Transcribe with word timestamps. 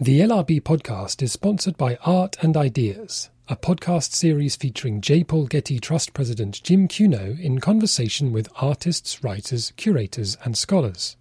The 0.00 0.20
LRB 0.20 0.62
podcast 0.62 1.22
is 1.22 1.32
sponsored 1.32 1.76
by 1.76 1.98
Art 2.04 2.36
and 2.40 2.56
Ideas, 2.56 3.30
a 3.48 3.56
podcast 3.56 4.12
series 4.12 4.54
featuring 4.54 5.00
J. 5.00 5.24
Paul 5.24 5.46
Getty 5.46 5.80
Trust 5.80 6.14
President 6.14 6.62
Jim 6.62 6.86
Cuno 6.86 7.36
in 7.40 7.58
conversation 7.58 8.30
with 8.30 8.48
artists, 8.54 9.24
writers, 9.24 9.72
curators, 9.76 10.38
and 10.44 10.56
scholars. 10.56 11.16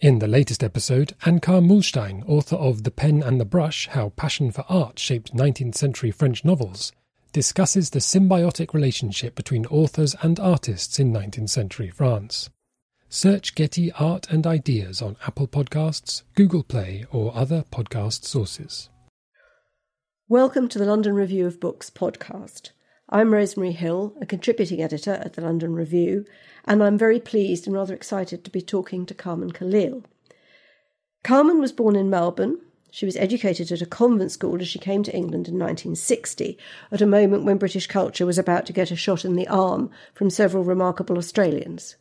In 0.00 0.18
the 0.18 0.26
latest 0.26 0.64
episode, 0.64 1.14
Anka 1.20 1.64
Muhlstein, 1.64 2.28
author 2.28 2.56
of 2.56 2.82
The 2.82 2.90
Pen 2.90 3.22
and 3.22 3.40
the 3.40 3.44
Brush 3.44 3.86
How 3.86 4.08
Passion 4.08 4.50
for 4.50 4.64
Art 4.68 4.98
Shaped 4.98 5.32
19th 5.32 5.76
Century 5.76 6.10
French 6.10 6.44
Novels, 6.44 6.90
discusses 7.32 7.90
the 7.90 8.00
symbiotic 8.00 8.74
relationship 8.74 9.36
between 9.36 9.64
authors 9.66 10.16
and 10.22 10.40
artists 10.40 10.98
in 10.98 11.12
19th 11.12 11.50
century 11.50 11.88
France. 11.88 12.50
Search 13.14 13.54
Getty 13.54 13.92
Art 13.92 14.30
and 14.30 14.46
Ideas 14.46 15.02
on 15.02 15.18
Apple 15.26 15.46
Podcasts, 15.46 16.22
Google 16.34 16.62
Play, 16.62 17.04
or 17.12 17.36
other 17.36 17.62
podcast 17.70 18.24
sources. 18.24 18.88
Welcome 20.30 20.66
to 20.70 20.78
the 20.78 20.86
London 20.86 21.14
Review 21.14 21.46
of 21.46 21.60
Books 21.60 21.90
podcast. 21.90 22.70
I'm 23.10 23.34
Rosemary 23.34 23.72
Hill, 23.72 24.14
a 24.22 24.24
contributing 24.24 24.80
editor 24.80 25.12
at 25.12 25.34
the 25.34 25.42
London 25.42 25.74
Review, 25.74 26.24
and 26.64 26.82
I'm 26.82 26.96
very 26.96 27.20
pleased 27.20 27.66
and 27.66 27.76
rather 27.76 27.92
excited 27.92 28.44
to 28.44 28.50
be 28.50 28.62
talking 28.62 29.04
to 29.04 29.12
Carmen 29.12 29.50
Callil. 29.50 30.04
Carmen 31.22 31.60
was 31.60 31.70
born 31.70 31.96
in 31.96 32.08
Melbourne. 32.08 32.60
She 32.90 33.04
was 33.04 33.18
educated 33.18 33.70
at 33.70 33.82
a 33.82 33.86
convent 33.86 34.32
school 34.32 34.58
as 34.62 34.68
she 34.68 34.78
came 34.78 35.02
to 35.02 35.14
England 35.14 35.48
in 35.48 35.58
1960, 35.58 36.56
at 36.90 37.02
a 37.02 37.06
moment 37.06 37.44
when 37.44 37.58
British 37.58 37.88
culture 37.88 38.24
was 38.24 38.38
about 38.38 38.64
to 38.64 38.72
get 38.72 38.90
a 38.90 38.96
shot 38.96 39.26
in 39.26 39.36
the 39.36 39.48
arm 39.48 39.90
from 40.14 40.30
several 40.30 40.64
remarkable 40.64 41.18
Australians. 41.18 41.96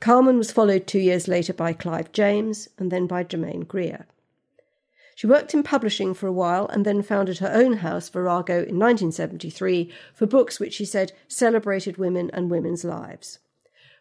Carmen 0.00 0.36
was 0.36 0.52
followed 0.52 0.86
two 0.86 0.98
years 0.98 1.26
later 1.26 1.52
by 1.52 1.72
Clive 1.72 2.12
James 2.12 2.68
and 2.78 2.90
then 2.90 3.06
by 3.06 3.22
Germaine 3.22 3.62
Greer. 3.62 4.06
She 5.14 5.26
worked 5.26 5.54
in 5.54 5.62
publishing 5.62 6.12
for 6.12 6.26
a 6.26 6.32
while 6.32 6.66
and 6.68 6.84
then 6.84 7.02
founded 7.02 7.38
her 7.38 7.50
own 7.50 7.78
house, 7.78 8.10
Virago, 8.10 8.56
in 8.56 8.78
1973 8.78 9.90
for 10.12 10.26
books 10.26 10.60
which 10.60 10.74
she 10.74 10.84
said 10.84 11.12
celebrated 11.26 11.96
women 11.96 12.30
and 12.34 12.50
women's 12.50 12.84
lives. 12.84 13.38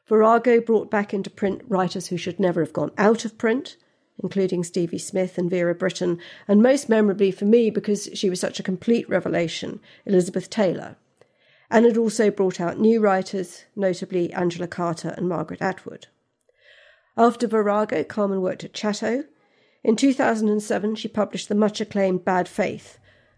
Virago 0.07 0.59
brought 0.59 0.91
back 0.91 1.13
into 1.13 1.29
print 1.29 1.61
writers 1.69 2.07
who 2.07 2.17
should 2.17 2.39
never 2.39 2.59
have 2.59 2.73
gone 2.73 2.91
out 2.97 3.23
of 3.23 3.37
print, 3.37 3.77
including 4.21 4.63
Stevie 4.63 4.97
Smith 4.97 5.37
and 5.37 5.49
Vera 5.49 5.73
Brittain, 5.73 6.19
and 6.49 6.61
most 6.61 6.89
memorably 6.89 7.31
for 7.31 7.45
me 7.45 7.69
because 7.69 8.09
she 8.13 8.29
was 8.29 8.41
such 8.41 8.59
a 8.59 8.63
complete 8.63 9.09
revelation, 9.09 9.79
Elizabeth 10.05 10.49
Taylor 10.49 10.97
and 11.69 11.85
had 11.85 11.97
also 11.97 12.29
brought 12.29 12.59
out 12.59 12.79
new 12.79 12.99
writers, 12.99 13.65
notably 13.75 14.31
Angela 14.33 14.67
Carter 14.67 15.13
and 15.17 15.27
Margaret 15.27 15.61
Atwood. 15.61 16.07
After 17.17 17.47
Virago, 17.47 18.03
Carmen 18.03 18.41
worked 18.41 18.63
at 18.63 18.73
Chatto. 18.73 19.23
In 19.83 19.95
2007, 19.95 20.95
she 20.95 21.07
published 21.07 21.49
the 21.49 21.55
much 21.55 21.79
acclaimed 21.79 22.25
Bad 22.25 22.47
Faith, 22.47 22.97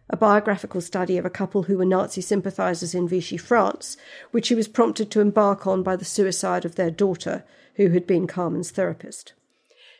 a 0.09 0.17
biographical 0.17 0.81
study 0.81 1.17
of 1.17 1.25
a 1.25 1.29
couple 1.29 1.63
who 1.63 1.77
were 1.77 1.85
Nazi 1.85 2.21
sympathisers 2.21 2.95
in 2.95 3.07
Vichy 3.07 3.37
France, 3.37 3.97
which 4.31 4.47
she 4.47 4.55
was 4.55 4.67
prompted 4.67 5.11
to 5.11 5.21
embark 5.21 5.67
on 5.67 5.83
by 5.83 5.95
the 5.95 6.05
suicide 6.05 6.65
of 6.65 6.75
their 6.75 6.91
daughter, 6.91 7.43
who 7.75 7.89
had 7.89 8.07
been 8.07 8.25
Carmen's 8.25 8.71
therapist. 8.71 9.33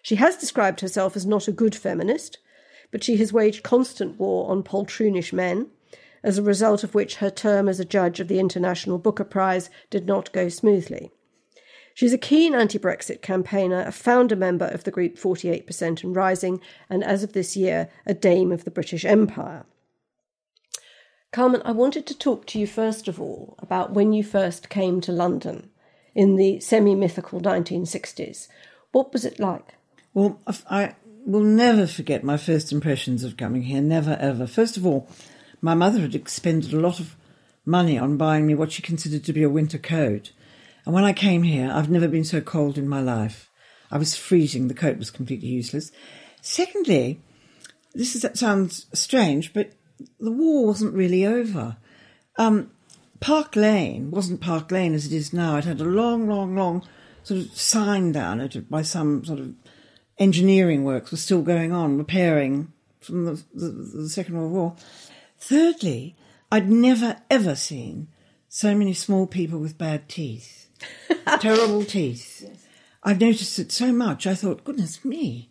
She 0.01 0.15
has 0.15 0.37
described 0.37 0.81
herself 0.81 1.15
as 1.15 1.25
not 1.25 1.47
a 1.47 1.51
good 1.51 1.75
feminist, 1.75 2.39
but 2.91 3.03
she 3.03 3.17
has 3.17 3.33
waged 3.33 3.63
constant 3.63 4.17
war 4.17 4.49
on 4.49 4.63
poltroonish 4.63 5.33
men 5.33 5.67
as 6.27 6.37
a 6.37 6.43
result 6.43 6.83
of 6.83 6.93
which 6.93 7.15
her 7.15 7.29
term 7.29 7.69
as 7.69 7.79
a 7.79 7.85
judge 7.85 8.19
of 8.19 8.27
the 8.27 8.37
International 8.37 8.97
Booker 8.97 9.23
Prize 9.23 9.69
did 9.89 10.05
not 10.05 10.33
go 10.33 10.49
smoothly. 10.49 11.09
She's 11.93 12.11
a 12.11 12.17
keen 12.17 12.53
anti 12.53 12.77
Brexit 12.77 13.21
campaigner, 13.21 13.79
a 13.87 13.93
founder 13.93 14.35
member 14.35 14.65
of 14.65 14.83
the 14.83 14.91
group 14.91 15.15
48% 15.15 16.03
and 16.03 16.13
Rising, 16.13 16.59
and 16.89 17.01
as 17.01 17.23
of 17.23 17.31
this 17.31 17.55
year, 17.55 17.89
a 18.05 18.13
Dame 18.13 18.51
of 18.51 18.65
the 18.65 18.71
British 18.71 19.05
Empire. 19.05 19.65
Carmen, 21.31 21.61
I 21.63 21.71
wanted 21.71 22.05
to 22.07 22.17
talk 22.17 22.45
to 22.47 22.59
you 22.59 22.67
first 22.67 23.07
of 23.07 23.21
all 23.21 23.55
about 23.59 23.93
when 23.93 24.11
you 24.11 24.21
first 24.21 24.67
came 24.67 24.99
to 25.01 25.13
London 25.13 25.69
in 26.13 26.35
the 26.35 26.59
semi 26.59 26.93
mythical 26.93 27.39
1960s. 27.39 28.49
What 28.91 29.13
was 29.13 29.23
it 29.23 29.39
like? 29.39 29.75
Well, 30.13 30.41
I 30.69 30.95
will 31.25 31.39
never 31.39 31.87
forget 31.87 32.21
my 32.21 32.35
first 32.35 32.73
impressions 32.73 33.23
of 33.23 33.37
coming 33.37 33.61
here, 33.61 33.81
never 33.81 34.17
ever. 34.19 34.45
First 34.45 34.75
of 34.75 34.85
all, 34.85 35.07
my 35.61 35.73
mother 35.73 36.01
had 36.01 36.15
expended 36.15 36.73
a 36.73 36.79
lot 36.79 36.99
of 36.99 37.15
money 37.65 37.97
on 37.97 38.17
buying 38.17 38.47
me 38.47 38.55
what 38.55 38.71
she 38.71 38.81
considered 38.81 39.23
to 39.25 39.33
be 39.33 39.43
a 39.43 39.49
winter 39.49 39.77
coat. 39.77 40.31
And 40.85 40.93
when 40.93 41.03
I 41.03 41.13
came 41.13 41.43
here, 41.43 41.69
I've 41.71 41.89
never 41.89 42.07
been 42.07 42.23
so 42.23 42.41
cold 42.41 42.77
in 42.77 42.87
my 42.87 43.01
life. 43.01 43.49
I 43.91 43.97
was 43.97 44.15
freezing, 44.15 44.67
the 44.67 44.73
coat 44.73 44.97
was 44.97 45.11
completely 45.11 45.49
useless. 45.49 45.91
Secondly, 46.41 47.21
this 47.93 48.15
is, 48.15 48.25
sounds 48.39 48.85
strange, 48.93 49.53
but 49.53 49.73
the 50.19 50.31
war 50.31 50.65
wasn't 50.65 50.93
really 50.93 51.25
over. 51.25 51.77
Um, 52.37 52.71
Park 53.19 53.55
Lane 53.55 54.11
wasn't 54.11 54.41
Park 54.41 54.71
Lane 54.71 54.93
as 54.93 55.05
it 55.05 55.13
is 55.13 55.33
now. 55.33 55.57
It 55.57 55.65
had 55.65 55.81
a 55.81 55.85
long, 55.85 56.27
long, 56.27 56.55
long 56.55 56.87
sort 57.23 57.41
of 57.41 57.51
sign 57.57 58.11
down 58.11 58.39
it 58.39 58.69
by 58.69 58.81
some 58.81 59.25
sort 59.25 59.39
of 59.39 59.53
engineering 60.17 60.83
works 60.83 61.11
were 61.11 61.17
still 61.17 61.41
going 61.41 61.71
on, 61.71 61.97
repairing 61.97 62.71
from 62.99 63.25
the, 63.25 63.43
the, 63.53 63.69
the 63.69 64.09
Second 64.09 64.37
World 64.37 64.51
War. 64.51 64.75
Thirdly, 65.39 66.15
I'd 66.51 66.69
never 66.69 67.17
ever 67.29 67.55
seen 67.55 68.07
so 68.49 68.75
many 68.75 68.93
small 68.93 69.27
people 69.27 69.59
with 69.59 69.77
bad 69.77 70.09
teeth, 70.09 70.67
terrible 71.39 71.83
teeth. 71.83 72.43
Yes. 72.43 72.67
I've 73.03 73.21
noticed 73.21 73.59
it 73.59 73.71
so 73.71 73.91
much. 73.91 74.25
I 74.27 74.35
thought, 74.35 74.63
goodness 74.63 75.05
me, 75.05 75.49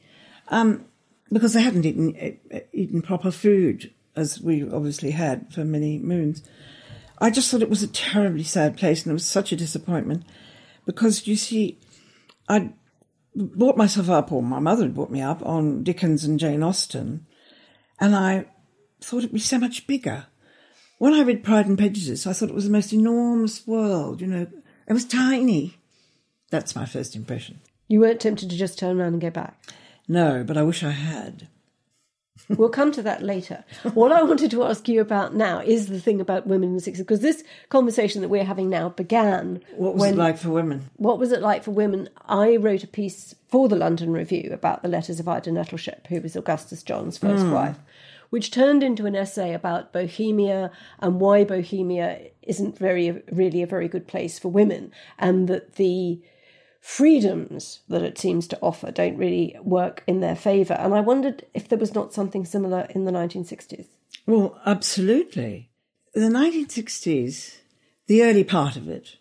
um, 0.49 0.87
because 1.31 1.55
they 1.55 1.63
hadn't 1.63 1.87
eaten 1.87 2.39
eaten 2.73 3.03
proper 3.03 3.31
food 3.31 3.93
as 4.15 4.41
we 4.41 4.69
obviously 4.69 5.13
had 5.13 5.53
for 5.53 5.65
many 5.65 5.99
moons. 5.99 6.43
I 7.19 7.31
just 7.31 7.51
thought 7.51 7.63
it 7.63 7.71
was 7.71 7.83
a 7.83 7.89
terribly 7.89 8.45
sad 8.45 8.77
place, 8.77 9.05
and 9.05 9.11
it 9.11 9.15
was 9.15 9.27
such 9.27 9.53
a 9.53 9.57
disappointment 9.57 10.25
because 10.85 11.27
you 11.27 11.37
see, 11.37 11.79
I'd 12.49 12.73
brought 13.35 13.77
myself 13.77 14.09
up, 14.09 14.33
or 14.33 14.43
my 14.43 14.61
mother 14.61 14.85
had 14.85 14.95
brought 14.95 15.11
me 15.11 15.21
up 15.21 15.45
on 15.45 15.83
Dickens 15.83 16.25
and 16.25 16.41
Jane 16.41 16.63
Austen, 16.63 17.27
and 18.01 18.15
I 18.15 18.47
thought 19.01 19.19
it'd 19.19 19.33
be 19.33 19.39
so 19.39 19.59
much 19.59 19.87
bigger. 19.87 20.27
When 20.99 21.13
I 21.13 21.23
read 21.23 21.45
Pride 21.45 21.67
and 21.67 21.77
Prejudice, 21.77 22.27
I 22.27 22.33
thought 22.33 22.49
it 22.49 22.55
was 22.55 22.65
the 22.65 22.71
most 22.71 22.93
enormous 22.93 23.67
world, 23.67 24.21
you 24.21 24.27
know. 24.27 24.47
It 24.89 24.93
was 24.93 25.05
tiny. 25.05 25.77
That's 26.51 26.77
my 26.77 26.87
first 26.87 27.15
impression. 27.15 27.61
You 27.89 28.01
weren't 28.01 28.21
tempted 28.21 28.51
to 28.51 28.57
just 28.57 28.79
turn 28.79 28.99
around 28.99 29.13
and 29.13 29.21
go 29.21 29.31
back? 29.31 29.59
No, 30.09 30.43
but 30.45 30.57
I 30.57 30.63
wish 30.63 30.83
I 30.83 30.91
had. 30.91 31.49
we'll 32.49 32.69
come 32.69 32.93
to 32.93 33.03
that 33.03 33.23
later. 33.23 33.65
What 33.95 34.13
I 34.13 34.23
wanted 34.23 34.51
to 34.53 34.63
ask 34.63 34.89
you 34.89 35.01
about 35.01 35.35
now 35.35 35.61
is 35.61 35.89
the 35.89 36.01
thing 36.01 36.21
about 36.21 36.47
women 36.47 36.71
in 36.71 36.77
the 36.77 36.83
60s, 36.83 36.99
because 36.99 37.21
this 37.21 37.43
conversation 37.69 38.23
that 38.23 38.29
we're 38.29 38.45
having 38.45 38.71
now 38.71 38.91
began. 38.91 39.63
What 39.75 39.95
was 39.95 40.01
when, 40.01 40.15
it 40.15 40.19
like 40.19 40.39
for 40.39 40.51
women? 40.51 40.89
What 40.97 41.19
was 41.19 41.33
it 41.33 41.43
like 41.43 41.65
for 41.65 41.73
women? 41.73 42.09
I 42.27 42.57
wrote 42.57 42.85
a 42.85 42.89
piece 42.89 43.35
for 43.49 43.69
the 43.69 43.77
London 43.77 44.13
Review 44.13 44.51
about 44.53 44.83
the 44.83 44.89
letters 44.89 45.19
of 45.21 45.29
Ida 45.29 45.51
Nettleship, 45.51 46.07
who 46.07 46.21
was 46.21 46.37
Augustus 46.37 46.83
John's 46.83 47.19
first 47.19 47.45
mm. 47.45 47.53
wife 47.53 47.79
which 48.31 48.51
turned 48.51 48.83
into 48.83 49.07
an 49.07 49.17
essay 49.17 49.55
about 49.55 49.93
Bohemia 49.93 50.71
and 50.99 51.21
why 51.21 51.45
Bohemia 51.45 52.31
isn't 52.43 52.79
very 52.79 53.23
really 53.31 53.63
a 53.63 53.67
very 53.67 53.89
good 53.89 54.07
place 54.07 54.39
for 54.39 54.49
women, 54.49 54.93
and 55.19 55.49
that 55.49 55.77
the 55.77 56.21
freedoms 56.81 57.81
that 57.89 58.03
it 58.03 58.17
seems 58.17 58.47
to 58.47 58.59
offer 58.63 58.93
don't 58.93 59.17
really 59.17 59.57
work 59.63 60.05
in 60.07 60.21
their 60.21 60.37
favour. 60.37 60.75
And 60.75 60.95
I 60.95 61.01
wondered 61.01 61.45
if 61.53 61.69
there 61.69 61.79
was 61.79 61.95
not 61.95 62.15
something 62.15 62.45
similar 62.45 62.87
in 62.91 63.05
the 63.05 63.11
1960s. 63.11 63.87
Well, 64.25 64.61
absolutely. 64.65 65.71
The 66.15 66.21
1960s, 66.29 67.57
the 68.07 68.23
early 68.23 68.45
part 68.45 68.77
of 68.77 68.89
it, 68.89 69.17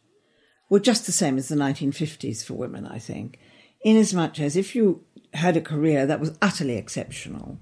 were 0.69 0.79
just 0.79 1.07
the 1.07 1.11
same 1.11 1.37
as 1.37 1.47
the 1.47 1.55
1950s 1.55 2.45
for 2.45 2.53
women, 2.53 2.85
I 2.85 2.99
think, 2.99 3.39
inasmuch 3.83 4.39
as 4.39 4.55
if 4.55 4.75
you 4.75 5.03
had 5.33 5.57
a 5.57 5.61
career 5.61 6.05
that 6.05 6.19
was 6.19 6.37
utterly 6.41 6.77
exceptional, 6.77 7.59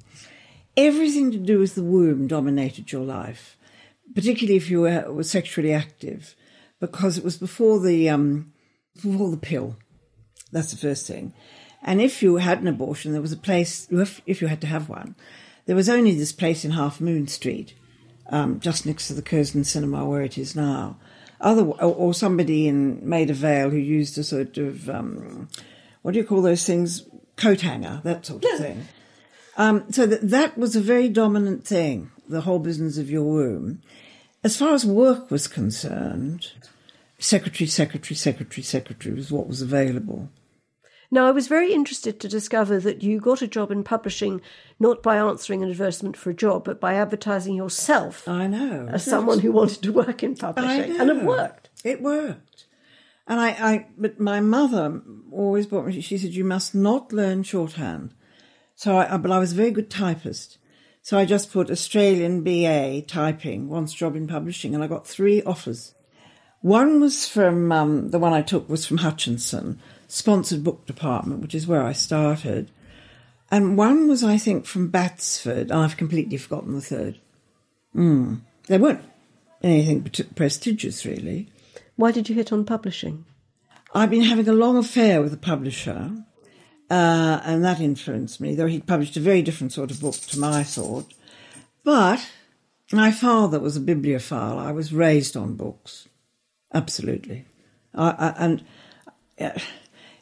everything 0.78 1.32
to 1.32 1.38
do 1.38 1.60
with 1.60 1.76
the 1.76 1.84
womb 1.84 2.28
dominated 2.28 2.92
your 2.92 3.04
life, 3.04 3.58
particularly 4.16 4.58
if 4.58 4.70
you 4.70 4.82
were, 4.82 5.12
were 5.12 5.24
sexually 5.24 5.74
active, 5.74 6.36
because 6.80 7.18
it 7.18 7.24
was 7.24 7.38
before 7.38 7.80
the 7.80 8.10
um, 8.10 8.54
before 8.96 9.32
the 9.32 9.38
pill. 9.38 9.76
That's 10.52 10.72
the 10.72 10.78
first 10.78 11.08
thing. 11.08 11.34
And 11.84 12.00
if 12.00 12.24
you 12.24 12.38
had 12.38 12.62
an 12.62 12.68
abortion, 12.68 13.12
there 13.12 13.22
was 13.22 13.34
a 13.34 13.38
place, 13.38 13.88
if, 13.92 14.42
you 14.42 14.48
had 14.48 14.62
to 14.62 14.68
have 14.68 14.88
one, 14.88 15.16
there 15.66 15.76
was 15.76 15.90
only 15.90 16.16
this 16.16 16.32
place 16.32 16.64
in 16.64 16.72
Half 16.72 17.02
Moon 17.02 17.28
Street, 17.28 17.74
um, 18.30 18.60
just 18.60 18.86
next 18.86 19.08
to 19.08 19.14
the 19.14 19.22
Curzon 19.22 19.66
Cinema 19.66 20.06
where 20.06 20.22
it 20.22 20.38
is 20.38 20.56
now. 20.56 20.98
Other, 21.42 21.64
or, 21.64 21.94
or 21.94 22.14
somebody 22.14 22.68
in 22.70 23.08
Maida 23.08 23.34
Vale 23.34 23.70
who 23.70 23.78
used 23.78 24.18
a 24.18 24.24
sort 24.24 24.58
of, 24.58 24.90
um, 24.90 25.50
what 26.04 26.14
do 26.14 26.20
you 26.20 26.26
call 26.26 26.42
those 26.42 26.66
things? 26.66 27.06
Coat 27.36 27.62
hanger, 27.62 28.00
that 28.06 28.26
sort 28.26 28.46
of 28.46 28.60
thing. 28.60 28.88
Um, 29.58 29.92
so 29.92 30.06
that, 30.06 30.30
that 30.30 30.58
was 30.58 30.76
a 30.76 30.82
very 30.82 31.10
dominant 31.10 31.66
thing, 31.66 32.12
the 32.28 32.42
whole 32.42 32.60
business 32.60 32.98
of 32.98 33.10
your 33.10 33.24
womb. 33.24 33.82
As 34.44 34.58
far 34.58 34.74
as 34.74 34.86
work 34.86 35.30
was 35.32 35.48
concerned, 35.48 36.52
secretary, 37.20 37.68
secretary, 37.68 38.16
secretary, 38.16 38.64
secretary 38.64 39.16
was 39.16 39.32
what 39.32 39.48
was 39.48 39.62
available. 39.62 40.30
Now, 41.12 41.28
I 41.28 41.32
was 41.32 41.48
very 41.48 41.72
interested 41.72 42.20
to 42.20 42.28
discover 42.28 42.80
that 42.80 43.04
you 43.04 43.20
got 43.20 43.44
a 43.44 43.48
job 43.48 43.70
in 43.70 43.84
publishing 43.84 44.42
not 44.80 45.04
by 45.04 45.18
answering 45.18 45.62
an 45.62 45.70
advertisement 45.70 46.18
for 46.18 46.32
a 46.32 46.34
job, 46.34 46.64
but 46.66 46.82
by 46.82 46.96
advertising 46.96 47.54
yourself 47.54 48.28
I 48.28 48.48
know. 48.48 48.88
as 48.92 49.06
someone 49.06 49.38
who 49.40 49.52
wanted 49.52 49.84
to 49.84 49.94
work 49.94 50.24
in 50.24 50.36
publishing. 50.36 51.00
And 51.00 51.12
it 51.12 51.24
worked. 51.24 51.70
It 51.84 52.02
worked. 52.02 52.66
And 53.28 53.40
I, 53.40 53.50
I, 53.50 53.86
but 53.96 54.20
my 54.20 54.40
mother 54.40 55.02
always 55.32 55.68
brought 55.68 55.86
me, 55.86 56.02
she 56.02 56.18
said, 56.18 56.32
you 56.32 56.44
must 56.44 56.74
not 56.74 57.14
learn 57.14 57.44
shorthand. 57.44 58.16
So 58.84 58.98
I, 58.98 59.16
but 59.16 59.32
I 59.32 59.40
was 59.40 59.54
a 59.54 59.56
very 59.56 59.72
good 59.72 59.90
typist. 59.90 60.58
So 61.02 61.18
I 61.18 61.24
just 61.24 61.54
put 61.54 61.72
Australian 61.72 62.44
BA 62.44 63.04
typing, 63.04 63.70
once 63.70 63.94
job 63.94 64.14
in 64.14 64.28
publishing, 64.28 64.76
and 64.76 64.84
I 64.84 64.88
got 64.88 65.08
three 65.08 65.42
offers. 65.44 65.96
One 66.60 67.00
was 67.00 67.26
from, 67.26 67.72
um, 67.72 68.12
the 68.12 68.20
one 68.20 68.34
I 68.34 68.42
took 68.42 68.68
was 68.68 68.86
from 68.86 68.98
Hutchinson, 68.98 69.80
sponsored 70.10 70.66
book 70.66 70.86
department, 70.86 71.40
which 71.42 71.56
is 71.56 71.66
where 71.66 71.82
I 71.82 71.94
started. 71.94 72.72
And 73.50 73.78
one 73.78 74.10
was, 74.10 74.22
I 74.22 74.38
think, 74.38 74.66
from 74.66 74.90
Batsford, 74.90 75.72
I've 75.72 75.96
completely 75.96 76.36
forgotten 76.36 76.74
the 76.74 76.82
third. 76.82 77.20
Mm. 77.96 78.42
They 78.68 78.80
weren't 78.80 79.06
anything 79.64 80.04
prestigious, 80.36 81.06
really. 81.06 81.48
Why 81.96 82.12
did 82.12 82.28
you 82.28 82.36
hit 82.36 82.52
on 82.52 82.66
publishing? 82.66 83.24
I've 83.96 84.10
been 84.10 84.24
having 84.24 84.50
a 84.50 84.52
long 84.52 84.76
affair 84.76 85.22
with 85.22 85.32
a 85.32 85.38
publisher, 85.38 86.12
uh, 86.94 87.42
and 87.44 87.64
that 87.64 87.80
influenced 87.80 88.40
me, 88.40 88.54
though 88.54 88.68
he 88.68 88.80
published 88.80 89.18
a 89.18 89.20
very 89.20 89.42
different 89.42 89.74
sort 89.74 89.90
of 89.90 90.00
book 90.00 90.16
to 90.16 90.40
my 90.40 90.64
thought. 90.64 91.12
But 91.84 92.30
my 92.92 93.12
father 93.12 93.60
was 93.60 93.76
a 93.76 93.82
bibliophile. 93.82 94.60
I 94.60 94.72
was 94.72 94.94
raised 94.94 95.36
on 95.36 95.56
books, 95.56 96.08
absolutely. 96.74 97.46
I, 97.96 98.10
I, 98.10 98.34
and 98.38 98.64
uh, 99.42 99.52
it 99.56 99.64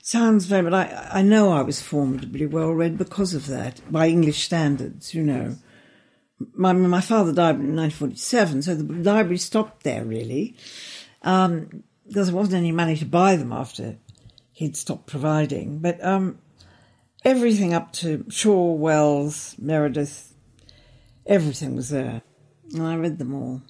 sounds 0.01 0.45
very, 0.45 0.63
but 0.63 0.73
I, 0.73 1.09
I 1.11 1.21
know 1.21 1.51
I 1.51 1.61
was 1.61 1.81
formidably 1.81 2.45
well 2.45 2.71
read 2.71 2.97
because 2.97 3.33
of 3.33 3.47
that, 3.47 3.81
by 3.91 4.07
English 4.07 4.43
standards, 4.43 5.13
you 5.13 5.23
know. 5.23 5.57
My, 6.53 6.73
my 6.73 7.01
father 7.01 7.33
died 7.33 7.55
in 7.55 7.75
1947, 7.75 8.61
so 8.61 8.75
the 8.75 8.93
library 8.93 9.37
stopped 9.37 9.83
there, 9.83 10.05
really 10.05 10.55
um, 11.21 11.83
because 12.07 12.27
there 12.27 12.35
wasn't 12.35 12.55
any 12.55 12.71
money 12.71 12.95
to 12.97 13.05
buy 13.05 13.35
them 13.35 13.51
after 13.51 13.97
he'd 14.53 14.75
stopped 14.75 15.07
providing. 15.07 15.79
But 15.79 16.03
um, 16.03 16.39
everything 17.23 17.73
up 17.73 17.91
to 17.93 18.25
Shaw, 18.29 18.73
Wells, 18.73 19.55
Meredith, 19.59 20.33
everything 21.25 21.75
was 21.75 21.89
there. 21.89 22.21
And 22.73 22.83
I 22.83 22.95
read 22.95 23.17
them 23.17 23.33
all. 23.33 23.61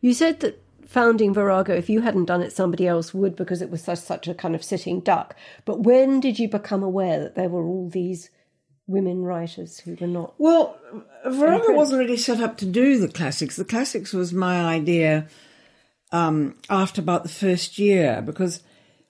You 0.00 0.12
said 0.12 0.40
that 0.40 0.62
founding 0.86 1.34
Virago, 1.34 1.74
if 1.74 1.88
you 1.88 2.02
hadn't 2.02 2.26
done 2.26 2.42
it, 2.42 2.52
somebody 2.52 2.86
else 2.86 3.12
would 3.12 3.36
because 3.36 3.62
it 3.62 3.70
was 3.70 3.82
such, 3.82 3.98
such 3.98 4.28
a 4.28 4.34
kind 4.34 4.54
of 4.54 4.62
sitting 4.62 5.00
duck. 5.00 5.34
But 5.64 5.80
when 5.80 6.20
did 6.20 6.38
you 6.38 6.48
become 6.48 6.82
aware 6.82 7.18
that 7.20 7.34
there 7.34 7.48
were 7.48 7.64
all 7.64 7.88
these 7.88 8.30
women 8.86 9.22
writers 9.22 9.78
who 9.80 9.96
were 10.00 10.06
not? 10.06 10.34
Well, 10.38 10.78
Virago 11.26 11.72
wasn't 11.72 12.00
really 12.00 12.16
set 12.16 12.40
up 12.40 12.58
to 12.58 12.66
do 12.66 12.98
the 12.98 13.08
classics. 13.08 13.56
The 13.56 13.64
classics 13.64 14.12
was 14.12 14.32
my 14.32 14.64
idea 14.64 15.26
um, 16.12 16.56
after 16.70 17.00
about 17.00 17.22
the 17.22 17.28
first 17.28 17.78
year 17.78 18.22
because 18.22 18.62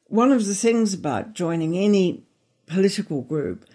one 0.07 0.33
of 0.33 0.47
the 0.47 0.55
things 0.55 0.95
about 0.95 1.35
joining 1.35 1.77
any 1.77 2.25
political 2.67 3.21
group 3.21 3.67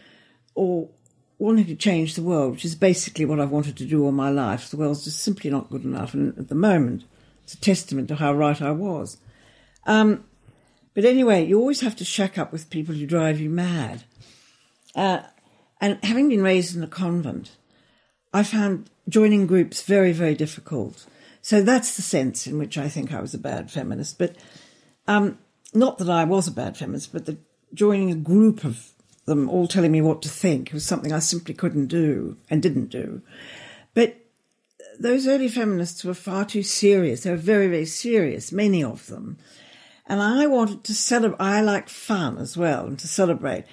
or 0.55 0.89
wanting 1.37 1.65
to 1.65 1.75
change 1.75 2.15
the 2.15 2.23
world, 2.23 2.51
which 2.51 2.65
is 2.65 2.75
basically 2.75 3.25
what 3.25 3.39
I've 3.39 3.49
wanted 3.49 3.77
to 3.77 3.85
do 3.85 4.03
all 4.03 4.11
my 4.11 4.29
life, 4.29 4.69
the 4.69 4.77
world's 4.77 5.05
just 5.05 5.21
simply 5.21 5.49
not 5.49 5.69
good 5.69 5.85
enough. 5.85 6.13
And 6.13 6.37
at 6.37 6.49
the 6.49 6.55
moment, 6.55 7.05
it's 7.43 7.53
a 7.53 7.59
testament 7.61 8.09
to 8.09 8.15
how 8.15 8.33
right 8.33 8.61
I 8.61 8.71
was. 8.71 9.17
Um, 9.87 10.25
but 10.93 11.05
anyway, 11.05 11.45
you 11.45 11.57
always 11.57 11.81
have 11.81 11.95
to 11.95 12.05
shack 12.05 12.37
up 12.37 12.51
with 12.51 12.69
people 12.69 12.93
who 12.93 13.07
drive 13.07 13.39
you 13.39 13.49
mad. 13.49 14.03
Uh, 14.95 15.21
and 15.79 15.97
having 16.03 16.27
been 16.27 16.43
raised 16.43 16.75
in 16.75 16.83
a 16.83 16.87
convent, 16.87 17.51
I 18.33 18.43
found 18.43 18.89
joining 19.07 19.47
groups 19.47 19.81
very, 19.81 20.11
very 20.11 20.35
difficult. 20.35 21.05
So 21.41 21.61
that's 21.61 21.95
the 21.95 22.01
sense 22.01 22.45
in 22.47 22.59
which 22.59 22.77
I 22.77 22.89
think 22.89 23.13
I 23.13 23.21
was 23.21 23.33
a 23.33 23.39
bad 23.39 23.71
feminist. 23.71 24.19
But 24.19 24.35
um, 25.07 25.39
not 25.73 25.99
that 25.99 26.09
I 26.09 26.25
was 26.25 26.47
a 26.47 26.51
bad 26.51 26.75
feminist, 26.75 27.13
but 27.13 27.25
that 27.27 27.37
joining 27.73 28.11
a 28.11 28.15
group 28.15 28.65
of 28.65 28.91
them 29.29 29.49
all 29.49 29.67
telling 29.67 29.91
me 29.91 30.01
what 30.01 30.21
to 30.23 30.29
think 30.29 30.67
It 30.67 30.73
was 30.73 30.85
something 30.85 31.13
I 31.13 31.19
simply 31.19 31.53
couldn't 31.53 31.87
do 31.87 32.37
and 32.49 32.61
didn't 32.61 32.89
do. 32.89 33.21
But 33.93 34.17
those 34.99 35.27
early 35.27 35.47
feminists 35.47 36.03
were 36.03 36.13
far 36.13 36.43
too 36.43 36.63
serious. 36.63 37.21
They 37.21 37.31
were 37.31 37.37
very, 37.37 37.67
very 37.67 37.85
serious, 37.85 38.51
many 38.51 38.83
of 38.83 39.07
them. 39.07 39.37
And 40.05 40.21
I 40.21 40.47
wanted 40.47 40.83
to 40.85 40.93
celebrate, 40.93 41.39
I 41.39 41.61
like 41.61 41.87
fun 41.87 42.37
as 42.37 42.57
well, 42.57 42.85
and 42.85 42.99
to 42.99 43.07
celebrate 43.07 43.63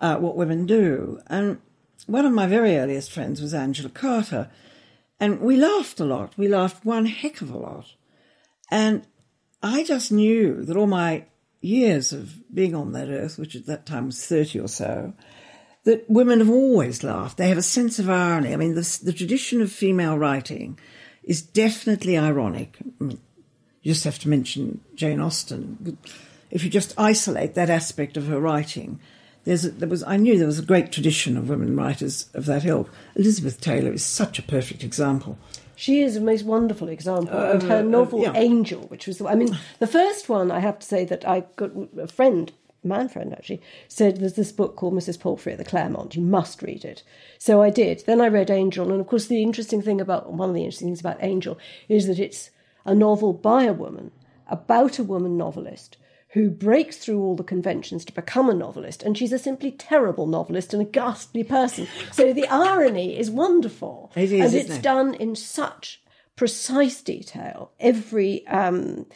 uh, 0.00 0.16
what 0.16 0.36
women 0.36 0.66
do. 0.66 1.20
And 1.26 1.58
one 2.06 2.26
of 2.26 2.32
my 2.32 2.46
very 2.46 2.76
earliest 2.76 3.10
friends 3.10 3.40
was 3.40 3.54
Angela 3.54 3.88
Carter. 3.88 4.50
And 5.18 5.40
we 5.40 5.56
laughed 5.56 5.98
a 5.98 6.04
lot. 6.04 6.36
We 6.36 6.48
laughed 6.48 6.84
one 6.84 7.06
heck 7.06 7.40
of 7.40 7.50
a 7.50 7.58
lot. 7.58 7.94
And 8.70 9.06
I 9.62 9.84
just 9.84 10.12
knew 10.12 10.62
that 10.64 10.76
all 10.76 10.86
my 10.86 11.24
years 11.60 12.12
of 12.12 12.34
being 12.54 12.74
on 12.74 12.92
that 12.92 13.08
earth, 13.08 13.38
which 13.38 13.54
at 13.54 13.66
that 13.66 13.86
time 13.86 14.06
was 14.06 14.24
30 14.24 14.60
or 14.60 14.68
so, 14.68 15.12
that 15.84 16.08
women 16.08 16.40
have 16.40 16.50
always 16.50 17.02
laughed. 17.02 17.36
They 17.36 17.48
have 17.48 17.58
a 17.58 17.62
sense 17.62 17.98
of 17.98 18.10
irony. 18.10 18.52
I 18.52 18.56
mean, 18.56 18.74
the, 18.74 19.00
the 19.02 19.12
tradition 19.12 19.60
of 19.60 19.72
female 19.72 20.18
writing 20.18 20.78
is 21.22 21.42
definitely 21.42 22.18
ironic. 22.18 22.76
I 23.00 23.04
mean, 23.04 23.20
you 23.82 23.92
just 23.92 24.04
have 24.04 24.18
to 24.20 24.28
mention 24.28 24.80
Jane 24.94 25.20
Austen. 25.20 25.96
If 26.50 26.64
you 26.64 26.70
just 26.70 26.98
isolate 26.98 27.54
that 27.54 27.70
aspect 27.70 28.16
of 28.16 28.26
her 28.26 28.40
writing, 28.40 29.00
there's 29.44 29.64
a, 29.64 29.70
there 29.70 29.88
was 29.88 30.02
I 30.02 30.16
knew 30.16 30.36
there 30.36 30.46
was 30.46 30.58
a 30.58 30.64
great 30.64 30.92
tradition 30.92 31.36
of 31.36 31.48
women 31.48 31.76
writers 31.76 32.28
of 32.34 32.44
that 32.46 32.64
ilk. 32.64 32.90
Elizabeth 33.16 33.60
Taylor 33.60 33.92
is 33.92 34.04
such 34.04 34.38
a 34.38 34.42
perfect 34.42 34.84
example. 34.84 35.38
She 35.80 36.02
is 36.02 36.14
a 36.14 36.20
most 36.20 36.44
wonderful 36.44 36.90
example. 36.90 37.38
and 37.38 37.62
her 37.62 37.78
uh, 37.78 37.82
novel 37.82 38.20
yeah. 38.20 38.34
Angel, 38.34 38.82
which 38.88 39.06
was, 39.06 39.16
the, 39.16 39.26
I 39.26 39.34
mean, 39.34 39.56
the 39.78 39.86
first 39.86 40.28
one, 40.28 40.50
I 40.50 40.60
have 40.60 40.78
to 40.78 40.86
say 40.86 41.06
that 41.06 41.26
I 41.26 41.44
got 41.56 41.70
a 41.98 42.06
friend, 42.06 42.52
man 42.84 43.08
friend 43.08 43.32
actually, 43.32 43.62
said 43.88 44.18
there's 44.18 44.34
this 44.34 44.52
book 44.52 44.76
called 44.76 44.92
Mrs. 44.92 45.18
Palfrey 45.18 45.52
at 45.52 45.58
the 45.58 45.64
Claremont. 45.64 46.14
You 46.14 46.20
must 46.20 46.60
read 46.60 46.84
it. 46.84 47.02
So 47.38 47.62
I 47.62 47.70
did. 47.70 48.04
Then 48.04 48.20
I 48.20 48.28
read 48.28 48.50
Angel. 48.50 48.92
And 48.92 49.00
of 49.00 49.06
course, 49.06 49.26
the 49.26 49.42
interesting 49.42 49.80
thing 49.80 50.02
about, 50.02 50.30
one 50.30 50.50
of 50.50 50.54
the 50.54 50.64
interesting 50.64 50.88
things 50.88 51.00
about 51.00 51.16
Angel 51.22 51.58
is 51.88 52.06
that 52.08 52.18
it's 52.18 52.50
a 52.84 52.94
novel 52.94 53.32
by 53.32 53.64
a 53.64 53.72
woman 53.72 54.10
about 54.48 54.98
a 54.98 55.04
woman 55.04 55.38
novelist 55.38 55.96
who 56.32 56.48
breaks 56.48 56.96
through 56.96 57.20
all 57.20 57.34
the 57.34 57.42
conventions 57.42 58.04
to 58.04 58.12
become 58.12 58.48
a 58.48 58.54
novelist, 58.54 59.02
and 59.02 59.18
she's 59.18 59.32
a 59.32 59.38
simply 59.38 59.72
terrible 59.72 60.26
novelist 60.26 60.72
and 60.72 60.80
a 60.80 60.86
ghastly 60.86 61.42
person. 61.42 61.88
So 62.12 62.32
the 62.32 62.46
irony 62.46 63.18
is 63.18 63.30
wonderful, 63.30 64.12
It 64.14 64.30
is, 64.32 64.52
and 64.52 64.54
it's 64.54 64.78
it? 64.78 64.82
done 64.82 65.14
in 65.14 65.34
such 65.34 66.00
precise 66.36 67.02
detail. 67.02 67.72
Every 67.80 68.46
um, 68.46 69.06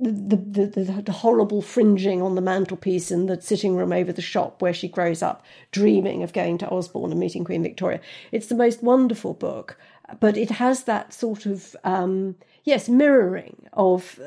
the, 0.00 0.36
the, 0.36 0.66
the, 0.66 1.02
the 1.02 1.12
horrible 1.12 1.62
fringing 1.62 2.22
on 2.22 2.34
the 2.34 2.40
mantelpiece 2.40 3.10
in 3.10 3.26
the 3.26 3.40
sitting 3.40 3.74
room 3.76 3.92
over 3.92 4.12
the 4.12 4.22
shop 4.22 4.62
where 4.62 4.74
she 4.74 4.88
grows 4.88 5.22
up, 5.22 5.44
dreaming 5.72 6.22
of 6.22 6.32
going 6.32 6.58
to 6.58 6.68
Osborne 6.68 7.10
and 7.10 7.20
meeting 7.20 7.44
Queen 7.44 7.62
Victoria. 7.62 8.00
It's 8.30 8.46
the 8.46 8.54
most 8.54 8.82
wonderful 8.82 9.34
book, 9.34 9.76
but 10.20 10.36
it 10.36 10.50
has 10.50 10.84
that 10.84 11.12
sort 11.12 11.46
of 11.46 11.76
um, 11.84 12.36
yes 12.64 12.88
mirroring 12.88 13.66
of 13.72 14.20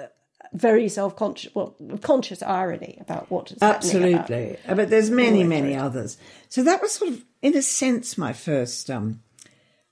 very 0.53 0.89
self-conscious, 0.89 1.53
well, 1.55 1.75
conscious 2.01 2.41
irony 2.43 2.97
about 2.99 3.31
what 3.31 3.51
is 3.51 3.57
happening 3.61 4.13
about- 4.13 4.29
Absolutely. 4.29 4.57
Uh, 4.67 4.75
But 4.75 4.89
there's 4.89 5.09
many, 5.09 5.43
many 5.43 5.75
others. 5.75 6.17
So 6.49 6.63
that 6.63 6.81
was 6.81 6.91
sort 6.91 7.11
of, 7.11 7.23
in 7.41 7.55
a 7.55 7.61
sense, 7.61 8.17
my 8.17 8.33
first 8.33 8.89
um, 8.89 9.21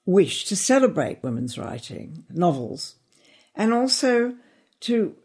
wish 0.05 0.45
to 0.45 0.55
celebrate 0.55 1.23
women's 1.23 1.57
writing, 1.57 2.25
novels, 2.29 2.95
and 3.55 3.73
also 3.73 4.35
to 4.81 5.15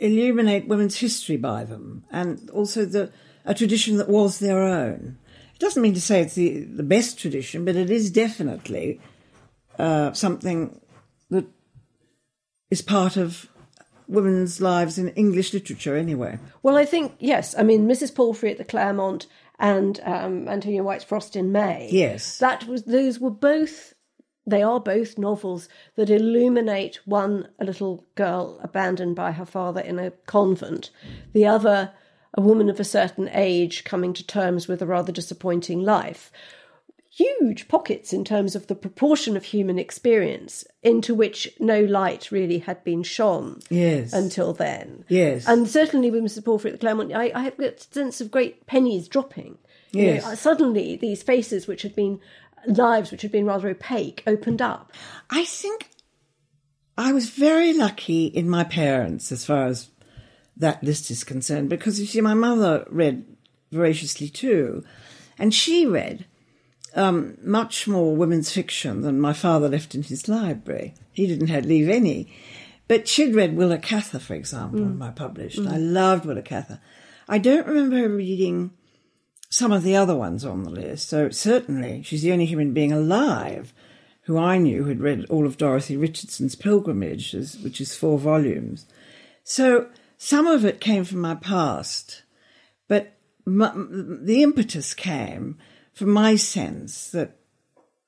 illuminate 0.00 0.68
women's 0.68 0.98
history 0.98 1.36
by 1.36 1.64
them, 1.64 2.04
and 2.10 2.48
also 2.50 2.84
the 2.84 3.10
a 3.44 3.54
tradition 3.54 3.96
that 3.96 4.08
was 4.08 4.38
their 4.38 4.62
own. 4.62 5.16
It 5.54 5.58
doesn't 5.58 5.82
mean 5.82 5.94
to 5.94 6.00
say 6.00 6.20
it's 6.20 6.34
the, 6.34 6.64
the 6.64 6.82
best 6.82 7.18
tradition, 7.18 7.64
but 7.64 7.76
it 7.76 7.90
is 7.90 8.10
definitely 8.10 9.00
uh, 9.78 10.12
something 10.12 10.80
that 11.30 11.46
is 12.70 12.82
part 12.82 13.16
of 13.16 13.48
women's 14.08 14.60
lives 14.60 14.98
in 14.98 15.08
English 15.10 15.52
literature 15.52 15.96
anyway. 15.96 16.38
Well, 16.62 16.76
I 16.76 16.84
think 16.84 17.14
yes. 17.18 17.54
I 17.56 17.62
mean, 17.62 17.86
Mrs. 17.86 18.14
Palfrey 18.14 18.50
at 18.50 18.58
the 18.58 18.64
Claremont 18.64 19.26
and 19.58 20.00
um, 20.04 20.48
Antonia 20.48 20.82
White's 20.82 21.04
Frost 21.04 21.36
in 21.36 21.52
May. 21.52 21.88
Yes. 21.90 22.38
That 22.38 22.66
was 22.66 22.84
those 22.84 23.18
were 23.18 23.30
both 23.30 23.94
they 24.46 24.62
are 24.62 24.80
both 24.80 25.18
novels 25.18 25.68
that 25.96 26.08
illuminate 26.08 27.00
one 27.04 27.48
a 27.58 27.64
little 27.64 28.06
girl 28.14 28.58
abandoned 28.62 29.14
by 29.14 29.32
her 29.32 29.44
father 29.44 29.82
in 29.82 29.98
a 29.98 30.10
convent, 30.26 30.90
the 31.34 31.46
other 31.46 31.92
a 32.34 32.40
woman 32.40 32.70
of 32.70 32.80
a 32.80 32.84
certain 32.84 33.28
age 33.32 33.84
coming 33.84 34.12
to 34.14 34.26
terms 34.26 34.68
with 34.68 34.80
a 34.80 34.86
rather 34.86 35.12
disappointing 35.12 35.82
life. 35.82 36.30
Huge 37.18 37.66
pockets 37.66 38.12
in 38.12 38.24
terms 38.24 38.54
of 38.54 38.68
the 38.68 38.76
proportion 38.76 39.36
of 39.36 39.42
human 39.44 39.76
experience 39.76 40.64
into 40.84 41.16
which 41.16 41.48
no 41.58 41.80
light 41.80 42.30
really 42.30 42.58
had 42.58 42.84
been 42.84 43.02
shone 43.02 43.60
Yes. 43.70 44.12
until 44.12 44.52
then. 44.52 45.04
Yes. 45.08 45.44
And 45.48 45.68
certainly 45.68 46.12
with 46.12 46.22
Mrs. 46.22 46.44
Palfrey 46.44 46.78
Claremont, 46.78 47.12
I, 47.12 47.32
I 47.34 47.42
have 47.42 47.58
a 47.58 47.76
sense 47.80 48.20
of 48.20 48.30
great 48.30 48.66
pennies 48.66 49.08
dropping. 49.08 49.58
You 49.90 50.14
know, 50.14 50.20
uh, 50.26 50.36
suddenly 50.36 50.94
these 50.94 51.24
faces 51.24 51.66
which 51.66 51.82
had 51.82 51.96
been 51.96 52.20
lives 52.66 53.10
which 53.10 53.22
had 53.22 53.32
been 53.32 53.46
rather 53.46 53.68
opaque 53.68 54.22
opened 54.24 54.62
up. 54.62 54.92
I 55.28 55.44
think 55.44 55.88
I 56.96 57.12
was 57.12 57.30
very 57.30 57.72
lucky 57.72 58.26
in 58.26 58.48
my 58.48 58.62
parents 58.62 59.32
as 59.32 59.44
far 59.44 59.66
as 59.66 59.88
that 60.56 60.84
list 60.84 61.10
is 61.10 61.24
concerned 61.24 61.68
because 61.68 61.98
you 61.98 62.06
see, 62.06 62.20
my 62.20 62.34
mother 62.34 62.86
read 62.90 63.24
voraciously 63.72 64.28
too, 64.28 64.84
and 65.36 65.52
she 65.52 65.84
read 65.84 66.26
um, 66.98 67.38
much 67.42 67.86
more 67.86 68.14
women's 68.16 68.52
fiction 68.52 69.02
than 69.02 69.20
my 69.20 69.32
father 69.32 69.68
left 69.68 69.94
in 69.94 70.02
his 70.02 70.28
library. 70.28 70.94
He 71.12 71.26
didn't 71.26 71.48
have 71.48 71.64
leave 71.64 71.88
any. 71.88 72.32
But 72.88 73.06
she'd 73.06 73.34
read 73.34 73.56
Willa 73.56 73.78
Cather, 73.78 74.18
for 74.18 74.34
example, 74.34 74.80
when 74.80 75.02
I 75.02 75.10
published. 75.10 75.60
I 75.60 75.76
loved 75.76 76.24
Willa 76.24 76.42
Cather. 76.42 76.80
I 77.28 77.38
don't 77.38 77.66
remember 77.66 77.98
her 77.98 78.08
reading 78.08 78.70
some 79.50 79.72
of 79.72 79.82
the 79.82 79.96
other 79.96 80.16
ones 80.16 80.44
on 80.44 80.64
the 80.64 80.70
list. 80.70 81.08
So 81.08 81.30
certainly 81.30 82.02
she's 82.02 82.22
the 82.22 82.32
only 82.32 82.46
human 82.46 82.72
being 82.72 82.92
alive 82.92 83.72
who 84.22 84.38
I 84.38 84.58
knew 84.58 84.84
had 84.84 85.00
read 85.00 85.24
all 85.30 85.46
of 85.46 85.56
Dorothy 85.56 85.96
Richardson's 85.96 86.54
Pilgrimage, 86.54 87.32
which 87.62 87.80
is 87.80 87.96
four 87.96 88.18
volumes. 88.18 88.86
So 89.44 89.88
some 90.18 90.46
of 90.46 90.64
it 90.64 90.80
came 90.80 91.04
from 91.04 91.20
my 91.20 91.34
past, 91.34 92.22
but 92.88 93.14
the 93.46 94.42
impetus 94.42 94.92
came 94.92 95.58
from 95.98 96.10
my 96.10 96.36
sense 96.36 97.10
that 97.10 97.36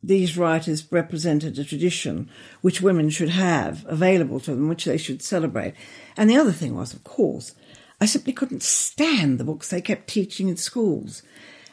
these 0.01 0.39
writers 0.39 0.91
represented 0.93 1.59
a 1.59 1.65
tradition 1.65 2.31
which 2.61 2.81
women 2.81 3.11
should 3.11 3.31
have 3.31 3.85
available 3.89 4.39
to 4.41 4.53
them, 4.55 4.69
which 4.69 4.85
they 4.85 4.97
should 4.97 5.21
celebrate. 5.21 5.75
And 6.17 6.31
the 6.31 6.37
other 6.37 6.53
thing 6.53 6.77
was, 6.77 6.95
of 6.95 7.03
course, 7.03 7.53
I 8.01 8.07
simply 8.07 8.33
couldn't 8.33 8.63
stand 8.63 9.39
the 9.39 9.45
books 9.45 9.69
they 9.69 9.83
kept 9.83 10.09
teaching 10.09 10.49
in 10.49 10.57
schools. 10.57 11.25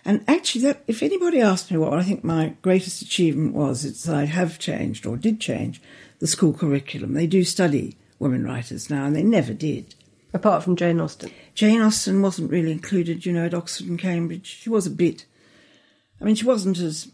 And 0.04 0.26
actually, 0.28 0.62
that 0.62 0.84
if 0.88 1.04
anybody 1.04 1.40
asked 1.40 1.70
me 1.70 1.78
what 1.78 1.94
I 1.94 2.02
think 2.02 2.24
my 2.24 2.56
greatest 2.64 3.04
achievement 3.04 3.54
was, 3.54 3.86
it's 3.86 4.04
that 4.04 4.16
I 4.16 4.26
have 4.26 4.58
changed 4.58 5.06
or 5.06 5.18
did 5.18 5.40
change 5.40 5.82
the 6.18 6.28
school 6.28 6.54
curriculum. 6.54 7.14
They 7.14 7.28
do 7.28 7.44
study 7.44 7.96
women 8.18 8.44
writers 8.44 8.90
now, 8.90 9.06
and 9.06 9.16
they 9.16 9.24
never 9.24 9.54
did. 9.54 9.94
Apart 10.34 10.64
from 10.64 10.76
Jane 10.76 11.00
Austen. 11.00 11.32
Jane 11.54 11.82
Austen 11.82 12.22
wasn't 12.24 12.52
really 12.52 12.72
included, 12.72 13.26
you 13.26 13.34
know, 13.34 13.46
at 13.46 13.54
Oxford 13.54 13.88
and 13.88 14.00
Cambridge. 14.00 14.48
She 14.62 14.70
was 14.70 14.88
a 14.88 14.92
bit. 14.92 15.26
I 16.20 16.26
mean, 16.26 16.36
she 16.36 16.46
wasn't 16.46 16.80
as. 16.80 17.12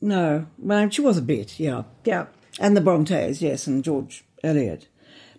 No, 0.00 0.46
well, 0.58 0.90
she 0.90 1.00
was 1.00 1.16
a 1.16 1.22
bit, 1.22 1.58
yeah. 1.58 1.84
Yeah. 2.04 2.26
And 2.60 2.76
the 2.76 2.80
Brontes, 2.80 3.40
yes, 3.40 3.66
and 3.66 3.82
George 3.82 4.24
Eliot. 4.42 4.88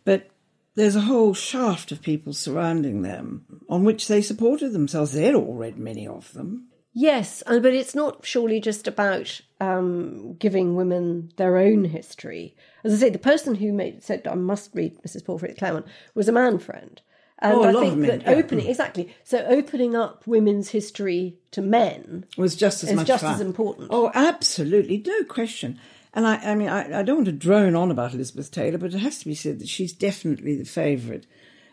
But 0.04 0.30
there's 0.76 0.96
a 0.96 1.02
whole 1.02 1.34
shaft 1.34 1.92
of 1.92 2.02
people 2.02 2.34
surrounding 2.34 3.02
them 3.02 3.46
on 3.70 3.84
which 3.84 4.08
they 4.08 4.22
supported 4.22 4.74
themselves. 4.74 5.14
They'd 5.14 5.36
all 5.36 5.54
read 5.54 5.78
many 5.78 6.08
of 6.08 6.34
them. 6.34 6.70
Yes, 6.98 7.44
but 7.46 7.66
it's 7.66 7.94
not 7.94 8.26
surely 8.26 8.62
just 8.62 8.88
about 8.88 9.42
um, 9.60 10.36
giving 10.36 10.76
women 10.76 11.32
their 11.36 11.58
own 11.58 11.84
history. 11.84 12.56
As 12.86 12.94
I 12.94 12.98
say, 12.98 13.10
the 13.10 13.20
person 13.20 13.56
who 13.56 13.74
made, 13.74 14.02
said 14.02 14.26
I 14.26 14.36
must 14.36 14.72
read 14.74 14.98
Mrs. 15.06 15.26
Palfrey 15.26 15.54
Claremont 15.58 15.88
was 16.14 16.30
a 16.30 16.32
man 16.32 16.58
friend. 16.58 17.02
And 17.40 17.54
Oh, 17.54 17.64
I 17.64 17.74
think 17.74 18.06
that 18.08 18.22
yeah. 18.22 18.30
opening 18.32 18.68
exactly 18.68 19.14
so 19.26 19.46
opening 19.46 19.96
up 19.96 20.26
women's 20.26 20.70
history 20.70 21.36
to 21.52 21.62
men 21.62 22.26
was 22.38 22.56
just 22.56 22.84
as 22.84 22.94
much 22.94 23.08
just 23.08 23.24
fun. 23.24 23.34
as 23.36 23.42
important. 23.42 23.90
Oh, 23.92 24.10
absolutely, 24.14 25.04
no 25.06 25.24
question. 25.26 25.78
And 26.14 26.26
I, 26.26 26.36
I 26.38 26.56
mean, 26.56 26.70
I, 26.70 27.00
I 27.00 27.04
don't 27.04 27.18
want 27.18 27.26
to 27.26 27.34
drone 27.34 27.76
on 27.76 27.92
about 27.92 28.14
Elizabeth 28.14 28.50
Taylor, 28.52 28.78
but 28.78 28.94
it 28.94 29.00
has 29.00 29.20
to 29.20 29.26
be 29.26 29.36
said 29.36 29.60
that 29.60 29.68
she's 29.68 29.92
definitely 29.92 30.56
the 30.56 30.64
favourite 30.64 31.26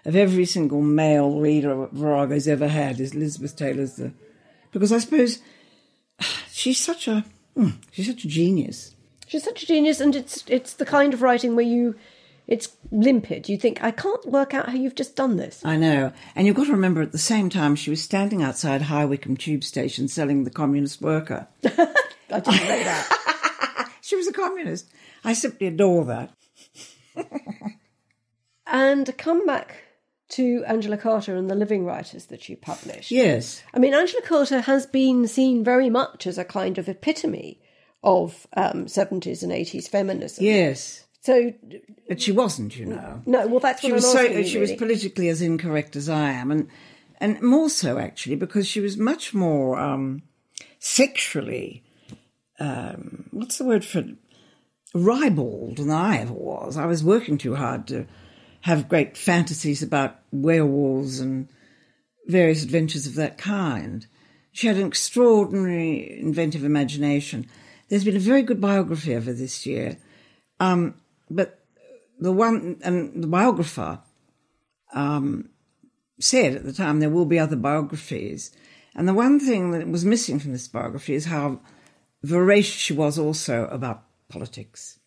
of 0.05 0.17
every 0.17 0.47
single 0.47 0.81
male 0.83 1.39
reader 1.39 1.87
Virago's 1.93 2.49
ever 2.49 2.67
had. 2.67 2.99
Is 2.99 3.15
Elizabeth 3.15 3.55
Taylor's 3.55 3.95
the 3.95 4.13
because 4.73 4.91
I 4.91 4.99
suppose 4.99 5.39
she's 6.51 6.79
such 6.81 7.07
a 7.09 7.25
mm, 7.57 7.75
she's 7.91 8.09
such 8.09 8.25
a 8.25 8.29
genius. 8.29 8.97
She's 9.29 9.45
such 9.45 9.63
a 9.63 9.67
genius, 9.67 10.01
and 10.01 10.15
it's 10.17 10.45
it's 10.49 10.75
the 10.75 10.85
kind 10.87 11.15
of 11.15 11.23
writing 11.23 11.55
where 11.57 11.65
you 11.65 11.95
it's 12.47 12.77
limpid. 12.91 13.49
You 13.49 13.57
think 13.57 13.83
I 13.83 13.91
can't 13.91 14.25
work 14.27 14.55
out 14.55 14.69
how 14.69 14.75
you've 14.75 14.95
just 14.95 15.17
done 15.17 15.37
this. 15.37 15.63
I 15.65 15.77
know. 15.77 16.13
And 16.35 16.47
you've 16.47 16.57
got 16.57 16.67
to 16.67 16.73
remember 16.73 17.03
at 17.03 17.13
the 17.13 17.19
same 17.19 17.49
time 17.51 17.77
she 17.77 17.91
was 17.91 18.03
standing 18.03 18.43
outside 18.43 18.83
High 18.83 19.05
Wycombe 19.05 19.37
tube 19.37 19.65
station 19.65 20.09
selling 20.09 20.45
the 20.45 20.51
Communist 20.51 21.01
Worker. 21.01 21.47
I 21.65 21.71
didn't 22.41 22.47
know 22.47 22.85
that. 22.85 23.19
She 24.05 24.17
was 24.17 24.27
a 24.27 24.33
communist. 24.33 24.91
I 25.25 25.33
simply 25.33 25.69
adore 25.69 26.05
that. 26.05 26.35
and 28.67 29.17
come 29.17 29.47
back 29.47 29.77
to 30.31 30.65
Angela 30.67 30.97
Carter 30.97 31.37
and 31.37 31.49
the 31.49 31.55
living 31.55 31.85
writers 31.85 32.27
that 32.27 32.49
you 32.49 32.57
published. 32.57 33.11
Yes. 33.11 33.63
I 33.73 33.79
mean, 33.79 33.95
Angela 33.95 34.23
Carter 34.23 34.61
has 34.61 34.87
been 34.87 35.29
seen 35.29 35.63
very 35.63 35.89
much 35.89 36.27
as 36.27 36.37
a 36.37 36.45
kind 36.45 36.79
of 36.79 36.89
epitome 36.89 37.63
of 38.03 38.47
um, 38.57 38.87
70s 38.87 39.43
and 39.43 39.53
80s 39.53 39.89
feminism. 39.89 40.45
Yes. 40.45 41.07
So, 41.23 41.53
But 42.09 42.21
she 42.21 42.33
wasn't, 42.33 42.77
you 42.77 42.87
know. 42.87 43.23
no, 43.27 43.47
well, 43.47 43.61
that's 43.61 43.83
what 43.83 43.89
she 43.89 43.89
I'm 43.89 43.95
was 43.95 44.11
so 44.11 44.19
asking 44.19 44.45
she 44.45 44.59
was 44.59 44.73
politically 44.73 45.29
as 45.29 45.41
incorrect 45.41 45.97
as 45.97 46.09
I 46.09 46.33
am, 46.33 46.51
and 46.51 46.69
and 47.19 47.41
more 47.41 47.71
so 47.71 47.99
actually 47.99 48.37
because 48.37 48.67
she 48.67 48.81
was 48.81 48.97
much 48.97 49.33
more 49.33 49.79
um, 49.79 50.23
sexually. 50.81 51.85
Um, 52.59 53.27
what's 53.31 53.59
the 53.59 53.65
word 53.65 53.85
for 53.85 54.01
it? 54.01 54.17
ribald 54.95 55.79
than 55.79 55.91
I 55.91 56.19
ever 56.19 56.33
was. 56.33 56.77
I 56.77 56.87
was 56.87 57.03
working 57.05 57.39
too 57.39 57.55
hard 57.55 57.87
to 57.89 58.07
have 58.63 58.89
great 58.89 59.17
fantasies 59.17 59.83
about 59.83 60.21
werewolves 60.31 61.21
and 61.21 61.49
various 62.27 62.63
adventures 62.63 63.07
of 63.07 63.15
that 63.17 63.39
kind. 63.39 64.07
She 64.53 64.67
had 64.67 64.77
an 64.77 64.87
extraordinary 64.87 66.21
inventive 66.21 66.65
imagination. 66.65 67.49
There's 67.89 68.05
been 68.05 68.17
a 68.17 68.21
very 68.21 68.43
good 68.43 68.61
biography 68.61 69.15
of 69.15 69.27
her 69.27 69.33
this 69.33 69.67
year, 69.67 69.97
um, 70.61 70.95
but 71.35 71.59
the 72.19 72.33
one 72.33 72.79
and 72.83 73.23
the 73.23 73.27
biographer 73.27 74.01
um, 74.95 75.49
said 76.21 76.55
at 76.55 76.65
the 76.65 76.73
time 76.73 77.01
there 77.01 77.11
will 77.11 77.25
be 77.27 77.39
other 77.39 77.57
biographies, 77.57 78.53
and 78.95 79.09
the 79.09 79.15
one 79.15 79.41
thing 79.41 79.71
that 79.73 79.89
was 79.89 80.05
missing 80.05 80.39
from 80.39 80.53
this 80.53 80.69
biography 80.69 81.15
is 81.15 81.27
how 81.27 81.61
voracious 82.23 82.81
she 82.81 82.93
was 82.93 83.19
also 83.19 83.67
about 83.67 84.05
politics. 84.29 84.99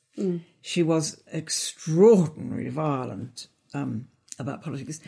She 0.61 0.83
was 0.83 1.21
extraordinarily 1.33 2.69
violent 2.69 3.47
um, 3.73 4.07
about 4.39 4.63
politics, 4.63 4.99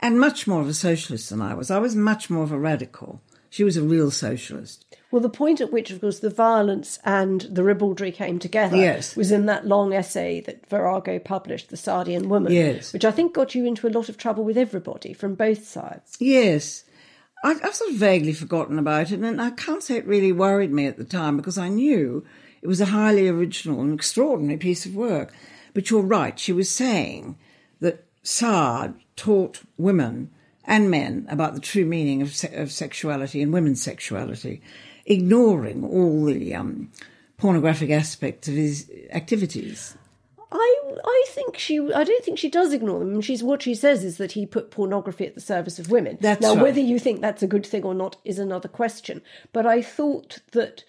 and 0.00 0.20
much 0.20 0.46
more 0.46 0.60
of 0.60 0.68
a 0.68 0.74
socialist 0.74 1.30
than 1.30 1.40
I 1.40 1.54
was. 1.54 1.70
I 1.70 1.78
was 1.78 1.96
much 1.96 2.28
more 2.30 2.44
of 2.44 2.52
a 2.52 2.58
radical. 2.58 3.22
She 3.56 3.64
was 3.64 3.78
a 3.78 3.82
real 3.82 4.10
socialist. 4.10 4.84
Well, 5.10 5.22
the 5.22 5.30
point 5.30 5.62
at 5.62 5.72
which, 5.72 5.90
of 5.90 6.02
course, 6.02 6.18
the 6.18 6.28
violence 6.28 6.98
and 7.06 7.40
the 7.40 7.62
ribaldry 7.64 8.12
came 8.12 8.38
together 8.38 8.76
Yes. 8.76 9.16
was 9.16 9.32
in 9.32 9.46
that 9.46 9.66
long 9.66 9.94
essay 9.94 10.40
that 10.42 10.68
Virago 10.68 11.18
published, 11.18 11.70
The 11.70 11.76
Sadeian 11.78 12.26
Woman, 12.26 12.52
Yes. 12.52 12.92
which 12.92 13.02
I 13.06 13.10
think 13.12 13.32
got 13.32 13.54
you 13.54 13.64
into 13.64 13.86
a 13.86 13.96
lot 13.96 14.10
of 14.10 14.18
trouble 14.18 14.44
with 14.44 14.58
everybody 14.58 15.14
from 15.14 15.34
both 15.36 15.66
sides. 15.66 16.16
Yes. 16.20 16.84
I, 17.42 17.52
I've 17.64 17.74
sort 17.74 17.92
of 17.92 17.96
vaguely 17.96 18.34
forgotten 18.34 18.78
about 18.78 19.10
it, 19.10 19.20
and 19.20 19.40
I 19.40 19.48
can't 19.52 19.82
say 19.82 19.96
it 19.96 20.06
really 20.06 20.32
worried 20.32 20.70
me 20.70 20.84
at 20.86 20.98
the 20.98 21.04
time 21.04 21.38
because 21.38 21.56
I 21.56 21.68
knew 21.68 22.26
it 22.60 22.68
was 22.68 22.82
a 22.82 22.86
highly 23.00 23.26
original 23.26 23.80
and 23.80 23.94
extraordinary 23.94 24.58
piece 24.58 24.84
of 24.84 24.94
work. 24.94 25.32
But 25.72 25.88
you're 25.88 26.02
right, 26.02 26.38
she 26.38 26.52
was 26.52 26.68
saying 26.68 27.38
that 27.80 28.04
Sade 28.22 28.92
taught 29.16 29.62
women 29.78 30.30
and 30.66 30.90
men 30.90 31.26
about 31.30 31.54
the 31.54 31.60
true 31.60 31.84
meaning 31.84 32.22
of, 32.22 32.34
se- 32.34 32.54
of 32.54 32.72
sexuality 32.72 33.40
and 33.42 33.52
women's 33.52 33.82
sexuality, 33.82 34.60
ignoring 35.04 35.84
all 35.84 36.24
the 36.24 36.54
um, 36.54 36.90
pornographic 37.38 37.90
aspects 37.90 38.48
of 38.48 38.54
his 38.54 38.90
activities. 39.10 39.96
I 40.50 40.80
I 41.04 41.24
think 41.28 41.58
she 41.58 41.80
I 41.92 42.04
don't 42.04 42.24
think 42.24 42.38
she 42.38 42.48
does 42.48 42.72
ignore 42.72 43.00
them. 43.00 43.20
She's 43.20 43.42
what 43.42 43.62
she 43.62 43.74
says 43.74 44.04
is 44.04 44.16
that 44.18 44.32
he 44.32 44.46
put 44.46 44.70
pornography 44.70 45.26
at 45.26 45.34
the 45.34 45.40
service 45.40 45.78
of 45.78 45.90
women. 45.90 46.18
That's 46.20 46.40
now 46.40 46.54
right. 46.54 46.62
whether 46.62 46.80
you 46.80 46.98
think 46.98 47.20
that's 47.20 47.42
a 47.42 47.48
good 47.48 47.66
thing 47.66 47.82
or 47.82 47.94
not 47.94 48.16
is 48.24 48.38
another 48.38 48.68
question. 48.68 49.22
But 49.52 49.66
I 49.66 49.82
thought 49.82 50.38
that 50.52 50.84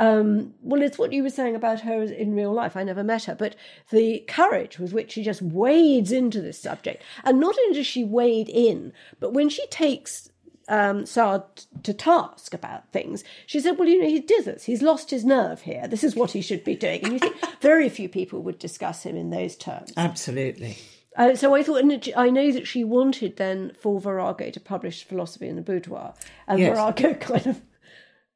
um, 0.00 0.54
well, 0.62 0.80
it's 0.80 0.96
what 0.96 1.12
you 1.12 1.22
were 1.22 1.28
saying 1.30 1.54
about 1.54 1.82
her 1.82 2.02
in 2.02 2.34
real 2.34 2.54
life. 2.54 2.74
I 2.74 2.84
never 2.84 3.04
met 3.04 3.24
her, 3.24 3.34
but 3.34 3.54
the 3.90 4.24
courage 4.26 4.78
with 4.78 4.94
which 4.94 5.12
she 5.12 5.22
just 5.22 5.42
wades 5.42 6.10
into 6.10 6.40
this 6.40 6.58
subject, 6.58 7.02
and 7.22 7.38
not 7.38 7.54
only 7.58 7.76
does 7.76 7.86
she 7.86 8.02
wade 8.02 8.48
in, 8.48 8.94
but 9.20 9.34
when 9.34 9.50
she 9.50 9.66
takes 9.66 10.30
um, 10.68 11.04
Sade 11.04 11.42
to 11.82 11.92
task 11.92 12.54
about 12.54 12.90
things, 12.92 13.24
she 13.44 13.60
said, 13.60 13.78
"Well, 13.78 13.88
you 13.88 14.00
know, 14.00 14.08
he 14.08 14.22
dithers. 14.22 14.64
He's 14.64 14.80
lost 14.80 15.10
his 15.10 15.22
nerve 15.22 15.60
here. 15.60 15.86
This 15.86 16.02
is 16.02 16.16
what 16.16 16.30
he 16.30 16.40
should 16.40 16.64
be 16.64 16.76
doing." 16.76 17.04
And 17.04 17.12
you 17.12 17.18
think 17.18 17.36
very 17.60 17.90
few 17.90 18.08
people 18.08 18.40
would 18.40 18.58
discuss 18.58 19.02
him 19.02 19.16
in 19.16 19.28
those 19.28 19.54
terms. 19.54 19.92
Absolutely. 19.98 20.78
Uh, 21.14 21.34
so 21.34 21.54
I 21.54 21.62
thought, 21.62 21.82
and 21.82 22.12
I 22.16 22.30
know 22.30 22.52
that 22.52 22.66
she 22.66 22.84
wanted 22.84 23.36
then 23.36 23.72
for 23.78 24.00
Virago 24.00 24.48
to 24.48 24.60
publish 24.60 25.04
Philosophy 25.04 25.46
in 25.48 25.56
the 25.56 25.62
Boudoir, 25.62 26.14
and 26.48 26.58
Yes. 26.58 26.74
Virago 26.74 27.12
kind 27.20 27.46
of 27.48 27.60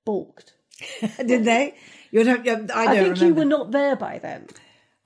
balked. 0.05 0.53
Did 1.27 1.45
they? 1.45 1.75
You 2.11 2.25
don't, 2.25 2.45
you- 2.45 2.53
I 2.53 2.55
I, 2.55 2.59
don't 2.87 2.95
think 2.95 2.97
remember. 3.17 3.25
you 3.27 3.35
were 3.35 3.45
not 3.45 3.71
there 3.73 3.97
by 3.97 4.19
then, 4.19 4.47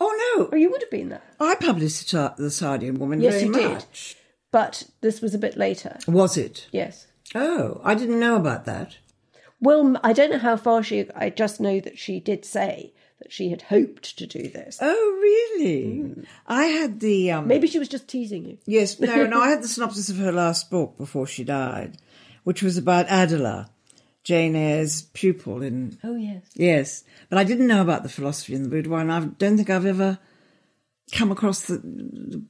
Oh 0.00 0.34
no. 0.36 0.44
or 0.46 0.58
you 0.58 0.70
would 0.70 0.82
have 0.82 0.90
been 0.90 1.08
there. 1.08 1.22
I 1.40 1.54
published 1.56 2.02
the 2.02 2.08
Sa- 2.08 2.34
the 2.36 2.44
Sadeian 2.50 2.98
Woman 2.98 3.20
Yes, 3.20 3.34
very 3.34 3.46
you 3.46 3.52
did. 3.52 3.84
But 4.50 4.84
this 5.00 5.20
was 5.20 5.34
a 5.34 5.38
bit 5.38 5.56
later. 5.56 5.98
Was 6.06 6.36
it? 6.36 6.68
Yes. 6.72 7.06
Oh, 7.34 7.80
I 7.84 7.94
didn't 7.94 8.20
know 8.20 8.36
about 8.36 8.64
that. 8.66 8.96
Well, 9.60 9.98
I 10.04 10.12
don't 10.12 10.30
know 10.30 10.38
how 10.38 10.56
far 10.56 10.82
she. 10.82 11.06
I 11.14 11.30
just 11.30 11.60
know 11.60 11.80
that 11.80 11.98
she 11.98 12.20
did 12.20 12.44
say 12.44 12.94
that 13.20 13.32
she 13.32 13.50
had 13.50 13.62
hoped 13.62 14.16
to 14.18 14.26
do 14.26 14.48
this. 14.48 14.78
Oh, 14.80 15.18
really? 15.20 16.14
I 16.46 16.66
had 16.66 17.00
the 17.00 17.32
um, 17.32 17.48
Maybe 17.48 17.66
she 17.66 17.78
was 17.80 17.88
just 17.88 18.06
teasing 18.08 18.44
you. 18.46 18.58
yes, 18.66 19.00
no, 19.00 19.26
no. 19.26 19.40
I 19.40 19.48
had 19.50 19.62
the 19.62 19.68
synopsis 19.74 20.08
of 20.08 20.16
her 20.18 20.30
last 20.32 20.70
book 20.70 20.96
before 20.96 21.26
she 21.26 21.42
died, 21.44 21.98
which 22.44 22.62
was 22.62 22.78
about 22.78 23.06
Adela, 23.10 23.70
Jane 24.28 24.56
Eyre's 24.56 25.00
pupil 25.14 25.62
in 25.62 25.98
Oh 26.04 26.14
yes. 26.14 26.42
Yes, 26.54 27.04
but 27.30 27.38
I 27.38 27.44
didn't 27.44 27.66
know 27.66 27.80
about 27.80 28.02
the 28.02 28.10
philosophy 28.10 28.54
in 28.54 28.62
the 28.62 28.68
boudoir, 28.68 29.00
and 29.00 29.10
I 29.10 29.20
don't 29.20 29.56
think 29.56 29.70
I've 29.70 29.86
ever 29.86 30.18
come 31.12 31.32
across 31.32 31.62
the 31.62 31.78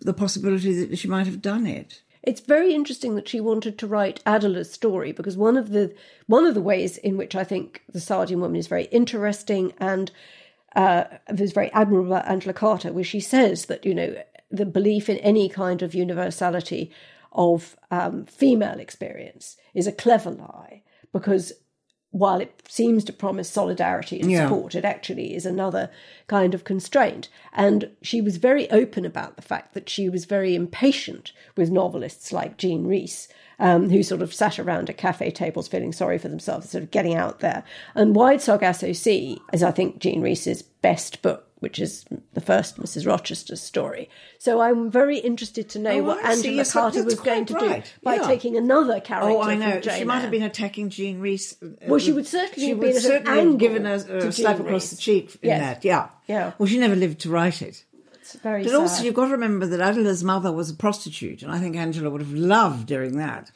the 0.01 0.13
possibility 0.13 0.85
that 0.87 0.99
she 0.99 1.07
might 1.07 1.27
have 1.27 1.41
done 1.41 1.69
it. 1.69 2.03
It's 2.25 2.41
very 2.41 2.75
interesting 2.75 3.15
that 3.15 3.29
she 3.29 3.39
wanted 3.41 3.79
to 3.79 3.87
write 3.87 4.21
Adela's 4.27 4.73
story 4.73 5.13
because 5.13 5.37
one 5.37 5.57
of 5.57 5.71
the 5.71 5.95
one 6.27 6.47
of 6.47 6.55
the 6.55 6.61
ways 6.61 6.97
in 6.97 7.17
which 7.17 7.37
I 7.37 7.45
think 7.45 7.85
the 7.89 8.01
Sadeian 8.01 8.41
woman 8.41 8.57
is 8.57 8.67
very 8.67 8.87
interesting 8.87 9.73
and 9.79 10.11
uh, 10.75 11.05
is 11.29 11.53
very 11.53 11.71
admirable 11.71 12.13
about 12.13 12.27
Angela 12.27 12.55
Carter, 12.55 12.93
where 12.93 13.05
she 13.05 13.21
says 13.21 13.67
that 13.67 13.87
you 13.87 13.95
know 13.95 14.21
the 14.51 14.67
belief 14.67 15.09
in 15.09 15.19
any 15.19 15.49
kind 15.49 15.83
of 15.83 15.95
universality 15.95 16.91
of 17.31 17.77
um, 17.93 18.27
female 18.27 18.81
experience 18.81 19.57
is 19.75 19.87
a 19.87 19.93
clever 19.93 20.31
lie 20.31 20.83
because 21.13 21.53
while 22.11 22.41
it 22.41 22.62
seems 22.67 23.05
to 23.05 23.12
promise 23.12 23.50
solidarity 23.50 24.19
and 24.21 24.31
Yeah. 24.31 24.45
support, 24.49 24.75
it 24.75 24.85
actually 24.85 25.35
is 25.35 25.45
another 25.45 25.91
kind 26.27 26.55
of 26.55 26.65
constraint. 26.65 27.29
And 27.53 27.91
she 28.03 28.21
was 28.21 28.38
very 28.38 28.71
open 28.71 29.05
about 29.05 29.37
the 29.37 29.43
fact 29.43 29.75
that 29.75 29.91
she 29.91 30.09
was 30.09 30.25
very 30.25 30.55
impatient 30.55 31.33
with 31.57 31.71
novelists 31.71 32.33
like 32.33 32.57
Jean 32.57 32.87
Rhys, 32.87 33.29
um, 33.59 33.91
who 33.91 34.03
sort 34.03 34.23
of 34.23 34.33
sat 34.33 34.59
around 34.59 34.88
at 34.88 34.97
cafe 34.97 35.31
tables 35.31 35.69
feeling 35.69 35.93
sorry 35.93 36.17
for 36.17 36.29
themselves, 36.29 36.71
sort 36.71 36.85
of 36.85 36.91
getting 36.91 37.15
out 37.15 37.41
there. 37.41 37.62
And 37.95 38.17
Wide 38.17 38.41
Sargasso 38.41 38.93
Sea 38.93 39.38
is, 39.53 39.62
I 39.62 39.71
think, 39.71 39.99
Jean 39.99 40.23
Rhys's 40.23 40.62
best 40.62 41.21
book. 41.21 41.48
Which 41.61 41.81
is 41.81 42.05
the 42.35 42.41
first 42.41 42.79
Mrs. 42.79 43.05
Rochester's 43.05 43.61
story. 43.61 44.09
So 44.38 44.61
I'm 44.61 44.93
very 44.93 45.19
interested 45.19 45.69
to 45.71 45.81
know 45.81 45.91
Oh, 45.91 46.03
what 46.05 46.25
I. 46.25 46.33
Angela 46.33 46.55
Yes, 46.55 46.73
Carter 46.73 47.03
was 47.03 47.17
going 47.19 47.47
to 47.47 47.55
quite 47.55 47.85
do 47.85 47.91
by 48.05 48.15
Yeah. 48.15 48.27
taking 48.29 48.57
another 48.57 49.00
character. 49.00 49.31
Oh, 49.31 49.43
I 49.43 49.57
know. 49.57 49.81
She 49.81 50.05
might 50.05 50.21
have 50.21 50.31
been 50.31 50.45
attacking 50.45 50.91
Jean 50.91 51.19
Rhys. 51.21 51.57
uh, 51.61 51.67
Well, 51.88 51.99
she 51.99 52.12
would 52.12 52.29
certainly 52.29 52.55
she 52.67 52.69
have 52.69 52.79
would 52.79 52.87
been 52.87 52.97
an 52.97 53.03
certainly 53.03 53.41
angle 53.41 53.57
given 53.57 53.83
to 53.83 54.27
a 54.29 54.33
slap 54.33 54.61
across 54.61 54.91
the 54.91 54.97
cheek 54.97 55.37
in 55.43 55.49
Yes. 55.49 55.61
that. 55.61 55.85
Yeah, 55.85 56.09
Yeah. 56.29 56.53
Well, 56.59 56.69
she 56.69 56.79
never 56.79 56.95
lived 56.95 57.19
to 57.23 57.31
write 57.31 57.61
it. 57.61 57.85
It's 58.21 58.35
very 58.37 58.62
But 58.62 58.71
sad. 58.71 58.79
also, 58.81 59.03
you've 59.05 59.15
got 59.15 59.25
to 59.27 59.33
remember 59.33 59.67
that 59.67 59.81
Adela's 59.81 60.23
mother 60.23 60.53
was 60.53 60.71
a 60.71 60.75
prostitute, 60.75 61.43
and 61.43 61.50
I 61.50 61.59
think 61.59 61.75
Angela 61.75 62.09
would 62.11 62.21
have 62.21 62.33
loved 62.35 62.87
doing 62.87 63.17
that. 63.17 63.50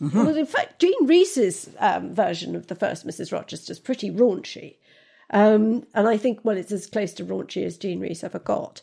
Well, 0.00 0.34
in 0.36 0.46
fact, 0.46 0.80
Jean 0.80 1.06
Rhys's 1.06 1.68
um, 1.78 2.14
version 2.14 2.56
of 2.56 2.66
the 2.66 2.74
first 2.74 3.06
Mrs. 3.06 3.32
Rochester 3.32 3.70
is 3.72 3.78
pretty 3.78 4.10
raunchy. 4.10 4.74
Um, 5.30 5.86
and 5.94 6.06
I 6.06 6.16
think, 6.16 6.40
well, 6.44 6.56
it's 6.56 6.72
as 6.72 6.86
close 6.86 7.12
to 7.14 7.24
raunchy 7.24 7.64
as 7.64 7.78
Jean 7.78 8.00
Rhys 8.00 8.22
ever 8.22 8.38
got. 8.38 8.82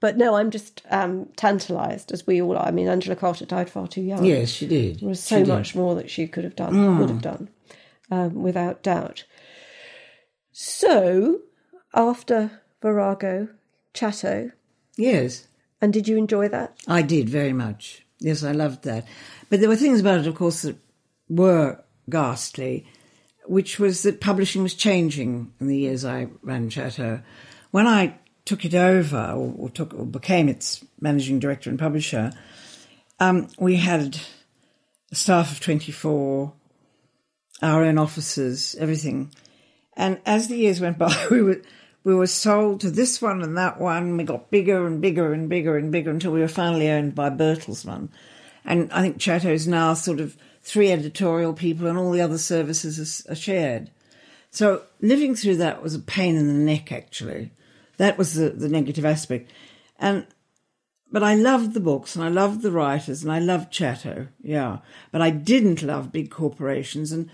But 0.00 0.16
no, 0.16 0.34
I'm 0.36 0.50
just 0.50 0.80
um, 0.90 1.26
tantalised, 1.36 2.10
as 2.10 2.26
we 2.26 2.40
all 2.40 2.56
are. 2.56 2.66
I 2.66 2.70
mean, 2.70 2.88
Angela 2.88 3.16
Carter 3.16 3.44
died 3.44 3.68
far 3.68 3.86
too 3.86 4.00
young. 4.00 4.24
Yes, 4.24 4.48
she 4.48 4.66
did. 4.66 5.00
There 5.00 5.08
was 5.08 5.22
so 5.22 5.44
much 5.44 5.74
more 5.74 5.94
that 5.96 6.08
she 6.10 6.26
could 6.26 6.44
have 6.44 6.56
done, 6.56 6.98
would 6.98 7.10
have 7.10 7.20
done, 7.20 7.50
um, 8.10 8.42
without 8.42 8.82
doubt. 8.82 9.24
So, 10.52 11.40
after 11.94 12.62
Virago, 12.82 13.48
Chatto, 13.92 14.52
Yes. 14.96 15.46
and 15.82 15.92
did 15.92 16.08
you 16.08 16.16
enjoy 16.16 16.48
that? 16.48 16.78
I 16.88 17.02
did 17.02 17.28
very 17.28 17.52
much. 17.52 18.04
Yes, 18.20 18.42
I 18.42 18.52
loved 18.52 18.84
that. 18.84 19.06
But 19.48 19.60
there 19.60 19.68
were 19.68 19.76
things 19.76 20.00
about 20.00 20.20
it, 20.20 20.26
of 20.26 20.34
course, 20.34 20.62
that 20.62 20.76
were 21.28 21.82
ghastly, 22.08 22.86
which 23.46 23.78
was 23.78 24.02
that 24.02 24.20
publishing 24.20 24.62
was 24.62 24.74
changing 24.74 25.52
in 25.60 25.66
the 25.66 25.76
years 25.78 26.04
I 26.04 26.28
ran 26.42 26.70
Chatto. 26.70 27.22
When 27.70 27.86
I 27.86 28.18
took 28.44 28.64
it 28.64 28.74
over, 28.74 29.32
or, 29.36 29.54
or 29.56 29.70
took, 29.70 29.94
or 29.94 30.06
became 30.06 30.48
its 30.48 30.84
managing 31.00 31.38
director 31.38 31.70
and 31.70 31.78
publisher, 31.78 32.32
um, 33.18 33.48
we 33.58 33.76
had 33.76 34.18
a 35.12 35.14
staff 35.14 35.52
of 35.52 35.60
24, 35.60 36.52
our 37.62 37.84
own 37.84 37.98
offices, 37.98 38.76
everything. 38.78 39.32
And 39.96 40.20
as 40.24 40.48
the 40.48 40.56
years 40.56 40.80
went 40.80 40.98
by, 40.98 41.14
we 41.30 41.42
were 41.42 41.62
we 42.02 42.14
were 42.14 42.26
sold 42.26 42.80
to 42.80 42.90
this 42.90 43.20
one 43.20 43.42
and 43.42 43.58
that 43.58 43.78
one. 43.78 44.16
We 44.16 44.24
got 44.24 44.50
bigger 44.50 44.86
and 44.86 45.02
bigger 45.02 45.34
and 45.34 45.50
bigger 45.50 45.76
and 45.76 45.92
bigger 45.92 46.10
until 46.10 46.32
we 46.32 46.40
were 46.40 46.48
finally 46.48 46.88
owned 46.88 47.14
by 47.14 47.28
Bertelsmann. 47.28 48.08
And 48.64 48.90
I 48.90 49.02
think 49.02 49.18
Chatto's 49.18 49.66
now 49.66 49.92
sort 49.94 50.18
of 50.20 50.36
three 50.70 50.92
editorial 50.92 51.52
people, 51.52 51.86
and 51.86 51.98
all 51.98 52.12
the 52.12 52.20
other 52.20 52.38
services 52.38 53.24
are, 53.26 53.32
are 53.32 53.36
shared. 53.36 53.90
So 54.50 54.82
living 55.00 55.34
through 55.34 55.56
that 55.56 55.82
was 55.82 55.94
a 55.94 56.00
pain 56.00 56.36
in 56.36 56.46
the 56.46 56.54
neck, 56.54 56.92
actually. 56.92 57.52
That 57.96 58.16
was 58.16 58.34
the, 58.34 58.50
the 58.50 58.68
negative 58.68 59.04
aspect. 59.04 59.50
And 59.98 60.26
but 61.12 61.22
I 61.24 61.34
loved 61.34 61.74
the 61.74 61.80
books 61.80 62.14
and 62.14 62.24
I 62.24 62.28
loved 62.28 62.62
the 62.62 62.70
writers 62.70 63.22
and 63.22 63.32
I 63.32 63.40
loved 63.40 63.72
Chatto, 63.72 64.28
yeah. 64.40 64.78
But 65.10 65.22
I 65.22 65.30
didn't 65.30 65.82
love 65.82 66.12
big 66.12 66.30
corporations. 66.30 67.10
And 67.10 67.28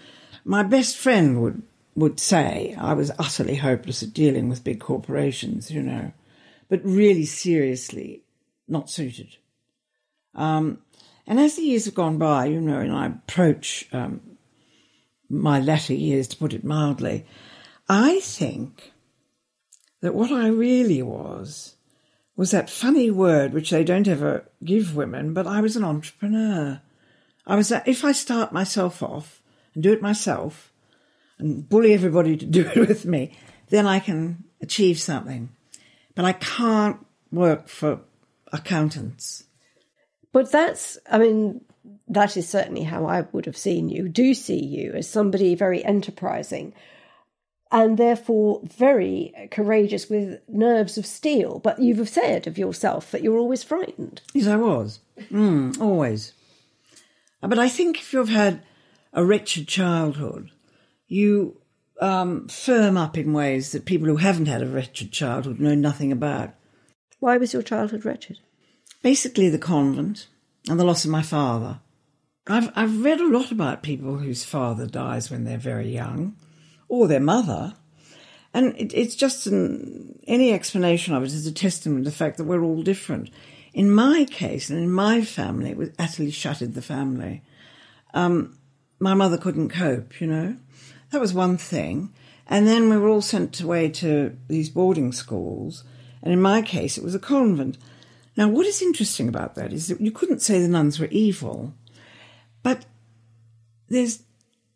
my 0.44 0.62
best 0.62 0.96
friend 0.96 1.42
would 1.42 1.62
would 1.94 2.20
say 2.20 2.74
I 2.78 2.92
was 2.92 3.10
utterly 3.18 3.56
hopeless 3.56 4.02
at 4.02 4.12
dealing 4.12 4.48
with 4.48 4.64
big 4.64 4.80
corporations, 4.80 5.70
you 5.70 5.82
know, 5.82 6.12
but 6.68 6.80
really 6.84 7.24
seriously 7.24 8.22
not 8.68 8.90
suited. 8.90 9.36
Um, 10.34 10.82
and 11.26 11.40
as 11.40 11.56
the 11.56 11.62
years 11.62 11.86
have 11.86 11.94
gone 11.94 12.18
by, 12.18 12.46
you 12.46 12.60
know, 12.60 12.78
and 12.78 12.92
I 12.92 13.06
approach 13.06 13.88
um, 13.92 14.20
my 15.28 15.60
latter 15.60 15.94
years, 15.94 16.28
to 16.28 16.36
put 16.36 16.52
it 16.52 16.64
mildly, 16.64 17.26
I 17.88 18.20
think 18.20 18.92
that 20.00 20.14
what 20.14 20.30
I 20.30 20.48
really 20.48 21.02
was 21.02 21.76
was 22.36 22.50
that 22.50 22.68
funny 22.68 23.10
word 23.10 23.52
which 23.52 23.70
they 23.70 23.82
don't 23.82 24.08
ever 24.08 24.44
give 24.64 24.94
women, 24.94 25.32
but 25.32 25.46
I 25.46 25.60
was 25.60 25.74
an 25.74 25.84
entrepreneur. 25.84 26.80
I 27.46 27.56
was 27.56 27.72
if 27.72 28.04
I 28.04 28.12
start 28.12 28.52
myself 28.52 29.02
off 29.02 29.42
and 29.74 29.82
do 29.82 29.92
it 29.92 30.02
myself 30.02 30.72
and 31.38 31.68
bully 31.68 31.94
everybody 31.94 32.36
to 32.36 32.46
do 32.46 32.66
it 32.66 32.76
with 32.88 33.04
me, 33.04 33.36
then 33.70 33.86
I 33.86 33.98
can 33.98 34.44
achieve 34.60 35.00
something. 35.00 35.48
But 36.14 36.24
I 36.24 36.32
can't 36.34 37.04
work 37.32 37.68
for 37.68 38.00
accountants. 38.52 39.44
But 40.36 40.52
that's, 40.52 40.98
I 41.10 41.16
mean, 41.16 41.62
that 42.08 42.36
is 42.36 42.46
certainly 42.46 42.82
how 42.82 43.06
I 43.06 43.22
would 43.32 43.46
have 43.46 43.56
seen 43.56 43.88
you, 43.88 44.06
do 44.06 44.34
see 44.34 44.62
you 44.62 44.92
as 44.92 45.08
somebody 45.08 45.54
very 45.54 45.82
enterprising 45.82 46.74
and 47.72 47.96
therefore 47.96 48.60
very 48.62 49.32
courageous 49.50 50.10
with 50.10 50.42
nerves 50.46 50.98
of 50.98 51.06
steel. 51.06 51.58
But 51.58 51.80
you've 51.80 52.06
said 52.06 52.46
of 52.46 52.58
yourself 52.58 53.12
that 53.12 53.22
you're 53.22 53.38
always 53.38 53.64
frightened. 53.64 54.20
Yes, 54.34 54.46
I 54.46 54.56
was. 54.56 55.00
Mm, 55.32 55.80
always. 55.80 56.34
But 57.40 57.58
I 57.58 57.70
think 57.70 57.98
if 57.98 58.12
you've 58.12 58.28
had 58.28 58.60
a 59.14 59.24
wretched 59.24 59.66
childhood, 59.66 60.50
you 61.08 61.62
um, 61.98 62.46
firm 62.48 62.98
up 62.98 63.16
in 63.16 63.32
ways 63.32 63.72
that 63.72 63.86
people 63.86 64.06
who 64.06 64.16
haven't 64.16 64.48
had 64.48 64.60
a 64.60 64.66
wretched 64.66 65.12
childhood 65.12 65.60
know 65.60 65.74
nothing 65.74 66.12
about. 66.12 66.50
Why 67.20 67.38
was 67.38 67.54
your 67.54 67.62
childhood 67.62 68.04
wretched? 68.04 68.38
Basically, 69.02 69.48
the 69.48 69.58
convent 69.58 70.26
and 70.68 70.80
the 70.80 70.84
loss 70.84 71.04
of 71.04 71.10
my 71.10 71.22
father. 71.22 71.80
I've, 72.48 72.70
I've 72.76 73.04
read 73.04 73.20
a 73.20 73.28
lot 73.28 73.50
about 73.50 73.82
people 73.82 74.18
whose 74.18 74.44
father 74.44 74.86
dies 74.86 75.30
when 75.30 75.44
they're 75.44 75.58
very 75.58 75.88
young, 75.90 76.36
or 76.88 77.08
their 77.08 77.20
mother. 77.20 77.74
And 78.54 78.76
it, 78.76 78.92
it's 78.94 79.16
just 79.16 79.46
an, 79.46 80.18
any 80.26 80.52
explanation 80.52 81.14
of 81.14 81.22
it 81.22 81.32
is 81.32 81.46
a 81.46 81.52
testament 81.52 82.04
to 82.04 82.10
the 82.10 82.16
fact 82.16 82.36
that 82.36 82.44
we're 82.44 82.62
all 82.62 82.82
different. 82.82 83.30
In 83.74 83.90
my 83.90 84.24
case 84.24 84.70
and 84.70 84.78
in 84.78 84.90
my 84.90 85.22
family, 85.22 85.70
it 85.70 85.76
was 85.76 85.90
utterly 85.98 86.30
shuttered 86.30 86.74
the 86.74 86.82
family. 86.82 87.42
Um, 88.14 88.56
my 88.98 89.14
mother 89.14 89.36
couldn't 89.36 89.68
cope, 89.68 90.20
you 90.20 90.26
know. 90.26 90.56
That 91.10 91.20
was 91.20 91.34
one 91.34 91.58
thing. 91.58 92.14
And 92.46 92.66
then 92.66 92.88
we 92.88 92.96
were 92.96 93.08
all 93.08 93.22
sent 93.22 93.60
away 93.60 93.90
to 93.90 94.36
these 94.48 94.70
boarding 94.70 95.12
schools. 95.12 95.84
And 96.22 96.32
in 96.32 96.40
my 96.40 96.62
case, 96.62 96.96
it 96.96 97.04
was 97.04 97.14
a 97.14 97.18
convent. 97.18 97.76
Now, 98.36 98.48
what 98.48 98.66
is 98.66 98.82
interesting 98.82 99.28
about 99.28 99.54
that 99.54 99.72
is 99.72 99.88
that 99.88 100.00
you 100.00 100.10
couldn't 100.10 100.42
say 100.42 100.60
the 100.60 100.68
nuns 100.68 101.00
were 101.00 101.06
evil, 101.06 101.74
but 102.62 102.84
there's 103.88 104.22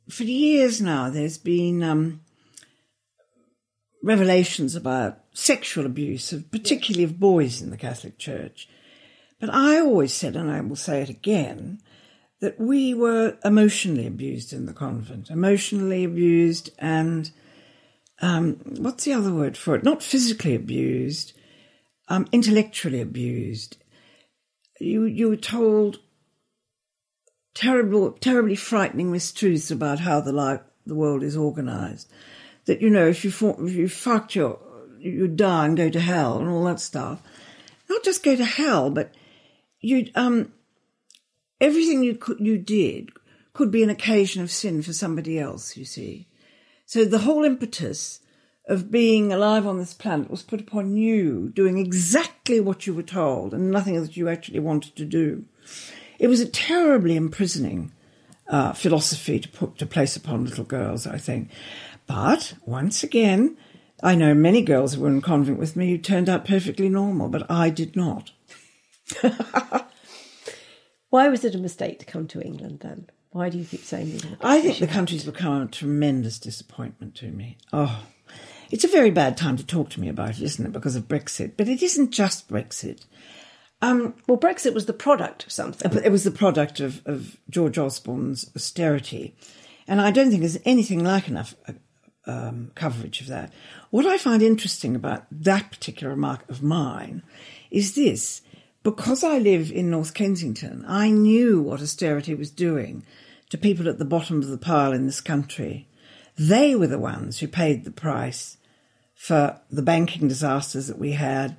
for 0.08 0.24
years 0.24 0.80
now 0.80 1.10
there's 1.10 1.38
been 1.38 1.82
um, 1.82 2.20
revelations 4.02 4.74
about 4.74 5.20
sexual 5.32 5.86
abuse 5.86 6.32
of 6.32 6.50
particularly 6.50 7.04
of 7.04 7.20
boys 7.20 7.60
in 7.60 7.70
the 7.70 7.76
Catholic 7.76 8.18
Church. 8.18 8.68
But 9.38 9.50
I 9.50 9.78
always 9.78 10.12
said, 10.12 10.36
and 10.36 10.50
I 10.50 10.60
will 10.60 10.76
say 10.76 11.02
it 11.02 11.08
again, 11.08 11.80
that 12.40 12.58
we 12.58 12.94
were 12.94 13.36
emotionally 13.44 14.06
abused 14.06 14.52
in 14.52 14.66
the 14.66 14.72
convent, 14.72 15.30
emotionally 15.30 16.04
abused 16.04 16.70
and 16.78 17.30
um, 18.22 18.56
what's 18.78 19.04
the 19.04 19.14
other 19.14 19.32
word 19.32 19.56
for 19.56 19.74
it? 19.74 19.84
Not 19.84 20.02
physically 20.02 20.54
abused, 20.54 21.32
um, 22.10 22.26
intellectually 22.32 23.00
abused. 23.00 23.76
You 24.78 25.04
you 25.04 25.28
were 25.28 25.36
told 25.36 26.00
terrible, 27.54 28.12
terribly 28.12 28.56
frightening 28.56 29.10
mistruths 29.10 29.70
about 29.70 30.00
how 30.00 30.20
the 30.20 30.32
life, 30.32 30.60
the 30.84 30.94
world 30.94 31.22
is 31.22 31.36
organised. 31.36 32.10
That 32.66 32.82
you 32.82 32.90
know, 32.90 33.06
if 33.06 33.24
you 33.24 33.30
if 33.60 33.74
you 33.74 33.88
fucked 33.88 34.34
your 34.34 34.58
you 34.98 35.28
die 35.28 35.66
and 35.66 35.76
go 35.76 35.88
to 35.88 36.00
hell 36.00 36.38
and 36.38 36.48
all 36.48 36.64
that 36.64 36.80
stuff. 36.80 37.22
Not 37.88 38.04
just 38.04 38.22
go 38.22 38.36
to 38.36 38.44
hell, 38.44 38.90
but 38.90 39.14
you'd 39.80 40.10
um 40.14 40.52
everything 41.60 42.02
you 42.02 42.16
could 42.16 42.38
you 42.40 42.58
did 42.58 43.10
could 43.52 43.70
be 43.70 43.82
an 43.82 43.90
occasion 43.90 44.42
of 44.42 44.50
sin 44.50 44.82
for 44.82 44.92
somebody 44.92 45.38
else. 45.38 45.76
You 45.76 45.84
see, 45.84 46.28
so 46.86 47.04
the 47.04 47.18
whole 47.20 47.44
impetus 47.44 48.20
of 48.70 48.90
being 48.90 49.32
alive 49.32 49.66
on 49.66 49.78
this 49.78 49.92
planet 49.92 50.30
was 50.30 50.44
put 50.44 50.60
upon 50.60 50.96
you 50.96 51.50
doing 51.54 51.76
exactly 51.76 52.60
what 52.60 52.86
you 52.86 52.94
were 52.94 53.02
told 53.02 53.52
and 53.52 53.68
nothing 53.68 54.00
that 54.00 54.16
you 54.16 54.28
actually 54.28 54.60
wanted 54.60 54.94
to 54.94 55.04
do. 55.04 55.44
It 56.20 56.28
was 56.28 56.40
a 56.40 56.46
terribly 56.46 57.16
imprisoning 57.16 57.90
uh, 58.46 58.72
philosophy 58.72 59.40
to 59.40 59.48
put 59.48 59.76
to 59.78 59.86
place 59.86 60.14
upon 60.14 60.44
little 60.44 60.64
girls, 60.64 61.04
I 61.04 61.18
think. 61.18 61.50
But 62.06 62.54
once 62.64 63.02
again, 63.02 63.56
I 64.04 64.14
know 64.14 64.34
many 64.34 64.62
girls 64.62 64.94
who 64.94 65.00
were 65.00 65.08
in 65.08 65.20
convent 65.20 65.58
with 65.58 65.74
me 65.74 65.90
who 65.90 65.98
turned 65.98 66.28
out 66.28 66.44
perfectly 66.44 66.88
normal, 66.88 67.28
but 67.28 67.50
I 67.50 67.70
did 67.70 67.96
not. 67.96 68.30
Why 71.10 71.28
was 71.28 71.44
it 71.44 71.56
a 71.56 71.58
mistake 71.58 71.98
to 71.98 72.04
come 72.04 72.28
to 72.28 72.40
England 72.40 72.80
then? 72.80 73.10
Why 73.30 73.48
do 73.48 73.58
you 73.58 73.64
keep 73.64 73.82
saying 73.82 74.16
that? 74.18 74.38
I 74.42 74.60
think 74.60 74.78
the 74.78 74.86
country's 74.86 75.24
become 75.24 75.62
a 75.62 75.66
tremendous 75.66 76.38
disappointment 76.38 77.16
to 77.16 77.32
me. 77.32 77.58
Oh, 77.72 78.04
it's 78.70 78.84
a 78.84 78.88
very 78.88 79.10
bad 79.10 79.36
time 79.36 79.56
to 79.56 79.66
talk 79.66 79.90
to 79.90 80.00
me 80.00 80.08
about 80.08 80.30
it, 80.30 80.42
isn't 80.42 80.64
it? 80.64 80.72
Because 80.72 80.96
of 80.96 81.08
Brexit. 81.08 81.52
But 81.56 81.68
it 81.68 81.82
isn't 81.82 82.10
just 82.10 82.48
Brexit. 82.48 83.04
Um, 83.82 84.14
well, 84.26 84.38
Brexit 84.38 84.74
was 84.74 84.86
the 84.86 84.92
product 84.92 85.46
of 85.46 85.52
something. 85.52 86.02
It 86.04 86.12
was 86.12 86.24
the 86.24 86.30
product 86.30 86.80
of, 86.80 87.02
of 87.06 87.36
George 87.48 87.78
Osborne's 87.78 88.50
austerity. 88.54 89.34
And 89.88 90.00
I 90.00 90.10
don't 90.10 90.30
think 90.30 90.40
there's 90.40 90.58
anything 90.64 91.02
like 91.02 91.28
enough 91.28 91.54
uh, 91.66 91.72
um, 92.26 92.70
coverage 92.74 93.20
of 93.20 93.26
that. 93.28 93.52
What 93.90 94.06
I 94.06 94.18
find 94.18 94.42
interesting 94.42 94.94
about 94.94 95.24
that 95.30 95.70
particular 95.70 96.10
remark 96.10 96.48
of 96.48 96.62
mine 96.62 97.22
is 97.70 97.94
this. 97.94 98.42
Because 98.82 99.22
I 99.22 99.38
live 99.38 99.70
in 99.70 99.90
North 99.90 100.14
Kensington, 100.14 100.84
I 100.88 101.10
knew 101.10 101.60
what 101.60 101.82
austerity 101.82 102.34
was 102.34 102.50
doing 102.50 103.04
to 103.50 103.58
people 103.58 103.88
at 103.88 103.98
the 103.98 104.06
bottom 104.06 104.40
of 104.40 104.48
the 104.48 104.56
pile 104.56 104.92
in 104.92 105.04
this 105.04 105.20
country. 105.20 105.86
They 106.38 106.74
were 106.74 106.86
the 106.86 106.98
ones 106.98 107.40
who 107.40 107.48
paid 107.48 107.84
the 107.84 107.90
price 107.90 108.56
for 109.20 109.60
the 109.70 109.82
banking 109.82 110.28
disasters 110.28 110.86
that 110.86 110.98
we 110.98 111.12
had, 111.12 111.54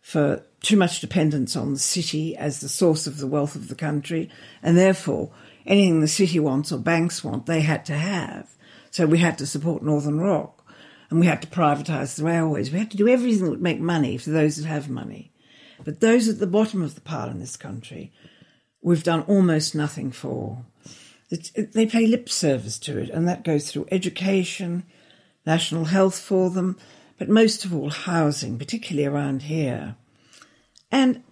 for 0.00 0.42
too 0.60 0.76
much 0.76 1.00
dependence 1.00 1.54
on 1.54 1.72
the 1.72 1.78
city 1.78 2.36
as 2.36 2.60
the 2.60 2.68
source 2.68 3.06
of 3.06 3.18
the 3.18 3.26
wealth 3.28 3.54
of 3.54 3.68
the 3.68 3.76
country, 3.76 4.28
and 4.64 4.76
therefore 4.76 5.30
anything 5.64 6.00
the 6.00 6.08
city 6.08 6.40
wants 6.40 6.72
or 6.72 6.78
banks 6.78 7.22
want, 7.22 7.46
they 7.46 7.60
had 7.60 7.84
to 7.84 7.94
have. 7.94 8.56
So 8.90 9.06
we 9.06 9.18
had 9.18 9.38
to 9.38 9.46
support 9.46 9.84
Northern 9.84 10.18
Rock, 10.18 10.66
and 11.08 11.20
we 11.20 11.26
had 11.26 11.40
to 11.42 11.46
privatise 11.46 12.16
the 12.16 12.24
railways. 12.24 12.72
We 12.72 12.80
had 12.80 12.90
to 12.90 12.96
do 12.96 13.06
everything 13.06 13.44
that 13.44 13.50
would 13.52 13.62
make 13.62 13.78
money 13.78 14.18
for 14.18 14.30
those 14.30 14.56
that 14.56 14.66
have 14.66 14.90
money. 14.90 15.32
But 15.84 16.00
those 16.00 16.28
at 16.28 16.40
the 16.40 16.48
bottom 16.48 16.82
of 16.82 16.96
the 16.96 17.00
pile 17.00 17.30
in 17.30 17.38
this 17.38 17.56
country, 17.56 18.12
we've 18.82 19.04
done 19.04 19.22
almost 19.28 19.72
nothing 19.72 20.10
for. 20.10 20.64
they 21.30 21.86
pay 21.86 22.08
lip 22.08 22.28
service 22.28 22.76
to 22.80 22.98
it, 22.98 23.08
and 23.10 23.28
that 23.28 23.44
goes 23.44 23.70
through 23.70 23.86
education, 23.92 24.82
national 25.46 25.84
health 25.84 26.18
for 26.18 26.50
them, 26.50 26.76
but 27.24 27.32
most 27.32 27.64
of 27.64 27.74
all 27.74 27.88
housing, 27.88 28.58
particularly 28.58 29.06
around 29.06 29.44
here. 29.44 29.96
And 30.92 31.22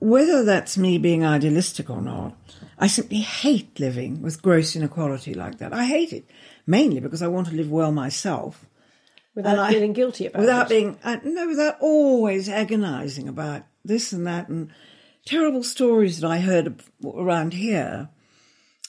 whether 0.00 0.42
that's 0.42 0.76
me 0.76 0.98
being 0.98 1.24
idealistic 1.24 1.88
or 1.88 2.02
not, 2.02 2.36
I 2.76 2.88
simply 2.88 3.20
hate 3.20 3.78
living 3.78 4.20
with 4.20 4.42
gross 4.42 4.74
inequality 4.74 5.32
like 5.32 5.58
that. 5.58 5.72
I 5.72 5.84
hate 5.84 6.12
it, 6.12 6.28
mainly 6.66 6.98
because 6.98 7.22
I 7.22 7.28
want 7.28 7.46
to 7.46 7.54
live 7.54 7.70
well 7.70 7.92
myself. 7.92 8.66
Without 9.36 9.70
feeling 9.70 9.92
guilty 9.92 10.26
about 10.26 10.38
it. 10.38 10.40
without 10.40 10.66
it. 10.66 10.68
being 10.70 10.98
uh, 11.04 11.18
no, 11.22 11.46
without 11.46 11.76
always 11.80 12.48
agonising 12.48 13.28
about 13.28 13.62
this 13.84 14.12
and 14.12 14.26
that 14.26 14.48
and 14.48 14.72
terrible 15.24 15.62
stories 15.62 16.18
that 16.18 16.28
I 16.28 16.40
heard 16.40 16.82
around 17.04 17.52
here. 17.52 18.08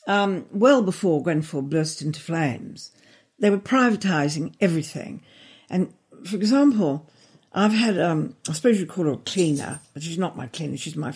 Um, 0.07 0.47
well 0.51 0.81
before 0.81 1.21
Grenfell 1.21 1.61
burst 1.61 2.01
into 2.01 2.21
flames, 2.21 2.91
they 3.37 3.51
were 3.51 3.59
privatising 3.59 4.55
everything, 4.59 5.21
and 5.69 5.93
for 6.25 6.35
example, 6.35 7.09
I've 7.53 7.73
had 7.73 7.99
um, 7.99 8.35
I 8.49 8.53
suppose 8.53 8.79
you'd 8.79 8.89
call 8.89 9.05
her 9.05 9.11
a 9.11 9.17
cleaner, 9.17 9.79
but 9.93 10.03
she's 10.03 10.17
not 10.17 10.37
my 10.37 10.47
cleaner. 10.47 10.77
She's 10.77 10.95
my 10.95 11.13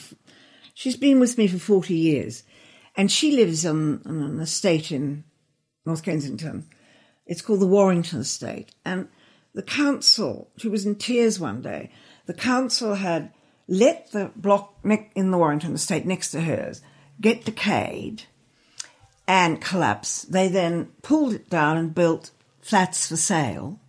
she's 0.74 0.98
been 0.98 1.20
with 1.20 1.38
me 1.38 1.48
for 1.48 1.60
forty 1.60 1.96
years, 1.96 2.44
and 2.96 3.12
she 3.12 3.36
lives 3.36 3.66
on, 3.66 4.02
on 4.06 4.22
an 4.22 4.40
estate 4.40 4.92
in 4.92 5.24
North 5.86 6.04
Kensington. 6.04 6.68
It's 7.26 7.42
called 7.42 7.62
the 7.62 7.68
Warrington 7.68 8.20
Estate, 8.20 8.74
and 8.84 9.08
the 9.54 9.64
council, 9.64 10.50
she 10.58 10.68
was 10.68 10.86
in 10.86 10.96
tears 10.96 11.40
one 11.40 11.62
day, 11.62 11.92
the 12.26 12.34
council 12.34 12.96
had 12.96 13.34
let 13.68 14.12
the 14.12 14.32
block 14.36 14.76
in 15.16 15.32
the 15.32 15.38
Warrington 15.38 15.74
estate 15.74 16.06
next 16.06 16.32
to 16.32 16.42
hers 16.42 16.82
get 17.20 17.46
decayed 17.46 18.24
and 19.28 19.62
collapse. 19.62 20.24
They 20.24 20.48
then 20.48 20.92
pulled 21.04 21.34
it 21.34 21.50
down 21.50 21.78
and 21.78 21.94
built 21.94 22.32
flats 22.62 23.08
for 23.08 23.18
sale, 23.18 23.80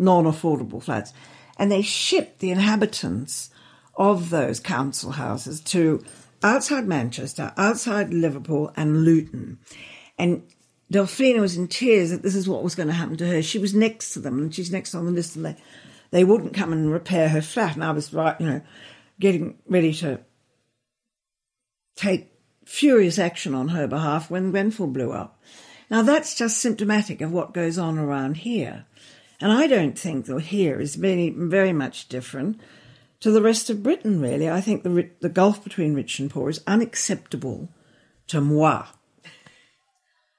non 0.00 0.24
affordable 0.24 0.82
flats, 0.82 1.12
and 1.56 1.70
they 1.70 1.82
shipped 1.82 2.40
the 2.40 2.50
inhabitants 2.50 3.50
of 3.94 4.30
those 4.30 4.58
council 4.58 5.12
houses 5.12 5.60
to 5.60 6.02
outside 6.42 6.86
Manchester, 6.86 7.52
outside 7.56 8.12
Liverpool, 8.14 8.72
and 8.76 9.04
Luton. 9.04 9.58
And 10.18 10.42
Delphina 10.92 11.40
was 11.40 11.56
in 11.56 11.68
tears 11.68 12.10
that 12.10 12.22
this 12.22 12.34
is 12.34 12.48
what 12.48 12.64
was 12.64 12.74
going 12.74 12.88
to 12.88 12.94
happen 12.94 13.16
to 13.18 13.26
her. 13.26 13.42
She 13.42 13.58
was 13.58 13.74
next 13.74 14.14
to 14.14 14.20
them, 14.20 14.38
and 14.38 14.54
she's 14.54 14.72
next 14.72 14.94
on 14.94 15.04
the 15.04 15.12
list, 15.12 15.36
and 15.36 15.44
they, 15.44 15.56
they 16.10 16.24
wouldn't 16.24 16.54
come 16.54 16.72
and 16.72 16.90
repair 16.90 17.28
her 17.28 17.42
flat. 17.42 17.74
And 17.74 17.84
I 17.84 17.90
was 17.90 18.12
right, 18.12 18.40
you 18.40 18.46
know, 18.46 18.62
getting 19.20 19.58
ready 19.68 19.92
to 19.94 20.20
take 21.94 22.32
furious 22.64 23.18
action 23.18 23.54
on 23.54 23.68
her 23.68 23.86
behalf 23.86 24.30
when 24.30 24.50
Grenfell 24.50 24.86
blew 24.86 25.12
up. 25.12 25.38
Now 25.90 26.02
that's 26.02 26.36
just 26.36 26.58
symptomatic 26.58 27.20
of 27.20 27.32
what 27.32 27.52
goes 27.52 27.76
on 27.76 27.98
around 27.98 28.38
here. 28.38 28.86
And 29.40 29.50
I 29.52 29.66
don't 29.66 29.98
think 29.98 30.26
that 30.26 30.40
here 30.40 30.80
is 30.80 30.96
very, 30.96 31.30
very 31.30 31.72
much 31.72 32.08
different 32.08 32.60
to 33.20 33.30
the 33.30 33.42
rest 33.42 33.70
of 33.70 33.82
Britain, 33.82 34.20
really. 34.20 34.50
I 34.50 34.60
think 34.60 34.82
the, 34.82 35.08
the 35.20 35.28
gulf 35.28 35.64
between 35.64 35.94
rich 35.94 36.18
and 36.18 36.30
poor 36.30 36.50
is 36.50 36.60
unacceptable 36.66 37.68
to 38.28 38.40
moi. 38.40 38.86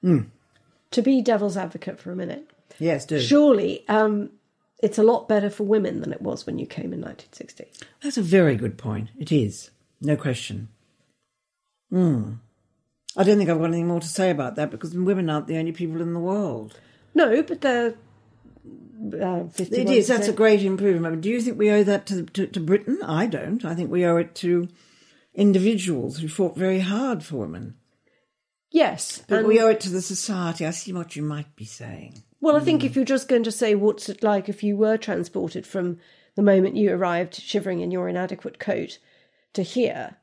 To 0.04 1.02
be 1.02 1.22
devil's 1.22 1.58
advocate 1.58 2.00
for 2.00 2.12
a 2.12 2.16
minute, 2.16 2.50
Yes, 2.80 3.06
do. 3.06 3.20
surely 3.20 3.88
um, 3.88 4.32
it's 4.82 4.98
a 4.98 5.04
lot 5.04 5.30
better 5.30 5.50
for 5.50 5.64
women 5.64 6.02
than 6.02 6.12
it 6.12 6.22
was 6.22 6.46
when 6.46 6.58
you 6.60 6.66
came 6.66 6.92
in 6.94 7.02
1960. 7.02 7.66
That's 8.02 8.18
a 8.18 8.22
very 8.24 8.56
good 8.56 8.78
point. 8.78 9.10
It 9.20 9.32
is. 9.32 9.70
No 10.02 10.16
question. 10.16 10.70
Hmm. 11.92 12.34
I 13.16 13.24
don't 13.24 13.38
think 13.38 13.50
I've 13.50 13.58
got 13.60 13.66
anything 13.66 13.88
more 13.88 14.00
to 14.00 14.08
say 14.08 14.32
about 14.32 14.56
that 14.56 14.72
because 14.72 14.94
women 14.96 15.30
aren't 15.30 15.48
the 15.48 15.58
only 15.58 15.72
people 15.72 16.02
in 16.02 16.14
the 16.14 16.20
world. 16.20 16.80
No, 17.14 17.44
but 17.44 17.62
they're 17.62 17.96
uh, 19.02 19.50
51%. 19.50 19.72
It 19.72 19.90
is. 19.90 20.08
That's 20.08 20.28
a 20.28 20.34
great 20.34 20.64
improvement. 20.64 21.22
Do 21.22 21.30
you 21.30 21.42
think 21.42 21.58
we 21.58 21.72
owe 21.72 21.84
that 21.84 22.06
to, 22.08 22.24
to, 22.24 22.48
to 22.48 22.60
Britain? 22.60 23.00
I 23.04 23.26
don't. 23.26 23.66
I 23.66 23.74
think 23.74 23.90
we 23.90 24.06
owe 24.06 24.18
it 24.18 24.36
to 24.36 24.68
individuals 25.34 26.20
who 26.20 26.28
fought 26.28 26.56
very 26.56 26.82
hard 26.82 27.24
for 27.24 27.38
women. 27.38 27.76
Yes. 28.70 29.24
But 29.28 29.46
we 29.46 29.60
owe 29.60 29.68
it 29.68 29.82
to 29.82 29.90
the 29.90 30.02
society. 30.02 30.66
I 30.66 30.72
see 30.72 30.94
what 30.94 31.16
you 31.16 31.24
might 31.24 31.56
be 31.56 31.66
saying. 31.66 32.24
Well, 32.40 32.56
I 32.56 32.62
think 32.62 32.84
if 32.84 32.96
you're 32.96 33.06
just 33.06 33.28
going 33.28 33.44
to 33.44 33.52
say 33.52 33.76
what's 33.76 34.10
it 34.10 34.24
like 34.24 34.50
if 34.50 34.64
you 34.64 34.76
were 34.76 34.98
transported 34.98 35.68
from 35.68 36.00
the 36.36 36.42
moment 36.42 36.76
you 36.76 36.92
arrived 36.92 37.36
shivering 37.36 37.82
in 37.82 37.92
your 37.92 38.10
inadequate 38.10 38.58
coat 38.58 38.98
to 39.54 39.62
here, 39.62 40.18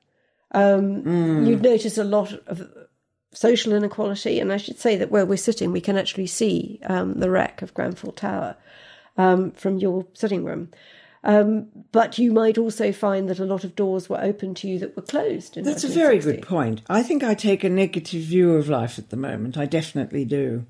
um, 0.52 1.46
you'd 1.46 1.62
notice 1.62 1.98
a 1.98 2.04
lot 2.04 2.32
of 2.46 2.66
social 3.32 3.72
inequality. 3.72 4.40
And 4.40 4.52
I 4.52 4.56
should 4.56 4.78
say 4.78 4.96
that 4.96 5.10
where 5.10 5.26
we're 5.26 5.36
sitting, 5.36 5.72
we 5.72 5.80
can 5.80 5.96
actually 5.96 6.26
see 6.26 6.80
um, 6.86 7.20
the 7.20 7.30
wreck 7.30 7.62
of 7.62 7.74
Grenfell 7.74 8.12
Tower 8.12 8.56
um, 9.16 9.52
from 9.52 9.78
your 9.78 10.06
sitting 10.14 10.44
room. 10.44 10.70
Um, 11.24 11.66
but 11.90 12.16
you 12.16 12.32
might 12.32 12.58
also 12.58 12.92
find 12.92 13.28
that 13.28 13.40
a 13.40 13.44
lot 13.44 13.64
of 13.64 13.74
doors 13.74 14.08
were 14.08 14.20
open 14.20 14.54
to 14.54 14.68
you 14.68 14.78
that 14.78 14.94
were 14.94 15.02
closed. 15.02 15.56
In 15.56 15.64
That's 15.64 15.84
a 15.84 15.88
very 15.88 16.18
good 16.18 16.42
point. 16.42 16.82
I 16.88 17.02
think 17.02 17.24
I 17.24 17.34
take 17.34 17.64
a 17.64 17.68
negative 17.68 18.22
view 18.22 18.54
of 18.54 18.68
life 18.68 18.98
at 18.98 19.10
the 19.10 19.16
moment. 19.16 19.58
I 19.58 19.66
definitely 19.66 20.24
do. 20.24 20.64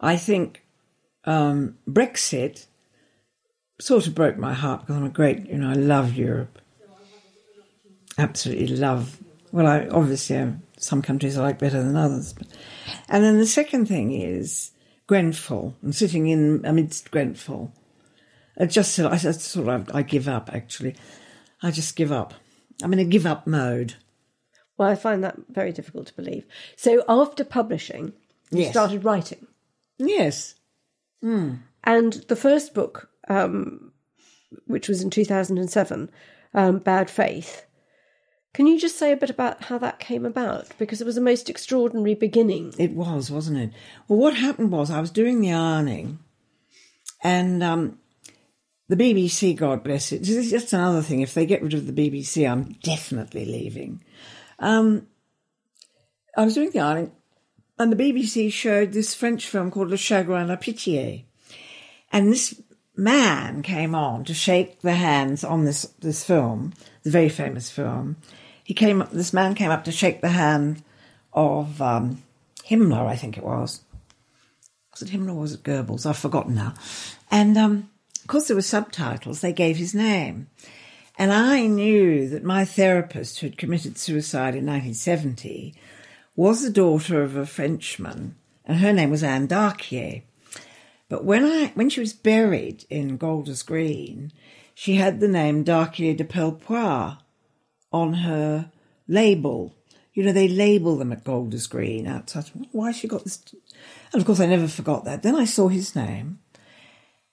I 0.00 0.16
think 0.16 0.64
um, 1.24 1.76
Brexit 1.86 2.66
sort 3.78 4.06
of 4.06 4.14
broke 4.14 4.38
my 4.38 4.54
heart 4.54 4.80
because 4.80 4.96
I'm 4.96 5.04
a 5.04 5.10
great, 5.10 5.46
you 5.46 5.58
know, 5.58 5.70
I 5.70 5.74
love 5.74 6.14
Europe. 6.14 6.58
Absolutely 8.18 8.76
love. 8.76 9.18
Well, 9.52 9.66
I 9.66 9.86
obviously 9.88 10.36
um, 10.38 10.62
some 10.78 11.02
countries 11.02 11.36
I 11.38 11.42
like 11.42 11.58
better 11.58 11.82
than 11.82 11.96
others. 11.96 12.32
But, 12.32 12.48
and 13.08 13.24
then 13.24 13.38
the 13.38 13.46
second 13.46 13.86
thing 13.86 14.12
is 14.12 14.70
Grenfell 15.06 15.74
and 15.82 15.94
sitting 15.94 16.26
in 16.28 16.62
amidst 16.64 17.10
Grenfell. 17.10 17.72
I 18.58 18.66
just 18.66 18.92
said 18.94 19.06
I 19.06 19.16
sort 19.16 19.68
of 19.68 19.90
I 19.94 20.02
give 20.02 20.28
up. 20.28 20.50
Actually, 20.52 20.96
I 21.62 21.70
just 21.70 21.96
give 21.96 22.10
up. 22.12 22.34
I'm 22.82 22.92
in 22.92 22.98
a 22.98 23.04
give 23.04 23.26
up 23.26 23.46
mode. 23.46 23.94
Well, 24.78 24.88
I 24.88 24.94
find 24.94 25.24
that 25.24 25.36
very 25.48 25.72
difficult 25.72 26.06
to 26.08 26.14
believe. 26.14 26.44
So 26.76 27.02
after 27.08 27.44
publishing, 27.44 28.12
you 28.50 28.60
Yes. 28.62 28.70
started 28.70 29.04
writing. 29.04 29.46
Yes. 29.98 30.54
And 31.22 32.12
the 32.28 32.36
first 32.36 32.74
book, 32.74 33.08
um, 33.28 33.92
which 34.66 34.88
was 34.88 35.02
in 35.02 35.10
2007, 35.10 36.10
um, 36.54 36.78
Bad 36.78 37.10
Faith, 37.10 37.65
can 38.56 38.66
you 38.66 38.80
just 38.80 38.96
say 38.96 39.12
a 39.12 39.18
bit 39.18 39.28
about 39.28 39.64
how 39.64 39.76
that 39.76 39.98
came 39.98 40.24
about? 40.24 40.68
Because 40.78 41.02
it 41.02 41.06
was 41.06 41.18
a 41.18 41.20
most 41.20 41.50
extraordinary 41.50 42.14
beginning. 42.14 42.72
It 42.78 42.92
was, 42.92 43.30
wasn't 43.30 43.58
it? 43.58 43.70
Well, 44.08 44.18
what 44.18 44.34
happened 44.34 44.72
was 44.72 44.90
I 44.90 44.98
was 44.98 45.10
doing 45.10 45.42
the 45.42 45.52
ironing, 45.52 46.20
and 47.22 47.62
um, 47.62 47.98
the 48.88 48.96
BBC, 48.96 49.54
God 49.54 49.84
bless 49.84 50.10
it, 50.10 50.20
this 50.20 50.30
is 50.30 50.50
just 50.50 50.72
another 50.72 51.02
thing. 51.02 51.20
If 51.20 51.34
they 51.34 51.44
get 51.44 51.62
rid 51.62 51.74
of 51.74 51.86
the 51.86 51.92
BBC, 51.92 52.50
I'm 52.50 52.78
definitely 52.82 53.44
leaving. 53.44 54.02
Um, 54.58 55.06
I 56.34 56.46
was 56.46 56.54
doing 56.54 56.70
the 56.70 56.80
ironing, 56.80 57.12
and 57.78 57.92
the 57.92 58.02
BBC 58.02 58.50
showed 58.50 58.92
this 58.92 59.14
French 59.14 59.46
film 59.46 59.70
called 59.70 59.90
Le 59.90 59.98
Chagrin 59.98 60.48
La 60.48 60.56
Pitié, 60.56 61.24
and 62.10 62.32
this 62.32 62.58
man 62.96 63.60
came 63.60 63.94
on 63.94 64.24
to 64.24 64.32
shake 64.32 64.80
the 64.80 64.94
hands 64.94 65.44
on 65.44 65.66
this 65.66 65.82
this 66.00 66.24
film, 66.24 66.72
the 67.02 67.10
very 67.10 67.28
famous 67.28 67.70
film. 67.70 68.16
He 68.66 68.74
came. 68.74 69.00
up 69.00 69.10
This 69.10 69.32
man 69.32 69.54
came 69.54 69.70
up 69.70 69.84
to 69.84 69.92
shake 69.92 70.20
the 70.20 70.30
hand 70.30 70.82
of 71.32 71.80
um, 71.80 72.22
Himmler, 72.68 73.06
I 73.06 73.14
think 73.14 73.38
it 73.38 73.44
was. 73.44 73.82
Was 74.90 75.02
it 75.02 75.10
Himmler 75.10 75.30
or 75.30 75.40
was 75.40 75.54
it 75.54 75.62
Goebbels? 75.62 76.04
I've 76.04 76.18
forgotten 76.18 76.56
now. 76.56 76.74
And 77.30 77.56
um, 77.56 77.90
course, 78.26 78.48
there 78.48 78.56
were 78.56 78.62
subtitles, 78.62 79.40
they 79.40 79.52
gave 79.52 79.76
his 79.76 79.94
name. 79.94 80.48
And 81.18 81.32
I 81.32 81.66
knew 81.66 82.28
that 82.28 82.44
my 82.44 82.64
therapist, 82.64 83.38
who 83.38 83.46
had 83.46 83.56
committed 83.56 83.96
suicide 83.96 84.54
in 84.54 84.66
1970, 84.66 85.74
was 86.34 86.62
the 86.62 86.70
daughter 86.70 87.22
of 87.22 87.36
a 87.36 87.46
Frenchman, 87.46 88.36
and 88.64 88.80
her 88.80 88.92
name 88.92 89.10
was 89.10 89.22
Anne 89.22 89.46
Darquier. 89.48 90.22
But 91.08 91.24
when 91.24 91.44
I 91.44 91.70
when 91.74 91.88
she 91.88 92.00
was 92.00 92.12
buried 92.12 92.84
in 92.90 93.16
Golders 93.16 93.62
Green, 93.62 94.32
she 94.74 94.96
had 94.96 95.20
the 95.20 95.28
name 95.28 95.64
Darquier 95.64 96.16
de 96.16 96.24
Pellepoix 96.24 97.16
on 97.92 98.14
her 98.14 98.70
label. 99.08 99.74
You 100.14 100.24
know, 100.24 100.32
they 100.32 100.48
label 100.48 100.96
them 100.96 101.12
at 101.12 101.24
Golders 101.24 101.66
Green 101.66 102.06
outside. 102.06 102.50
Why 102.72 102.92
she 102.92 103.08
got 103.08 103.24
this? 103.24 103.42
And 104.12 104.20
of 104.20 104.26
course, 104.26 104.40
I 104.40 104.46
never 104.46 104.68
forgot 104.68 105.04
that. 105.04 105.22
Then 105.22 105.36
I 105.36 105.44
saw 105.44 105.68
his 105.68 105.94
name. 105.94 106.38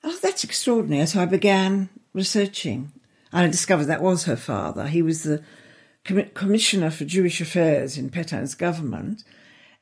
Oh, 0.03 0.17
that's 0.21 0.43
extraordinary. 0.43 1.05
So 1.07 1.21
I 1.21 1.25
began 1.25 1.89
researching. 2.13 2.91
And 3.31 3.45
I 3.45 3.47
discovered 3.47 3.85
that 3.85 4.01
was 4.01 4.25
her 4.25 4.35
father. 4.35 4.87
He 4.87 5.01
was 5.01 5.23
the 5.23 5.41
commi- 6.05 6.33
commissioner 6.33 6.91
for 6.91 7.05
Jewish 7.05 7.41
affairs 7.41 7.97
in 7.97 8.09
Pétain's 8.09 8.53
government. 8.53 9.23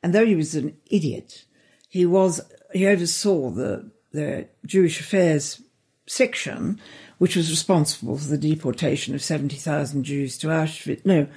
And 0.04 0.14
though 0.14 0.26
he 0.26 0.36
was 0.36 0.56
an 0.56 0.78
idiot, 0.86 1.46
he 1.90 2.06
was 2.06 2.42
he 2.74 2.88
oversaw 2.88 3.50
the 3.50 3.92
the 4.12 4.48
Jewish 4.66 5.00
affairs 5.00 5.62
section, 6.08 6.80
which 7.22 7.36
was 7.36 7.52
responsible 7.52 8.18
for 8.18 8.28
the 8.30 8.36
deportation 8.50 9.14
of 9.14 9.22
seventy 9.22 9.56
thousand 9.56 10.06
Jews 10.06 10.40
to 10.40 10.48
Auschwitz. 10.48 11.06
No, 11.06 11.28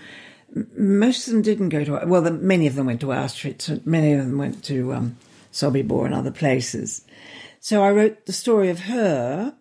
most 0.78 1.26
of 1.26 1.34
them 1.34 1.42
didn't 1.42 1.68
go 1.68 1.84
to. 1.84 2.06
Well, 2.06 2.22
the, 2.22 2.30
many 2.30 2.66
of 2.66 2.74
them 2.74 2.86
went 2.86 3.02
to 3.02 3.08
Auschwitz. 3.08 3.84
Many 3.84 4.14
of 4.14 4.24
them 4.24 4.38
went 4.38 4.64
to 4.64 4.94
um, 4.94 5.18
Sobibor 5.52 6.06
and 6.06 6.14
other 6.14 6.30
places. 6.30 7.04
So 7.60 7.82
I 7.82 7.90
wrote 7.92 8.24
the 8.24 8.32
story 8.32 8.70
of 8.70 8.78
her, 8.78 9.54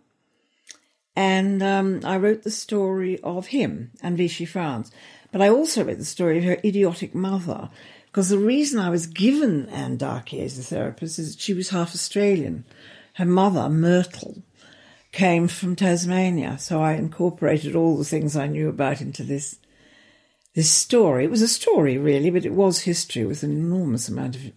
and 1.13 1.61
um, 1.61 1.99
I 2.05 2.15
wrote 2.15 2.43
the 2.43 2.51
story 2.51 3.19
of 3.19 3.47
him 3.47 3.91
and 4.01 4.15
Vichy 4.15 4.45
France. 4.45 4.91
But 5.33 5.41
I 5.41 5.49
also 5.49 5.83
wrote 5.83 5.97
the 5.97 6.05
story 6.05 6.37
of 6.37 6.45
her 6.45 6.57
idiotic 6.63 7.13
mother, 7.13 7.69
because 8.05 8.29
the 8.29 8.37
reason 8.37 8.79
I 8.79 8.89
was 8.89 9.07
given 9.07 9.67
Anne 9.67 9.97
Darquier 9.97 10.45
as 10.45 10.57
a 10.57 10.63
therapist 10.63 11.19
is 11.19 11.35
that 11.35 11.41
she 11.41 11.53
was 11.53 11.71
half 11.71 11.93
Australian. 11.93 12.63
Her 13.15 13.25
mother, 13.25 13.67
Myrtle, 13.67 14.41
came 15.13 15.47
from 15.47 15.75
Tasmania, 15.75 16.57
so 16.57 16.81
I 16.81 16.93
incorporated 16.93 17.75
all 17.75 17.95
the 17.95 18.03
things 18.03 18.35
I 18.35 18.47
knew 18.47 18.67
about 18.67 18.99
into 18.99 19.23
this 19.23 19.57
this 20.55 20.69
story. 20.69 21.23
It 21.23 21.31
was 21.31 21.41
a 21.41 21.47
story, 21.47 21.97
really, 21.97 22.29
but 22.29 22.45
it 22.45 22.53
was 22.53 22.81
history 22.81 23.25
with 23.25 23.41
an 23.41 23.51
enormous 23.51 24.07
amount 24.07 24.35
of 24.35 24.51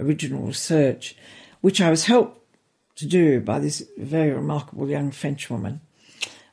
original 0.00 0.42
research, 0.42 1.16
which 1.60 1.80
I 1.80 1.90
was 1.90 2.06
helped 2.06 2.40
to 2.96 3.06
do 3.06 3.40
by 3.40 3.58
this 3.58 3.86
very 3.96 4.32
remarkable 4.32 4.88
young 4.88 5.12
Frenchwoman. 5.12 5.80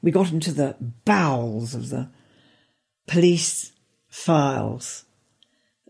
We 0.01 0.11
got 0.11 0.31
into 0.31 0.51
the 0.51 0.75
bowels 1.05 1.73
of 1.73 1.89
the 1.89 2.09
police 3.07 3.71
files 4.09 5.05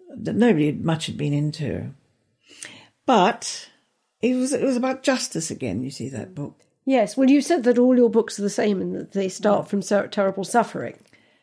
that 0.10 0.36
nobody 0.36 0.71
much 0.71 1.07
had 1.07 1.17
been 1.17 1.33
into. 1.33 1.91
But 3.05 3.69
it 4.21 4.36
was 4.36 4.53
it 4.53 4.63
was 4.63 4.77
about 4.77 5.03
justice 5.03 5.51
again, 5.51 5.81
you 5.81 5.91
see 5.91 6.10
that 6.10 6.36
book. 6.36 6.66
Yes, 6.88 7.17
well, 7.17 7.30
you 7.30 7.41
said 7.41 7.65
that 7.65 7.78
all 7.78 7.97
your 7.97 8.10
books 8.10 8.39
are 8.39 8.43
the 8.43 8.50
same 8.50 8.80
and 8.82 8.95
that 8.95 9.12
they 9.12 9.28
start 9.28 9.67
from 9.67 9.82
ser- 9.82 10.08
terrible 10.08 10.45
suffering. 10.45 10.97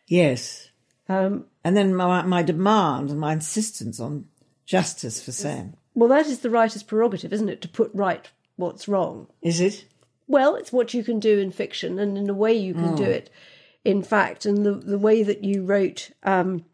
Yes. 0.07 0.70
Um, 1.07 1.44
And 1.62 1.76
then 1.76 1.94
my 1.94 2.22
my 2.22 2.42
demand 2.42 3.11
and 3.11 3.20
my 3.20 3.35
insistence 3.35 4.00
on 4.00 4.24
justice 4.64 5.22
for 5.22 5.33
Sam. 5.33 5.74
well, 5.94 6.09
that 6.09 6.26
is 6.26 6.38
the 6.38 6.48
writer's 6.48 6.83
prerogative, 6.83 7.30
isn't 7.35 7.50
it, 7.50 7.61
to 7.61 7.68
put 7.68 7.90
right 7.92 8.26
what's 8.57 8.88
wrong? 8.88 9.26
Is 9.42 9.61
it? 9.61 9.85
Well, 10.26 10.57
it's 10.57 10.72
what 10.72 10.94
you 10.94 11.04
can 11.04 11.20
do 11.20 11.38
in 11.38 11.50
fiction, 11.52 11.98
and 11.98 12.16
in 12.16 12.30
a 12.30 12.35
way 12.35 12.54
you 12.54 12.72
can 12.72 12.94
do 12.96 13.04
it 13.04 13.28
in 13.85 14.02
fact. 14.02 14.46
And 14.46 14.64
the, 14.64 14.72
the 14.72 14.98
way 14.98 15.22
that 15.22 15.44
you 15.44 15.62
wrote 15.62 16.11
um, 16.22 16.64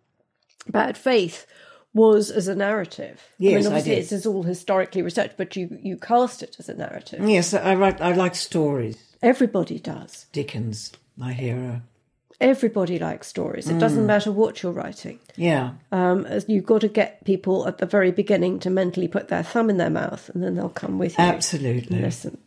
Bad 0.69 0.97
Faith 0.97 1.45
was 1.93 2.31
as 2.31 2.49
a 2.49 2.55
narrative. 2.55 3.21
Yes, 3.39 3.53
I 3.53 3.55
I 3.55 3.59
mean, 3.59 3.67
obviously 3.67 3.91
did. 3.95 3.99
it's, 4.03 4.13
it's 4.13 4.27
all 4.27 4.43
historically 4.43 5.03
researched, 5.03 5.37
but 5.37 5.57
you, 5.57 5.79
you 5.83 5.97
cast 5.97 6.43
it 6.43 6.57
as 6.59 6.69
a 6.69 6.75
narrative. 6.75 7.29
Yes, 7.29 7.53
I 7.55 7.75
write 7.75 8.01
I 8.01 8.13
like 8.13 8.35
stories. 8.35 8.97
Everybody 9.23 9.79
does. 9.79 10.27
Dickens, 10.33 10.93
my 11.17 11.33
hero. 11.33 11.83
Everybody 12.41 12.99
likes 12.99 13.27
stories. 13.27 13.69
It 13.69 13.79
doesn't 13.79 14.07
matter 14.07 14.33
what 14.33 14.63
you're 14.63 14.73
writing. 14.73 15.19
Yeah. 15.37 15.73
Um, 15.93 16.25
as 16.25 16.47
you've 16.49 16.65
got 16.65 16.81
to 16.81 16.89
get 16.89 17.23
people 17.27 17.69
at 17.69 17.77
the 17.77 17.85
very 17.85 18.13
beginning 18.13 18.61
to 18.61 18.71
mentally 18.71 19.09
put 19.09 19.29
their 19.29 19.43
thumb 19.43 19.69
in 19.69 19.77
their 19.77 19.91
mouth, 19.91 20.31
and 20.31 20.43
then 20.43 20.55
they'll 20.55 20.71
come 20.71 20.99
with 20.99 21.19
you. 21.19 21.25
Absolutely. 21.25 22.01
Listen. 22.01 22.39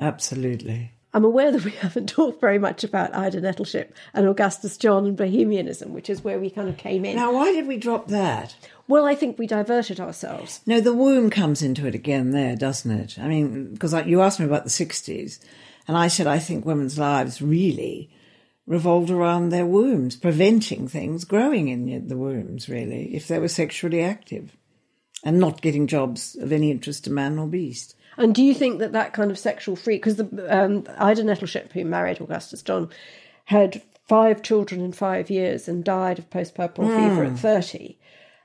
Absolutely. 0.00 0.92
I'm 1.14 1.24
aware 1.24 1.52
that 1.52 1.64
we 1.64 1.70
haven't 1.80 2.08
talked 2.08 2.40
very 2.40 2.58
much 2.58 2.84
about 2.84 3.14
Ida 3.14 3.40
Nettleship 3.40 3.94
and 4.14 4.26
Augustus 4.26 4.76
John 4.76 5.06
and 5.06 5.16
Bohemianism, 5.16 5.92
which 5.92 6.08
is 6.08 6.22
where 6.22 6.38
we 6.38 6.48
kind 6.50 6.68
of 6.68 6.76
came 6.76 7.04
in. 7.04 7.16
Now 7.16 7.32
why 7.34 7.52
did 7.52 7.66
we 7.66 7.76
drop 7.76 8.08
that? 8.08 8.54
Well, 8.92 9.06
I 9.06 9.14
think 9.14 9.38
we 9.38 9.46
diverted 9.46 10.00
ourselves. 10.00 10.60
No, 10.66 10.78
the 10.78 10.92
womb 10.92 11.30
comes 11.30 11.62
into 11.62 11.86
it 11.86 11.94
again 11.94 12.32
there, 12.32 12.54
doesn't 12.54 12.90
it? 12.90 13.18
I 13.18 13.26
mean, 13.26 13.72
because 13.72 13.94
you 14.04 14.20
asked 14.20 14.38
me 14.38 14.44
about 14.44 14.64
the 14.64 14.70
60s, 14.70 15.38
and 15.88 15.96
I 15.96 16.08
said 16.08 16.26
I 16.26 16.38
think 16.38 16.66
women's 16.66 16.98
lives 16.98 17.40
really 17.40 18.10
revolved 18.66 19.08
around 19.08 19.48
their 19.48 19.64
wombs, 19.64 20.14
preventing 20.14 20.88
things 20.88 21.24
growing 21.24 21.68
in 21.68 22.06
the 22.06 22.18
wombs, 22.18 22.68
really, 22.68 23.14
if 23.14 23.28
they 23.28 23.38
were 23.38 23.48
sexually 23.48 24.02
active 24.02 24.58
and 25.24 25.40
not 25.40 25.62
getting 25.62 25.86
jobs 25.86 26.36
of 26.36 26.52
any 26.52 26.70
interest 26.70 27.04
to 27.04 27.10
man 27.10 27.38
or 27.38 27.46
beast. 27.46 27.96
And 28.18 28.34
do 28.34 28.42
you 28.42 28.52
think 28.52 28.78
that 28.80 28.92
that 28.92 29.14
kind 29.14 29.30
of 29.30 29.38
sexual 29.38 29.74
freak, 29.74 30.02
because 30.04 30.20
um, 30.50 30.86
Ida 30.98 31.24
Nettleship, 31.24 31.72
who 31.72 31.86
married 31.86 32.20
Augustus 32.20 32.60
John, 32.60 32.90
had 33.46 33.80
five 34.06 34.42
children 34.42 34.82
in 34.82 34.92
five 34.92 35.30
years 35.30 35.66
and 35.66 35.82
died 35.82 36.18
of 36.18 36.28
post-puerperal 36.28 36.94
fever 36.94 37.24
at 37.24 37.38
30. 37.38 37.96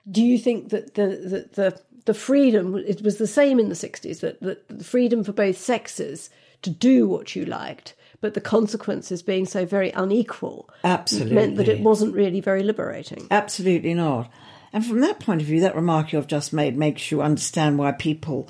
Do 0.10 0.24
you 0.24 0.38
think 0.38 0.70
that 0.70 0.96
the, 0.96 1.08
the, 1.08 1.50
the, 1.54 1.82
the 2.06 2.13
freedom, 2.13 2.76
it 2.76 3.02
was 3.02 3.17
the 3.17 3.28
same 3.28 3.60
in 3.60 3.70
the 3.70 3.76
60s, 3.76 4.22
that, 4.22 4.39
that 4.41 4.67
the 4.70 4.84
freedom 4.84 5.24
for 5.24 5.34
both 5.34 5.58
sexes 5.58 6.30
to 6.62 6.70
do 6.70 7.08
what 7.08 7.36
you 7.36 7.46
liked, 7.46 7.96
but 8.22 8.34
the 8.34 8.41
consequences 8.41 9.22
being 9.22 9.46
so 9.46 9.65
very 9.65 9.91
unequal 9.91 10.70
Absolutely. 10.84 11.36
meant 11.36 11.56
that 11.58 11.67
it 11.67 11.82
wasn't 11.82 12.15
really 12.15 12.41
very 12.41 12.63
liberating? 12.63 13.28
Absolutely 13.30 13.93
not. 13.93 14.32
And 14.74 14.86
from 14.86 15.02
that 15.02 15.20
point 15.20 15.41
of 15.41 15.48
view, 15.48 15.62
that 15.62 15.76
remark 15.76 16.12
you've 16.12 16.28
just 16.28 16.54
made 16.54 16.78
makes 16.78 17.12
you 17.12 17.22
understand 17.22 17.78
why 17.78 17.91
people, 17.91 18.50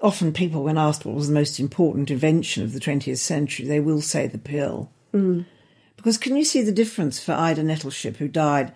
often 0.00 0.32
people, 0.32 0.64
when 0.64 0.78
asked 0.78 1.04
what 1.04 1.14
was 1.14 1.28
the 1.28 1.34
most 1.34 1.58
important 1.60 2.10
invention 2.10 2.62
of 2.62 2.72
the 2.72 2.80
20th 2.80 3.18
century, 3.18 3.66
they 3.66 3.80
will 3.80 4.00
say 4.00 4.26
the 4.26 4.38
pill. 4.38 4.90
Mm. 5.12 5.46
Because 5.96 6.18
can 6.18 6.36
you 6.36 6.44
see 6.44 6.62
the 6.62 6.72
difference 6.72 7.22
for 7.22 7.32
Ida 7.32 7.62
Nettleship, 7.62 8.18
who 8.18 8.28
died? 8.28 8.72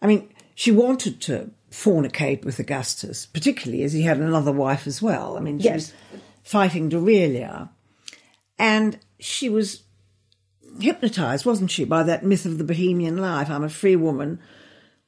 I 0.00 0.06
mean, 0.06 0.28
she 0.54 0.70
wanted 0.70 1.20
to 1.22 1.50
fornicate 1.70 2.44
with 2.44 2.58
Augustus, 2.58 3.26
particularly 3.26 3.82
as 3.82 3.92
he 3.92 4.02
had 4.02 4.18
another 4.18 4.52
wife 4.52 4.86
as 4.86 5.02
well. 5.02 5.36
I 5.36 5.40
mean, 5.40 5.58
she 5.58 5.64
Yes. 5.64 5.92
was 6.12 6.20
fighting 6.42 6.88
Dorelia. 6.88 7.70
And 8.58 8.98
she 9.18 9.48
was 9.48 9.82
hypnotized, 10.80 11.44
wasn't 11.44 11.70
she, 11.70 11.84
by 11.84 12.02
that 12.04 12.24
myth 12.24 12.46
of 12.46 12.58
the 12.58 12.64
bohemian 12.64 13.16
life. 13.18 13.50
I'm 13.50 13.64
a 13.64 13.68
free 13.68 13.96
woman 13.96 14.38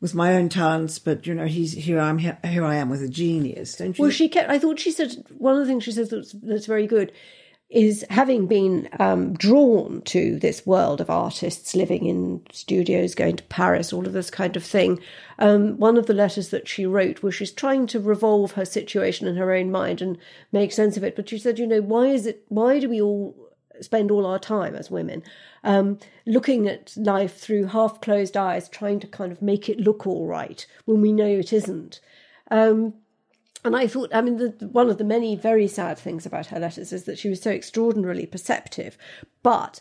with 0.00 0.14
my 0.14 0.34
own 0.34 0.48
talents, 0.48 0.98
but 0.98 1.26
you 1.26 1.34
know, 1.34 1.46
he's 1.46 1.72
here. 1.72 2.00
I'm 2.00 2.18
here, 2.18 2.38
here. 2.44 2.64
I 2.64 2.76
am 2.76 2.90
with 2.90 3.02
a 3.02 3.08
genius. 3.08 3.76
Don't 3.76 3.96
you? 3.96 4.02
Well, 4.02 4.10
she 4.10 4.28
kept. 4.28 4.50
I 4.50 4.58
thought 4.58 4.78
she 4.80 4.90
said 4.90 5.24
one 5.38 5.54
of 5.54 5.60
the 5.60 5.66
things 5.66 5.84
she 5.84 5.92
says 5.92 6.10
that's, 6.10 6.32
that's 6.42 6.66
very 6.66 6.86
good 6.86 7.12
is 7.68 8.04
having 8.10 8.46
been 8.46 8.88
um, 9.00 9.34
drawn 9.34 10.00
to 10.02 10.38
this 10.38 10.64
world 10.64 11.00
of 11.00 11.10
artists 11.10 11.74
living 11.74 12.06
in 12.06 12.40
studios, 12.52 13.14
going 13.14 13.36
to 13.36 13.42
Paris, 13.44 13.92
all 13.92 14.06
of 14.06 14.12
this 14.12 14.30
kind 14.30 14.56
of 14.56 14.64
thing. 14.64 15.00
Um, 15.40 15.76
one 15.76 15.96
of 15.96 16.06
the 16.06 16.14
letters 16.14 16.50
that 16.50 16.68
she 16.68 16.86
wrote 16.86 17.24
was 17.24 17.34
she's 17.34 17.50
trying 17.50 17.88
to 17.88 17.98
revolve 17.98 18.52
her 18.52 18.64
situation 18.64 19.26
in 19.26 19.36
her 19.36 19.52
own 19.52 19.72
mind 19.72 20.00
and 20.00 20.16
make 20.52 20.70
sense 20.70 20.96
of 20.96 21.02
it. 21.02 21.16
But 21.16 21.28
she 21.28 21.38
said, 21.38 21.58
you 21.58 21.66
know, 21.66 21.82
why 21.82 22.06
is 22.06 22.26
it? 22.26 22.44
Why 22.48 22.78
do 22.78 22.88
we 22.88 23.00
all 23.00 23.34
spend 23.80 24.10
all 24.10 24.24
our 24.24 24.38
time 24.38 24.74
as 24.74 24.90
women 24.90 25.22
um, 25.64 25.98
looking 26.24 26.68
at 26.68 26.96
life 26.96 27.36
through 27.36 27.66
half 27.66 28.00
closed 28.00 28.36
eyes, 28.36 28.68
trying 28.68 29.00
to 29.00 29.08
kind 29.08 29.32
of 29.32 29.42
make 29.42 29.68
it 29.68 29.80
look 29.80 30.06
all 30.06 30.26
right 30.26 30.66
when 30.84 31.00
we 31.00 31.12
know 31.12 31.26
it 31.26 31.52
isn't? 31.52 32.00
Um, 32.48 32.94
and 33.64 33.76
I 33.76 33.86
thought, 33.86 34.10
I 34.14 34.20
mean, 34.20 34.36
the, 34.36 34.68
one 34.70 34.90
of 34.90 34.98
the 34.98 35.04
many 35.04 35.36
very 35.36 35.66
sad 35.68 35.98
things 35.98 36.26
about 36.26 36.46
her 36.46 36.60
letters 36.60 36.92
is 36.92 37.04
that 37.04 37.18
she 37.18 37.28
was 37.28 37.42
so 37.42 37.50
extraordinarily 37.50 38.26
perceptive. 38.26 38.96
But 39.42 39.80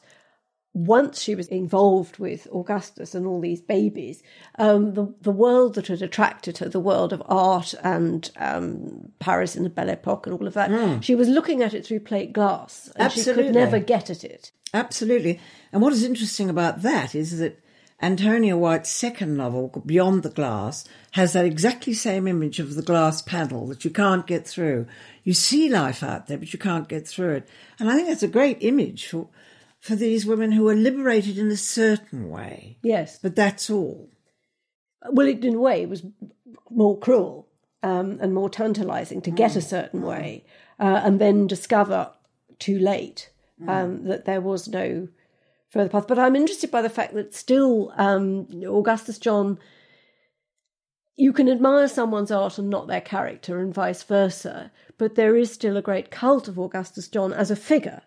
once 0.73 1.21
she 1.21 1.35
was 1.35 1.47
involved 1.47 2.17
with 2.17 2.47
Augustus 2.53 3.15
and 3.15 3.25
all 3.25 3.39
these 3.39 3.61
babies, 3.61 4.21
um, 4.59 4.93
the 4.93 5.13
the 5.21 5.31
world 5.31 5.75
that 5.75 5.87
had 5.87 6.01
attracted 6.01 6.57
her, 6.57 6.67
the 6.67 6.79
world 6.79 7.13
of 7.13 7.23
art 7.27 7.73
and 7.81 8.29
um, 8.37 9.11
Paris 9.19 9.55
in 9.55 9.63
the 9.63 9.69
Belle 9.69 9.89
Epoque 9.89 10.27
and 10.27 10.37
all 10.37 10.47
of 10.47 10.53
that, 10.53 11.03
she 11.03 11.15
was 11.15 11.29
looking 11.29 11.61
at 11.61 11.73
it 11.73 11.85
through 11.85 12.01
plate 12.01 12.33
glass, 12.33 12.91
and 12.97 13.11
she 13.11 13.23
could 13.23 13.53
never 13.53 13.79
get 13.79 14.09
at 14.09 14.23
it. 14.23 14.51
Absolutely. 14.73 15.39
And 15.71 15.81
what 15.81 15.93
is 15.93 16.03
interesting 16.03 16.49
about 16.49 16.81
that 16.81 17.15
is 17.15 17.39
that 17.39 17.63
Antonia 18.01 18.57
White's 18.57 18.89
second 18.91 19.37
novel, 19.37 19.81
Beyond 19.85 20.23
the 20.23 20.29
Glass, 20.29 20.85
has 21.11 21.33
that 21.33 21.45
exactly 21.45 21.93
same 21.93 22.27
image 22.27 22.59
of 22.59 22.75
the 22.75 22.81
glass 22.81 23.21
panel 23.21 23.67
that 23.67 23.85
you 23.85 23.91
can't 23.91 24.27
get 24.27 24.45
through. 24.45 24.85
You 25.23 25.33
see 25.33 25.69
life 25.69 26.03
out 26.03 26.27
there, 26.27 26.37
but 26.37 26.51
you 26.51 26.59
can't 26.59 26.89
get 26.89 27.07
through 27.07 27.35
it. 27.35 27.49
And 27.79 27.89
I 27.89 27.95
think 27.95 28.09
that's 28.09 28.21
a 28.23 28.27
great 28.27 28.57
image 28.59 29.07
for, 29.07 29.29
for 29.79 29.95
these 29.95 30.25
women 30.25 30.51
who 30.51 30.67
are 30.67 30.75
liberated 30.75 31.37
in 31.37 31.49
a 31.49 31.57
certain 31.57 32.29
way. 32.29 32.77
Yes, 32.83 33.17
But 33.21 33.35
that's 33.35 33.69
all. 33.69 34.09
well, 35.09 35.27
it, 35.27 35.45
in 35.45 35.55
a 35.55 35.59
way, 35.59 35.81
it 35.83 35.89
was 35.89 36.03
more 36.69 36.99
cruel 36.99 37.47
um, 37.81 38.17
and 38.21 38.33
more 38.33 38.49
tantalizing 38.49 39.21
to 39.21 39.31
get 39.31 39.55
a 39.55 39.61
certain 39.61 40.01
way 40.01 40.43
uh, 40.79 41.01
and 41.03 41.21
then 41.21 41.47
discover 41.47 42.11
too 42.59 42.77
late 42.77 43.29
um, 43.67 44.03
that 44.03 44.25
there 44.25 44.41
was 44.41 44.67
no 44.67 45.07
further 45.69 45.89
path. 45.89 46.07
But 46.07 46.19
I'm 46.19 46.35
interested 46.35 46.71
by 46.71 46.81
the 46.81 46.89
fact 46.89 47.13
that 47.13 47.33
still 47.33 47.93
um, 47.97 48.47
Augustus 48.65 49.17
John, 49.17 49.59
you 51.15 51.33
can 51.33 51.49
admire 51.49 51.87
someone's 51.87 52.31
art 52.31 52.57
and 52.57 52.69
not 52.69 52.87
their 52.87 53.01
character, 53.01 53.59
and 53.59 53.73
vice 53.73 54.03
versa. 54.03 54.71
But 54.97 55.15
there 55.15 55.35
is 55.35 55.51
still 55.51 55.77
a 55.77 55.81
great 55.81 56.11
cult 56.11 56.47
of 56.47 56.57
Augustus 56.57 57.07
John 57.07 57.33
as 57.33 57.51
a 57.51 57.55
figure 57.55 58.01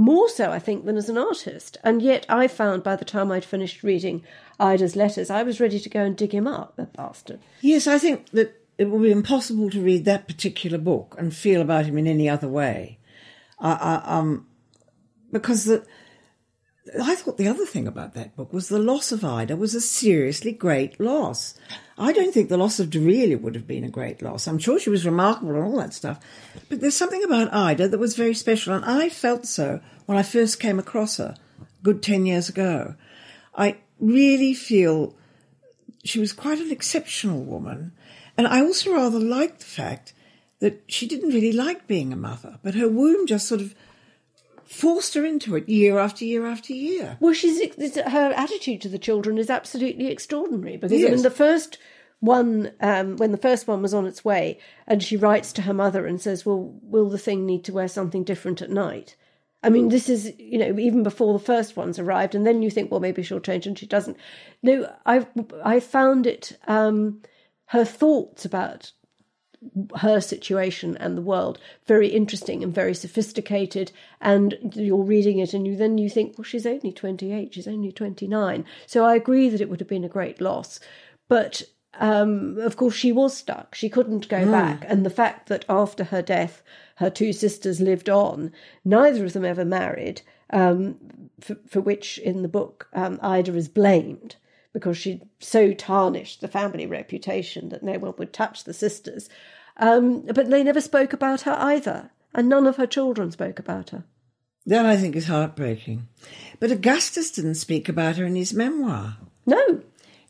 more 0.00 0.30
so, 0.30 0.50
I 0.50 0.58
think, 0.58 0.86
than 0.86 0.96
as 0.96 1.10
an 1.10 1.18
artist. 1.18 1.76
And 1.84 2.00
yet, 2.00 2.24
I 2.26 2.48
found 2.48 2.82
by 2.82 2.96
the 2.96 3.04
time 3.04 3.30
I'd 3.30 3.44
finished 3.44 3.82
reading 3.82 4.24
Ida's 4.58 4.96
letters, 4.96 5.28
I 5.28 5.42
was 5.42 5.60
ready 5.60 5.78
to 5.78 5.88
go 5.90 6.02
and 6.02 6.16
dig 6.16 6.32
him 6.32 6.46
up, 6.46 6.76
the 6.76 6.84
bastard. 6.84 7.40
Yes, 7.60 7.86
I 7.86 7.98
think 7.98 8.30
that 8.30 8.58
it 8.78 8.88
will 8.88 9.00
be 9.00 9.10
impossible 9.10 9.68
to 9.70 9.82
read 9.82 10.06
that 10.06 10.26
particular 10.26 10.78
book 10.78 11.14
and 11.18 11.36
feel 11.36 11.60
about 11.60 11.84
him 11.84 11.98
in 11.98 12.06
any 12.06 12.30
other 12.30 12.48
way. 12.48 12.98
Um, 13.58 14.46
because 15.30 15.66
the, 15.66 15.84
I 17.00 17.14
thought 17.14 17.36
the 17.36 17.48
other 17.48 17.66
thing 17.66 17.86
about 17.86 18.14
that 18.14 18.34
book 18.36 18.52
was 18.52 18.68
the 18.68 18.78
loss 18.78 19.12
of 19.12 19.24
Ida 19.24 19.56
was 19.56 19.74
a 19.74 19.80
seriously 19.80 20.52
great 20.52 20.98
loss. 20.98 21.54
I 21.98 22.12
don't 22.12 22.32
think 22.32 22.48
the 22.48 22.56
loss 22.56 22.80
of 22.80 22.88
Dorelia 22.88 23.38
would 23.40 23.54
have 23.54 23.66
been 23.66 23.84
a 23.84 23.90
great 23.90 24.22
loss. 24.22 24.48
I'm 24.48 24.58
sure 24.58 24.78
she 24.78 24.90
was 24.90 25.04
remarkable 25.04 25.54
and 25.54 25.64
all 25.64 25.76
that 25.78 25.92
stuff. 25.92 26.18
But 26.68 26.80
there's 26.80 26.96
something 26.96 27.22
about 27.22 27.52
Ida 27.52 27.88
that 27.88 27.98
was 27.98 28.16
very 28.16 28.34
special, 28.34 28.74
and 28.74 28.84
I 28.84 29.10
felt 29.10 29.44
so 29.44 29.80
when 30.06 30.16
I 30.16 30.22
first 30.22 30.58
came 30.58 30.78
across 30.78 31.18
her, 31.18 31.36
good 31.82 32.02
10 32.02 32.26
years 32.26 32.48
ago. 32.48 32.94
I 33.54 33.76
really 33.98 34.54
feel 34.54 35.14
she 36.04 36.18
was 36.18 36.32
quite 36.32 36.58
an 36.58 36.70
exceptional 36.70 37.42
woman. 37.42 37.92
And 38.36 38.46
I 38.46 38.60
also 38.60 38.94
rather 38.94 39.18
liked 39.18 39.60
the 39.60 39.66
fact 39.66 40.14
that 40.60 40.82
she 40.86 41.06
didn't 41.06 41.34
really 41.34 41.52
like 41.52 41.86
being 41.86 42.12
a 42.12 42.16
mother, 42.16 42.58
but 42.62 42.74
her 42.74 42.88
womb 42.88 43.26
just 43.26 43.46
sort 43.46 43.60
of 43.60 43.74
forced 44.70 45.14
her 45.14 45.24
into 45.24 45.56
it 45.56 45.68
year 45.68 45.98
after 45.98 46.24
year 46.24 46.46
after 46.46 46.72
year. 46.72 47.16
Well, 47.20 47.34
she's 47.34 47.60
her 47.96 48.32
attitude 48.36 48.80
to 48.82 48.88
the 48.88 48.98
children 48.98 49.36
is 49.36 49.50
absolutely 49.50 50.06
extraordinary 50.06 50.76
because 50.76 51.00
I 51.00 51.06
Yes. 51.06 51.10
mean 51.12 51.22
the 51.22 51.30
first 51.30 51.76
one 52.20 52.72
um, 52.80 53.16
when 53.16 53.32
the 53.32 53.38
first 53.38 53.66
one 53.66 53.82
was 53.82 53.92
on 53.94 54.06
its 54.06 54.24
way, 54.24 54.58
and 54.86 55.02
she 55.02 55.16
writes 55.16 55.52
to 55.54 55.62
her 55.62 55.74
mother 55.74 56.06
and 56.06 56.20
says, 56.20 56.46
"Well, 56.46 56.78
will 56.82 57.08
the 57.08 57.18
thing 57.18 57.46
need 57.46 57.64
to 57.64 57.72
wear 57.72 57.88
something 57.88 58.22
different 58.24 58.62
at 58.62 58.70
night?" 58.70 59.16
I 59.62 59.68
mean, 59.68 59.88
this 59.88 60.08
is 60.08 60.32
you 60.38 60.58
know 60.58 60.78
even 60.78 61.02
before 61.02 61.32
the 61.32 61.44
first 61.44 61.76
one's 61.76 61.98
arrived, 61.98 62.34
and 62.34 62.46
then 62.46 62.62
you 62.62 62.70
think, 62.70 62.90
well, 62.90 63.00
maybe 63.00 63.22
she'll 63.22 63.40
change, 63.40 63.66
and 63.66 63.78
she 63.78 63.86
doesn't. 63.86 64.16
No, 64.62 64.90
I 65.04 65.26
I 65.64 65.80
found 65.80 66.26
it 66.26 66.56
um, 66.68 67.22
her 67.66 67.84
thoughts 67.84 68.44
about 68.44 68.92
her 69.96 70.20
situation 70.20 70.96
and 70.96 71.16
the 71.16 71.22
world. 71.22 71.58
Very 71.86 72.08
interesting 72.08 72.62
and 72.62 72.74
very 72.74 72.94
sophisticated. 72.94 73.92
And 74.20 74.72
you're 74.74 75.02
reading 75.02 75.38
it 75.38 75.52
and 75.52 75.66
you 75.66 75.76
then 75.76 75.98
you 75.98 76.08
think 76.08 76.38
well 76.38 76.44
she's 76.44 76.66
only 76.66 76.92
28 76.92 77.54
she's 77.54 77.68
only 77.68 77.92
29 77.92 78.64
so 78.86 79.04
i 79.04 79.14
agree 79.14 79.48
that 79.48 79.60
it 79.60 79.68
would 79.68 79.80
have 79.80 79.88
been 79.88 80.04
a 80.04 80.08
great 80.08 80.40
loss. 80.40 80.80
But 81.28 81.62
um, 81.94 82.58
of 82.58 82.76
course 82.76 82.94
she 82.94 83.12
was 83.12 83.36
stuck. 83.36 83.74
She 83.74 83.88
couldn't 83.88 84.28
go 84.28 84.50
back. 84.50 84.84
And 84.86 85.04
the 85.04 85.10
fact 85.10 85.48
that 85.48 85.64
after 85.68 86.04
her 86.04 86.22
death 86.22 86.62
her 86.96 87.10
two 87.10 87.32
sisters 87.32 87.80
lived 87.80 88.08
on 88.08 88.52
neither 88.84 89.24
of 89.24 89.32
them 89.32 89.44
ever 89.44 89.64
married 89.64 90.22
um, 90.50 90.96
for, 91.40 91.56
for 91.66 91.80
which 91.80 92.18
in 92.18 92.42
the 92.42 92.48
book 92.48 92.88
um, 92.92 93.18
ida 93.22 93.54
is 93.54 93.68
blamed 93.68 94.36
because 94.72 94.96
she 94.96 95.22
so 95.38 95.72
tarnished 95.72 96.40
the 96.40 96.48
family 96.48 96.86
reputation 96.86 97.68
that 97.70 97.82
no 97.82 97.98
one 97.98 98.14
would 98.18 98.32
touch 98.32 98.64
the 98.64 98.72
sisters. 98.72 99.28
Um, 99.76 100.22
but 100.22 100.50
they 100.50 100.62
never 100.62 100.80
spoke 100.80 101.12
about 101.12 101.42
her 101.42 101.56
either, 101.58 102.10
and 102.34 102.48
none 102.48 102.66
of 102.66 102.76
her 102.76 102.86
children 102.86 103.30
spoke 103.30 103.58
about 103.58 103.90
her. 103.90 104.04
That 104.66 104.84
I 104.86 104.96
think 104.96 105.16
is 105.16 105.26
heartbreaking. 105.26 106.06
But 106.58 106.70
Augustus 106.70 107.30
didn't 107.30 107.54
speak 107.54 107.88
about 107.88 108.16
her 108.16 108.24
in 108.24 108.36
his 108.36 108.52
memoir. 108.52 109.16
No, 109.46 109.82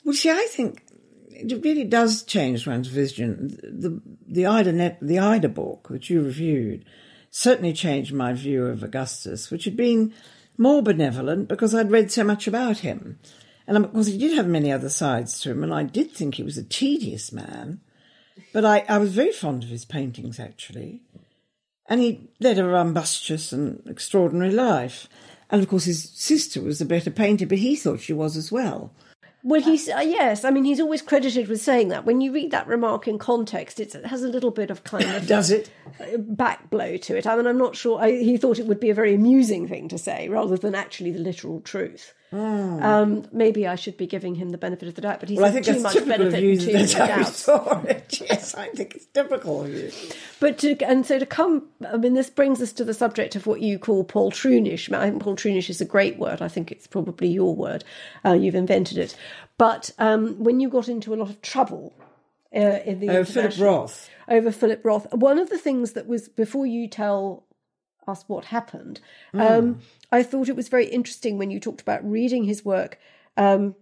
Well, 0.05 0.15
see, 0.15 0.31
I 0.31 0.47
think 0.51 0.83
it 1.31 1.63
really 1.65 1.85
does 1.85 2.23
change 2.23 2.67
one's 2.67 2.89
vision. 2.89 3.59
The 3.63 4.01
the 4.27 4.47
Ida 4.47 4.73
net, 4.73 4.99
the 5.03 5.19
Ida 5.19 5.49
book 5.49 5.89
that 5.91 6.09
you 6.09 6.23
reviewed 6.23 6.85
certainly 7.31 7.73
changed 7.73 8.13
my 8.13 8.33
view 8.33 8.67
of 8.67 8.83
Augustus, 8.83 9.51
which 9.51 9.65
had 9.65 9.77
been 9.77 10.13
more 10.57 10.83
benevolent 10.83 11.49
because 11.49 11.75
I'd 11.75 11.91
read 11.91 12.11
so 12.13 12.25
much 12.25 12.47
about 12.47 12.79
him, 12.79 13.19
and 13.71 13.85
of 13.85 13.93
course 13.93 14.09
he 14.09 14.19
did 14.19 14.37
have 14.37 14.49
many 14.49 14.73
other 14.73 14.89
sides 14.89 15.39
to 15.41 15.53
him, 15.53 15.63
and 15.63 15.73
I 15.73 15.85
did 15.85 16.11
think 16.11 16.35
he 16.35 16.43
was 16.43 16.59
a 16.59 16.65
tedious 16.65 17.31
man. 17.31 17.81
But 18.53 18.65
I, 18.65 18.85
I 18.89 18.99
was 18.99 19.15
very 19.15 19.31
fond 19.31 19.63
of 19.63 19.69
his 19.69 19.85
paintings 19.85 20.41
actually, 20.41 21.03
and 21.89 22.01
he 22.01 22.31
led 22.41 22.59
a 22.59 22.65
rumbustious 22.65 23.53
and 23.53 23.81
extraordinary 23.87 24.51
life. 24.51 25.09
And 25.51 25.63
of 25.63 25.69
course, 25.69 25.85
his 25.85 26.11
sister 26.11 26.61
was 26.61 26.81
a 26.81 26.85
better 26.85 27.13
painter, 27.13 27.47
but 27.47 27.59
he 27.59 27.77
thought 27.77 28.01
she 28.01 28.13
was 28.13 28.37
as 28.37 28.51
well. 28.51 28.93
well, 29.45 29.61
he's 29.61 29.89
uh, 29.89 30.01
yes. 30.01 30.45
I 30.45 30.51
mean, 30.51 30.65
he's 30.65 30.81
always 30.81 31.01
credited 31.03 31.47
with 31.47 31.61
saying 31.61 31.89
that. 31.91 32.05
When 32.05 32.21
you 32.21 32.33
read 32.33 32.51
that 32.51 32.67
remark 32.67 33.07
in 33.07 33.19
context, 33.19 33.79
it's, 33.79 33.95
it 33.95 34.07
has 34.07 34.25
a 34.25 34.29
little 34.29 34.51
bit 34.51 34.71
of 34.71 34.83
kind 34.83 35.05
of 35.05 35.27
Does 35.29 35.53
it? 35.53 35.71
back 36.19 36.71
blow 36.71 36.97
to 36.97 37.17
it. 37.17 37.25
I 37.25 37.37
mean, 37.37 37.47
I'm 37.47 37.59
not 37.59 37.77
sure. 37.77 38.01
I, 38.01 38.11
he 38.11 38.37
thought 38.37 38.59
it 38.59 38.67
would 38.67 38.81
be 38.81 38.91
a 38.91 38.95
very 38.95 39.15
amusing 39.15 39.69
thing 39.69 39.89
to 39.91 39.99
say 39.99 40.29
rather 40.29 40.57
than 40.57 40.75
actually 40.75 41.13
the 41.13 41.21
literal 41.21 41.61
truth. 41.61 42.15
Um, 42.33 43.27
maybe 43.33 43.67
I 43.67 43.75
should 43.75 43.97
be 43.97 44.07
giving 44.07 44.37
him 44.37 44.51
the 44.51 44.59
benefit 44.59 44.89
of 44.89 44.95
the 44.95 45.01
doubt, 45.01 45.19
but 45.21 45.29
he's 45.29 45.39
Well, 45.39 45.53
too 45.63 45.81
much 45.81 45.97
of 45.97 46.07
benefit 46.07 46.43
you. 46.43 46.57
too 46.59 46.73
That's 46.73 46.95
many 46.95 47.11
how 47.11 47.17
you 47.19 47.25
doubts. 47.25 47.37
saw 47.39 47.81
it. 47.83 48.21
Yes, 48.31 48.55
I 48.55 48.69
think 48.69 48.95
it's 48.95 49.07
typical 49.07 49.65
of 49.65 49.75
you. 49.75 49.91
But 50.39 50.59
to, 50.59 50.77
and 50.85 51.05
so 51.05 51.19
to 51.19 51.27
come, 51.27 51.69
I 51.89 51.97
mean, 51.97 52.15
this 52.15 52.31
brings 52.31 52.63
us 52.63 52.73
to 52.75 52.85
the 52.85 52.95
subject 52.95 53.35
of 53.35 53.47
what 53.47 53.61
you 53.61 53.79
call 53.79 54.05
poltroonish. 54.05 54.93
I 54.95 55.11
think 55.11 55.23
poltroonish 55.23 55.69
is 55.71 55.81
a 55.81 55.85
great 55.85 56.19
word. 56.19 56.41
I 56.41 56.49
think 56.49 56.71
it's 56.71 56.87
probably 56.87 57.29
your 57.29 57.55
word. 57.57 57.83
Uh, 58.25 58.35
you've 58.35 58.55
invented 58.55 58.99
it. 58.99 59.17
But 59.59 59.91
um, 59.99 60.43
when 60.43 60.61
you 60.61 60.69
got 60.69 60.89
into 60.89 61.13
a 61.13 61.17
lot 61.17 61.31
of 61.31 61.43
trouble 61.43 61.93
uh, 62.55 62.79
in 62.85 63.01
the 63.01 63.11
Oh, 63.11 63.25
Philip 63.25 63.59
Roth. 63.59 64.09
over 64.29 64.53
Philip 64.53 64.85
Roth, 64.85 65.13
one 65.13 65.39
of 65.39 65.51
the 65.51 65.59
things 65.59 65.93
that 65.93 66.07
was 66.07 66.29
before 66.29 66.67
you 66.67 66.87
tell 66.89 67.45
us 68.07 68.25
what 68.29 68.47
happened. 68.47 69.01
Um, 69.35 69.81
I 70.13 70.23
thought 70.23 70.49
it 70.49 70.57
was 70.57 70.69
very 70.69 70.87
interesting 70.87 71.39
when 71.39 71.51
you 71.51 71.61
talked 71.61 71.81
about 71.81 72.09
reading 72.09 72.45
his 72.45 72.65
work. 72.65 72.99
Um, 73.37 73.75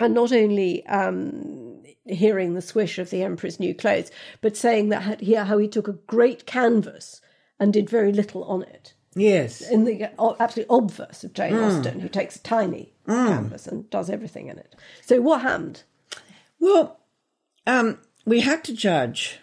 and 0.00 0.14
not 0.14 0.32
only 0.32 0.84
um, 0.86 1.82
hearing 2.06 2.54
the 2.54 2.62
swish 2.62 2.98
of 2.98 3.10
the 3.10 3.22
emperor's 3.22 3.60
new 3.60 3.74
clothes, 3.74 4.10
but 4.40 4.56
saying 4.56 4.88
that 4.88 5.20
here 5.20 5.44
how 5.44 5.58
he 5.58 5.68
took 5.68 5.88
a 5.88 5.92
great 5.92 6.46
canvas 6.46 7.20
and 7.60 7.72
did 7.72 7.88
very 7.88 8.12
little 8.12 8.44
on 8.44 8.62
it. 8.62 8.94
Yes. 9.14 9.60
In 9.60 9.84
the 9.84 10.10
uh, 10.18 10.34
absolutely 10.40 10.74
obverse 10.74 11.22
of 11.22 11.34
Jane 11.34 11.54
Austen, 11.54 12.00
who 12.00 12.08
takes 12.08 12.36
a 12.36 12.42
tiny 12.42 12.94
canvas 13.06 13.66
and 13.66 13.88
does 13.90 14.08
everything 14.08 14.48
in 14.48 14.58
it. 14.58 14.74
So 15.02 15.20
what 15.20 15.42
happened? 15.42 15.82
Well, 16.58 16.98
um, 17.66 17.98
we 18.24 18.40
had 18.40 18.64
to 18.64 18.74
judge 18.74 19.38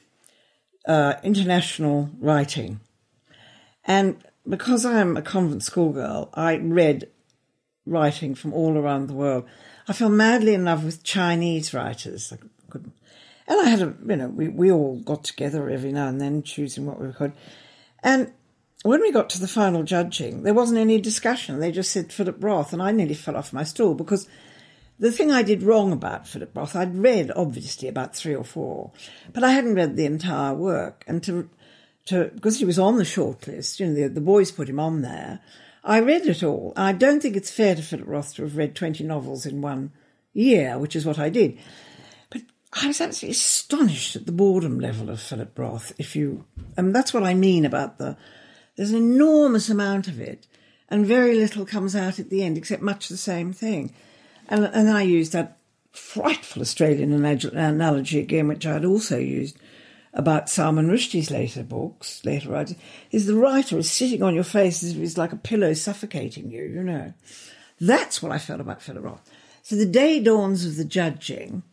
uh, 0.86 1.16
international 1.24 2.10
writing. 2.20 2.80
And 3.86 4.18
because 4.48 4.86
I'm 4.86 5.18
a 5.18 5.22
convent 5.22 5.64
schoolgirl, 5.64 6.30
I 6.34 6.58
read 6.58 7.10
writing 7.86 8.36
from 8.36 8.54
all 8.54 8.78
around 8.78 9.08
the 9.08 9.14
world. 9.14 9.46
I 9.88 9.94
fell 9.94 10.10
madly 10.10 10.54
in 10.54 10.66
love 10.66 10.84
with 10.84 11.04
Chinese 11.04 11.74
writers. 11.74 12.32
I 12.32 12.38
couldn't. 12.70 12.94
And 13.48 13.60
I 13.60 13.70
had 13.70 13.82
a, 13.82 13.96
you 14.06 14.16
know, 14.16 14.28
we, 14.28 14.48
we 14.48 14.72
all 14.72 14.98
got 14.98 15.24
together 15.24 15.70
every 15.70 15.92
now 15.92 16.08
and 16.08 16.22
then 16.22 16.44
choosing 16.44 16.86
what 16.86 17.02
we 17.02 17.12
could. 17.12 17.34
And 18.04 18.32
when 18.84 19.02
we 19.02 19.12
got 19.12 19.30
to 19.32 19.42
the 19.42 19.48
final 19.48 19.84
judging, 19.84 20.44
there 20.44 20.54
wasn't 20.54 20.80
any 20.80 21.02
discussion. 21.02 21.60
They 21.60 21.72
just 21.72 21.92
said 21.92 22.14
Philip 22.14 22.38
Roth, 22.44 22.72
and 22.72 22.82
I 22.82 22.92
nearly 22.92 23.16
fell 23.16 23.36
off 23.36 23.52
my 23.52 23.64
stool 23.64 23.96
because 23.96 24.28
the 25.00 25.12
thing 25.12 25.32
I 25.32 25.42
did 25.42 25.64
wrong 25.64 25.92
about 25.92 26.28
Philip 26.28 26.56
Roth, 26.56 26.76
I'd 26.76 26.96
read 26.96 27.32
obviously 27.36 27.88
about 27.88 28.16
three 28.16 28.36
or 28.36 28.44
four, 28.44 28.92
but 29.34 29.44
I 29.44 29.52
hadn't 29.52 29.76
read 29.76 29.96
the 29.96 30.06
entire 30.06 30.54
work. 30.54 31.04
And 31.08 31.24
to, 31.24 31.50
to 32.10 32.32
because 32.34 32.60
he 32.60 32.66
was 32.66 32.80
on 32.80 32.98
the 32.98 33.04
shortlist, 33.04 33.80
you 33.80 33.88
know, 33.88 33.94
the, 33.94 34.08
the 34.08 34.22
boys 34.22 34.52
put 34.52 34.70
him 34.70 34.80
on 34.80 35.02
there. 35.02 35.40
I 35.84 36.00
read 36.00 36.26
it 36.28 36.44
all. 36.44 36.74
I 36.76 36.92
don't 36.92 37.22
think 37.22 37.36
it's 37.36 37.52
fair 37.52 37.76
to 37.76 37.82
Philip 37.82 38.08
Roth 38.08 38.36
to 38.36 38.44
have 38.44 38.58
read 38.58 38.76
20 38.76 39.04
novels 39.04 39.46
in 39.46 39.62
one 39.62 39.92
year, 40.34 40.78
which 40.78 40.96
is 40.96 41.06
what 41.06 41.18
I 41.18 41.30
did. 41.30 41.58
But 42.30 42.42
I 42.74 42.88
was 42.88 43.00
absolutely 43.00 43.32
astonished 43.32 44.16
at 44.16 44.26
the 44.26 44.32
boredom 44.32 44.80
level 44.80 45.10
of 45.10 45.22
Philip 45.22 45.58
Roth. 45.58 45.94
If 45.98 46.16
you, 46.16 46.46
and 46.76 46.94
that's 46.94 47.14
what 47.14 47.24
I 47.24 47.34
mean 47.34 47.66
about 47.66 47.98
the, 47.98 48.18
there's 48.76 48.92
an 48.92 48.98
enormous 48.98 49.70
amount 49.70 50.08
of 50.08 50.20
it, 50.20 50.48
and 50.90 51.06
very 51.06 51.36
little 51.36 51.66
comes 51.66 51.96
out 51.96 52.20
at 52.20 52.30
the 52.30 52.44
end, 52.44 52.58
except 52.58 52.82
much 52.82 53.08
the 53.08 53.18
same 53.18 53.54
thing. 53.54 53.94
And, 54.50 54.66
and 54.66 54.90
I 54.90 55.04
used 55.04 55.32
that 55.32 55.60
frightful 55.92 56.62
Australian 56.62 57.14
analogy 57.14 58.20
again, 58.20 58.48
which 58.48 58.66
I 58.66 58.74
had 58.74 58.86
also 58.86 59.18
used 59.18 59.58
about 60.14 60.50
Salman 60.50 60.90
Rushdie's 60.90 61.32
later 61.32 61.64
books, 61.64 62.24
later 62.26 62.50
writing, 62.50 62.78
is 63.12 63.26
the 63.26 63.36
writer 63.36 63.78
is 63.78 63.92
sitting 63.92 64.24
on 64.24 64.36
your 64.36 64.44
face 64.44 64.84
as 64.84 64.92
if 64.92 64.98
he's 64.98 65.18
like 65.18 65.32
a 65.32 65.38
pillow 65.38 65.74
suffocating 65.74 66.50
you, 66.50 66.64
you 66.64 66.84
know. 66.84 67.14
That's 67.80 68.22
what 68.22 68.32
I 68.32 68.38
felt 68.38 68.60
about 68.60 68.82
Philip 68.82 69.04
Roth. 69.04 69.30
So 69.62 69.76
the 69.76 69.86
day 69.86 70.20
dawns 70.20 70.66
of 70.66 70.76
the 70.76 70.86
judging, 70.86 71.64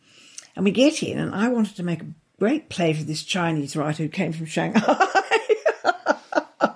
and 0.55 0.63
we 0.63 0.71
get 0.71 1.01
in, 1.03 1.17
and 1.17 1.33
I 1.33 1.47
wanted 1.49 1.75
to 1.77 1.83
make 1.83 2.01
a 2.01 2.07
great 2.39 2.69
play 2.69 2.93
for 2.93 3.03
this 3.03 3.23
Chinese 3.23 3.75
writer 3.75 4.03
who 4.03 4.09
came 4.09 4.31
from 4.31 4.45
Shanghai. 4.45 5.05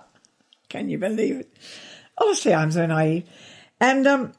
Can 0.70 0.90
you 0.90 0.98
believe 0.98 1.42
it? 1.42 1.54
Honestly, 2.18 2.54
I'm 2.54 2.72
so 2.72 2.86
naive. 2.86 3.28
And 3.80 4.08
um, 4.08 4.34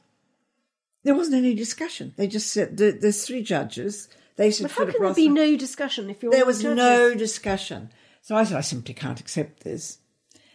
there 1.05 1.15
wasn't 1.15 1.37
any 1.37 1.55
discussion. 1.55 2.15
They 2.17 2.27
just 2.27 2.53
said, 2.53 2.77
there's 2.77 3.27
three 3.27 3.43
judges. 3.43 4.09
They 4.37 4.51
said, 4.51 4.65
But 4.65 4.71
how 4.71 4.77
Philip 4.85 4.97
can 4.97 5.05
there 5.05 5.15
be 5.15 5.29
no 5.29 5.57
discussion 5.57 6.11
if 6.11 6.23
you're 6.23 6.33
there 6.33 6.47
was 6.47 6.63
no 6.65 7.15
discussion. 7.15 7.91
So 8.23 8.37
I 8.37 8.45
said, 8.45 8.57
I 8.57 8.63
simply 8.63 8.95
can't 8.95 9.21
accept 9.21 9.65
this. 9.65 9.99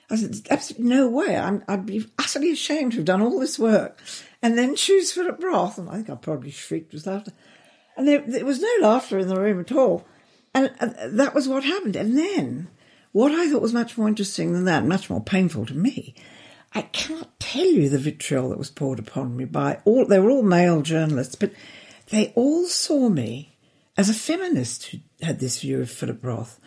I 0.10 0.16
said, 0.16 0.34
"There's 0.34 0.44
absolutely 0.50 0.90
no 0.90 1.10
way. 1.10 1.36
I'm, 1.36 1.64
I'd 1.68 1.86
be 1.86 2.08
utterly 2.18 2.52
ashamed 2.52 2.94
to 2.94 3.00
have 3.00 3.06
done 3.06 3.22
all 3.22 3.40
this 3.40 3.60
work 3.60 4.00
and 4.42 4.58
then 4.58 4.76
choose 4.76 5.12
Philip 5.12 5.44
Roth. 5.44 5.78
And 5.78 5.90
I 5.90 5.96
think 5.96 6.10
I 6.10 6.16
probably 6.16 6.52
shrieked 6.52 6.94
with 6.94 7.06
laughter. 7.06 7.34
And 7.98 8.08
there, 8.08 8.22
there 8.22 8.46
was 8.46 8.62
no 8.62 8.72
laughter 8.82 9.20
in 9.20 9.28
the 9.28 9.40
room 9.40 9.60
at 9.60 9.72
all. 9.72 10.06
And 10.54 10.74
uh, 10.80 11.10
that 11.10 11.36
was 11.36 11.48
what 11.48 11.64
happened. 11.64 11.96
And 11.96 12.18
then 12.18 12.70
what 13.12 13.32
I 13.32 13.50
thought 13.50 13.62
was 13.62 13.74
much 13.74 13.98
more 13.98 14.08
interesting 14.08 14.54
than 14.54 14.66
that, 14.66 14.86
much 14.86 15.10
more 15.10 15.22
painful 15.22 15.66
to 15.66 15.74
me, 15.74 16.16
I 16.74 16.84
cannot 16.84 17.40
tell 17.40 17.66
you 17.66 17.90
the 17.90 17.98
vitriol 17.98 18.50
that 18.50 18.58
was 18.58 18.70
poured 18.70 19.00
upon 19.00 19.36
me 19.36 19.46
by 19.46 19.80
all, 19.84 20.06
they 20.06 20.20
were 20.20 20.30
all 20.30 20.44
male 20.44 20.82
journalists, 20.82 21.36
but 21.36 21.52
they 22.10 22.32
all 22.36 22.66
saw 22.66 23.10
me 23.10 23.57
as 23.98 24.10
a 24.10 24.14
feminist 24.14 24.86
who 24.86 25.00
had 25.22 25.40
this 25.40 25.62
view 25.62 25.82
of 25.82 25.90
Philip 25.90 26.24
Roth. 26.24 26.60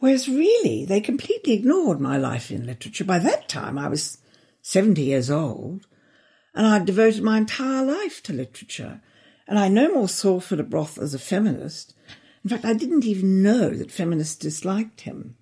Whereas 0.00 0.28
really, 0.28 0.84
they 0.84 1.00
completely 1.00 1.52
ignored 1.52 2.00
my 2.00 2.16
life 2.16 2.50
in 2.50 2.66
literature. 2.66 3.04
By 3.04 3.20
that 3.20 3.48
time, 3.48 3.78
I 3.78 3.88
was 3.88 4.18
70 4.62 5.00
years 5.00 5.30
old, 5.30 5.86
and 6.54 6.66
I'd 6.66 6.84
devoted 6.84 7.22
my 7.22 7.38
entire 7.38 7.84
life 7.84 8.20
to 8.24 8.32
literature. 8.32 9.00
And 9.46 9.58
I 9.58 9.68
no 9.68 9.94
more 9.94 10.08
saw 10.08 10.40
Philip 10.40 10.74
Roth 10.74 10.98
as 10.98 11.14
a 11.14 11.20
feminist. 11.20 11.94
In 12.42 12.50
fact, 12.50 12.64
I 12.64 12.74
didn't 12.74 13.04
even 13.04 13.42
know 13.42 13.70
that 13.70 13.92
feminists 13.92 14.34
disliked 14.34 15.02
him. 15.02 15.36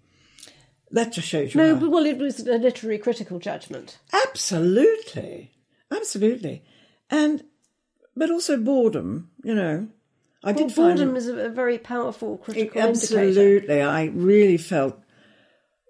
That 0.90 1.12
just 1.12 1.28
shows 1.28 1.54
you. 1.54 1.60
No, 1.60 1.76
but, 1.76 1.90
well, 1.90 2.04
it 2.04 2.18
was 2.18 2.40
a 2.40 2.58
literary 2.58 2.98
critical 2.98 3.38
judgment. 3.38 3.98
Absolutely. 4.12 5.52
Absolutely. 5.90 6.64
And, 7.08 7.44
but 8.14 8.30
also 8.30 8.58
boredom, 8.58 9.30
you 9.42 9.54
know. 9.54 9.88
I 10.42 10.52
Well, 10.52 10.66
did 10.66 10.72
find. 10.74 10.96
boredom 10.96 11.16
is 11.16 11.28
a, 11.28 11.48
very 11.50 11.78
powerful 11.78 12.38
critical 12.38 12.80
indicator. 12.80 13.20
Absolutely. 13.20 13.82
I 13.82 14.04
really 14.06 14.56
felt 14.56 14.98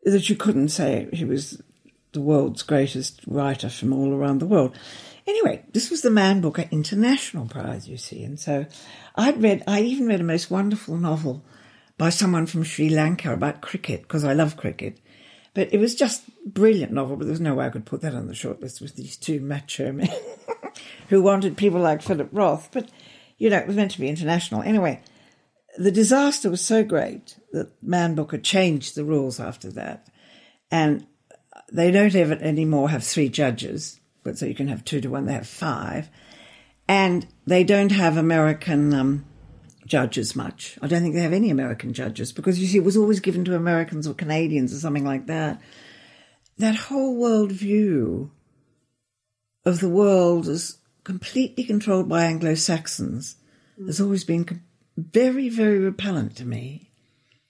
that 0.04 0.28
you 0.28 0.36
couldn't 0.36 0.70
say 0.70 1.08
he 1.12 1.24
was 1.24 1.62
the 2.12 2.20
world's 2.20 2.62
greatest 2.62 3.20
writer 3.26 3.68
from 3.68 3.92
all 3.92 4.12
around 4.12 4.38
the 4.40 4.46
world. 4.46 4.76
Anyway, 5.26 5.62
this 5.72 5.90
was 5.90 6.02
the 6.02 6.10
Man 6.10 6.40
Booker 6.40 6.64
International 6.72 7.46
Prize, 7.46 7.88
you 7.88 7.96
see. 7.96 8.24
And 8.24 8.40
so 8.40 8.66
I'd 9.14 9.40
read, 9.40 9.62
I 9.68 9.82
even 9.82 10.06
read 10.08 10.20
a 10.20 10.24
most 10.24 10.50
wonderful 10.50 10.96
novel 10.96 11.44
by 11.98 12.10
someone 12.10 12.46
from 12.46 12.64
Sri 12.64 12.88
Lanka 12.88 13.32
about 13.32 13.60
cricket, 13.60 14.02
because 14.02 14.24
I 14.24 14.32
love 14.32 14.56
cricket. 14.56 14.98
But 15.54 15.72
it 15.72 15.78
was 15.78 15.94
just 15.94 16.22
a 16.46 16.48
brilliant 16.48 16.92
novel, 16.92 17.16
but 17.16 17.24
there 17.26 17.32
was 17.32 17.40
no 17.40 17.54
way 17.54 17.66
I 17.66 17.70
could 17.70 17.84
put 17.84 18.00
that 18.00 18.14
on 18.14 18.26
the 18.26 18.32
shortlist 18.32 18.80
with 18.80 18.96
these 18.96 19.16
two 19.16 19.40
macho 19.40 19.92
men 19.92 20.08
who 21.08 21.22
wanted 21.22 21.56
people 21.56 21.80
like 21.80 22.02
Philip 22.02 22.30
Roth. 22.32 22.70
But, 22.72 22.88
you 23.40 23.48
know, 23.48 23.56
it 23.56 23.66
was 23.66 23.74
meant 23.74 23.90
to 23.92 24.00
be 24.00 24.08
international. 24.08 24.62
Anyway, 24.62 25.00
the 25.78 25.90
disaster 25.90 26.50
was 26.50 26.60
so 26.60 26.84
great 26.84 27.36
that 27.52 27.72
Man 27.82 28.14
Booker 28.14 28.36
changed 28.36 28.94
the 28.94 29.04
rules 29.04 29.40
after 29.40 29.70
that. 29.72 30.06
And 30.70 31.06
they 31.72 31.90
don't 31.90 32.14
ever 32.14 32.34
anymore 32.34 32.90
have 32.90 33.02
three 33.02 33.30
judges, 33.30 33.98
but 34.22 34.36
so 34.36 34.44
you 34.44 34.54
can 34.54 34.68
have 34.68 34.84
two 34.84 35.00
to 35.00 35.08
one, 35.08 35.24
they 35.24 35.32
have 35.32 35.48
five. 35.48 36.10
And 36.86 37.26
they 37.46 37.64
don't 37.64 37.92
have 37.92 38.18
American 38.18 38.92
um, 38.92 39.24
judges 39.86 40.36
much. 40.36 40.78
I 40.82 40.86
don't 40.86 41.00
think 41.00 41.14
they 41.14 41.22
have 41.22 41.32
any 41.32 41.48
American 41.48 41.94
judges 41.94 42.32
because 42.32 42.60
you 42.60 42.66
see, 42.66 42.76
it 42.76 42.84
was 42.84 42.96
always 42.98 43.20
given 43.20 43.46
to 43.46 43.56
Americans 43.56 44.06
or 44.06 44.12
Canadians 44.12 44.74
or 44.74 44.78
something 44.80 45.06
like 45.06 45.28
that. 45.28 45.62
That 46.58 46.74
whole 46.74 47.16
world 47.16 47.52
view 47.52 48.32
of 49.64 49.80
the 49.80 49.88
world 49.88 50.46
as 50.46 50.76
completely 51.04 51.64
controlled 51.64 52.08
by 52.08 52.24
Anglo 52.24 52.54
Saxons 52.54 53.36
has 53.86 54.00
always 54.00 54.24
been 54.24 54.62
very, 54.96 55.48
very 55.48 55.78
repellent 55.78 56.36
to 56.36 56.44
me. 56.44 56.90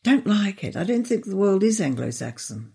Don't 0.03 0.27
like 0.27 0.65
it. 0.65 0.77
I 0.77 0.85
don't 0.85 1.07
think 1.07 1.25
the 1.25 1.37
world 1.37 1.63
is 1.63 1.81
Anglo 1.81 2.11
Saxon. 2.11 2.73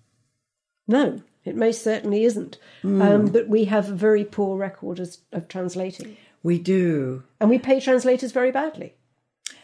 No, 0.87 1.21
it 1.43 1.55
most 1.55 1.83
certainly 1.83 2.23
isn't. 2.25 2.57
Hmm. 2.81 3.01
Um, 3.01 3.25
but 3.27 3.47
we 3.47 3.65
have 3.65 3.89
a 3.89 3.95
very 3.95 4.23
poor 4.23 4.57
record 4.57 4.99
as, 4.99 5.19
of 5.31 5.47
translating. 5.47 6.17
We 6.43 6.59
do. 6.59 7.23
And 7.39 7.49
we 7.49 7.57
pay 7.57 7.79
translators 7.79 8.31
very 8.31 8.51
badly. 8.51 8.95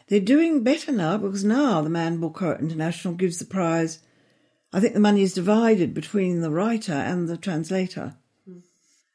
They're 0.08 0.20
doing 0.20 0.64
better 0.64 0.92
now 0.92 1.18
because 1.18 1.44
now 1.44 1.82
the 1.82 1.90
Man 1.90 2.20
Booker 2.20 2.58
International 2.60 3.14
gives 3.14 3.40
the 3.40 3.46
prize. 3.46 4.00
I 4.74 4.80
think 4.80 4.94
the 4.94 5.00
money 5.00 5.22
is 5.22 5.34
divided 5.34 5.94
between 5.94 6.42
the 6.42 6.52
writer 6.52 6.94
and 6.94 7.30
the 7.30 7.38
translator. 7.38 8.16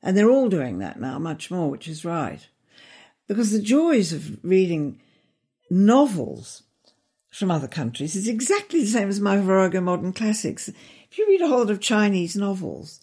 And 0.02 0.16
they're 0.16 0.30
all 0.30 0.48
doing 0.48 0.78
that 0.78 1.00
now, 1.00 1.18
much 1.18 1.50
more, 1.50 1.70
which 1.70 1.88
is 1.88 2.04
right. 2.04 2.46
Because 3.26 3.50
the 3.50 3.62
joys 3.62 4.12
of 4.12 4.38
reading 4.44 5.00
novels 5.70 6.62
from 7.30 7.50
other 7.50 7.68
countries 7.68 8.14
is 8.16 8.28
exactly 8.28 8.80
the 8.80 8.86
same 8.86 9.08
as 9.08 9.20
my 9.20 9.36
Virago 9.36 9.80
Modern 9.80 10.12
Classics. 10.12 10.68
If 10.68 11.18
you 11.18 11.26
read 11.28 11.42
a 11.42 11.48
whole 11.48 11.58
lot 11.58 11.70
of 11.70 11.80
Chinese 11.80 12.36
novels, 12.36 13.00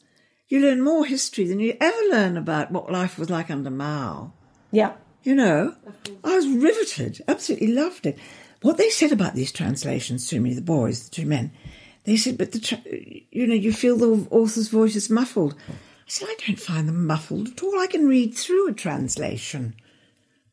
you 0.47 0.59
learn 0.59 0.81
more 0.81 1.05
history 1.05 1.45
than 1.45 1.59
you 1.59 1.75
ever 1.79 1.97
learn 2.09 2.37
about 2.37 2.71
what 2.71 2.91
life 2.91 3.17
was 3.19 3.29
like 3.29 3.49
under 3.51 3.69
Mao. 3.69 4.33
Yeah. 4.71 4.93
You 5.23 5.35
know, 5.35 5.75
I 6.23 6.35
was 6.35 6.47
riveted, 6.47 7.21
absolutely 7.27 7.67
loved 7.67 8.05
it. 8.05 8.17
What 8.61 8.77
they 8.77 8.89
said 8.89 9.11
about 9.11 9.35
these 9.35 9.51
translations 9.51 10.27
to 10.29 10.39
me, 10.39 10.53
the 10.53 10.61
boys, 10.61 11.05
the 11.05 11.11
two 11.11 11.25
men, 11.25 11.51
they 12.05 12.17
said, 12.17 12.37
but 12.37 12.51
the, 12.51 12.59
tra- 12.59 12.81
you 12.85 13.47
know, 13.47 13.53
you 13.53 13.71
feel 13.71 13.97
the 13.97 14.27
author's 14.31 14.67
voice 14.67 14.95
is 14.95 15.09
muffled. 15.09 15.55
I 16.05 16.09
said, 16.09 16.27
I 16.29 16.35
don't 16.47 16.59
find 16.59 16.87
them 16.87 17.07
muffled 17.07 17.47
at 17.49 17.63
all. 17.63 17.79
I 17.79 17.87
can 17.87 18.07
read 18.07 18.33
through 18.35 18.69
a 18.69 18.73
translation. 18.73 19.75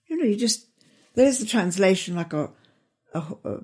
You 0.07 0.16
know, 0.16 0.24
you 0.24 0.36
just, 0.36 0.66
there's 1.14 1.38
the 1.38 1.46
translation 1.46 2.14
like 2.16 2.32
a, 2.32 2.51
a, 3.14 3.22
a, 3.44 3.59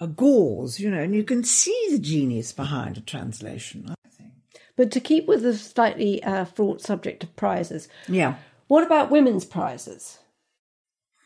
a 0.00 0.06
gauze, 0.06 0.78
you 0.80 0.90
know, 0.90 1.00
and 1.00 1.14
you 1.14 1.24
can 1.24 1.44
see 1.44 1.88
the 1.90 1.98
genius 1.98 2.52
behind 2.52 2.96
a 2.96 3.00
translation, 3.00 3.86
I 3.88 4.08
think. 4.08 4.32
But 4.76 4.90
to 4.92 5.00
keep 5.00 5.26
with 5.26 5.42
the 5.42 5.54
slightly 5.56 6.22
uh, 6.22 6.44
fraught 6.44 6.80
subject 6.80 7.22
of 7.24 7.34
prizes, 7.36 7.88
Yeah. 8.08 8.36
what 8.68 8.84
about 8.84 9.10
women's 9.10 9.44
prizes? 9.44 10.18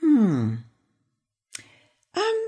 Hmm. 0.01 0.55
Um, 2.17 2.47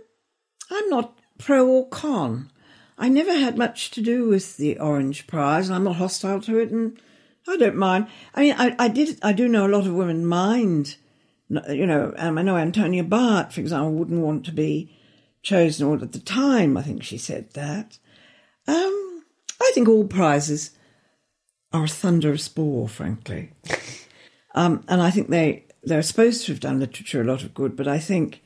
I'm 0.71 0.89
not 0.89 1.19
pro 1.39 1.67
or 1.67 1.89
con. 1.89 2.51
I 2.99 3.09
never 3.09 3.33
had 3.33 3.59
much 3.59 3.91
to 3.93 4.01
do 4.01 4.29
with 4.29 4.57
the 4.57 4.79
Orange 4.79 5.27
Prize, 5.27 5.69
and 5.69 5.77
I'm 5.77 5.85
not 5.85 5.97
hostile 5.97 6.41
to 6.43 6.59
it, 6.59 6.71
and 6.71 6.99
I 7.47 7.57
don't 7.57 7.77
mind. 7.77 8.09
I 8.35 8.41
mean, 8.41 8.55
I, 8.57 8.75
I 8.79 8.89
did, 8.89 9.19
I 9.23 9.33
do 9.33 9.49
know 9.49 9.67
a 9.67 9.69
lot 9.69 9.87
of 9.87 9.95
women 9.95 10.25
mind, 10.25 10.97
you 11.69 11.87
know. 11.87 12.15
Um, 12.17 12.39
I 12.39 12.43
know 12.43 12.57
Antonia 12.57 13.05
Byatt, 13.05 13.53
for 13.53 13.61
example, 13.61 13.93
wouldn't 13.93 14.23
want 14.23 14.45
to 14.47 14.53
be 14.53 14.97
chosen, 15.43 15.87
or 15.87 15.95
at 15.97 16.13
the 16.13 16.19
time, 16.19 16.77
I 16.77 16.83
think 16.83 17.03
she 17.03 17.19
said 17.19 17.53
that. 17.53 17.99
Um, 18.67 19.25
I 19.61 19.71
think 19.75 19.89
all 19.89 20.05
prizes 20.05 20.71
are 21.73 21.85
a 21.85 21.89
thunderous 21.89 22.49
bore, 22.49 22.89
frankly. 22.89 23.53
um, 24.55 24.85
and 24.89 25.03
I 25.03 25.11
think 25.11 25.29
they 25.29 25.67
they're 25.83 26.03
supposed 26.03 26.47
to 26.47 26.53
have 26.53 26.61
done 26.61 26.81
literature 26.81 27.21
a 27.21 27.25
lot 27.25 27.43
of 27.43 27.55
good, 27.55 27.77
but 27.77 27.87
I 27.87 27.99
think 27.99 28.43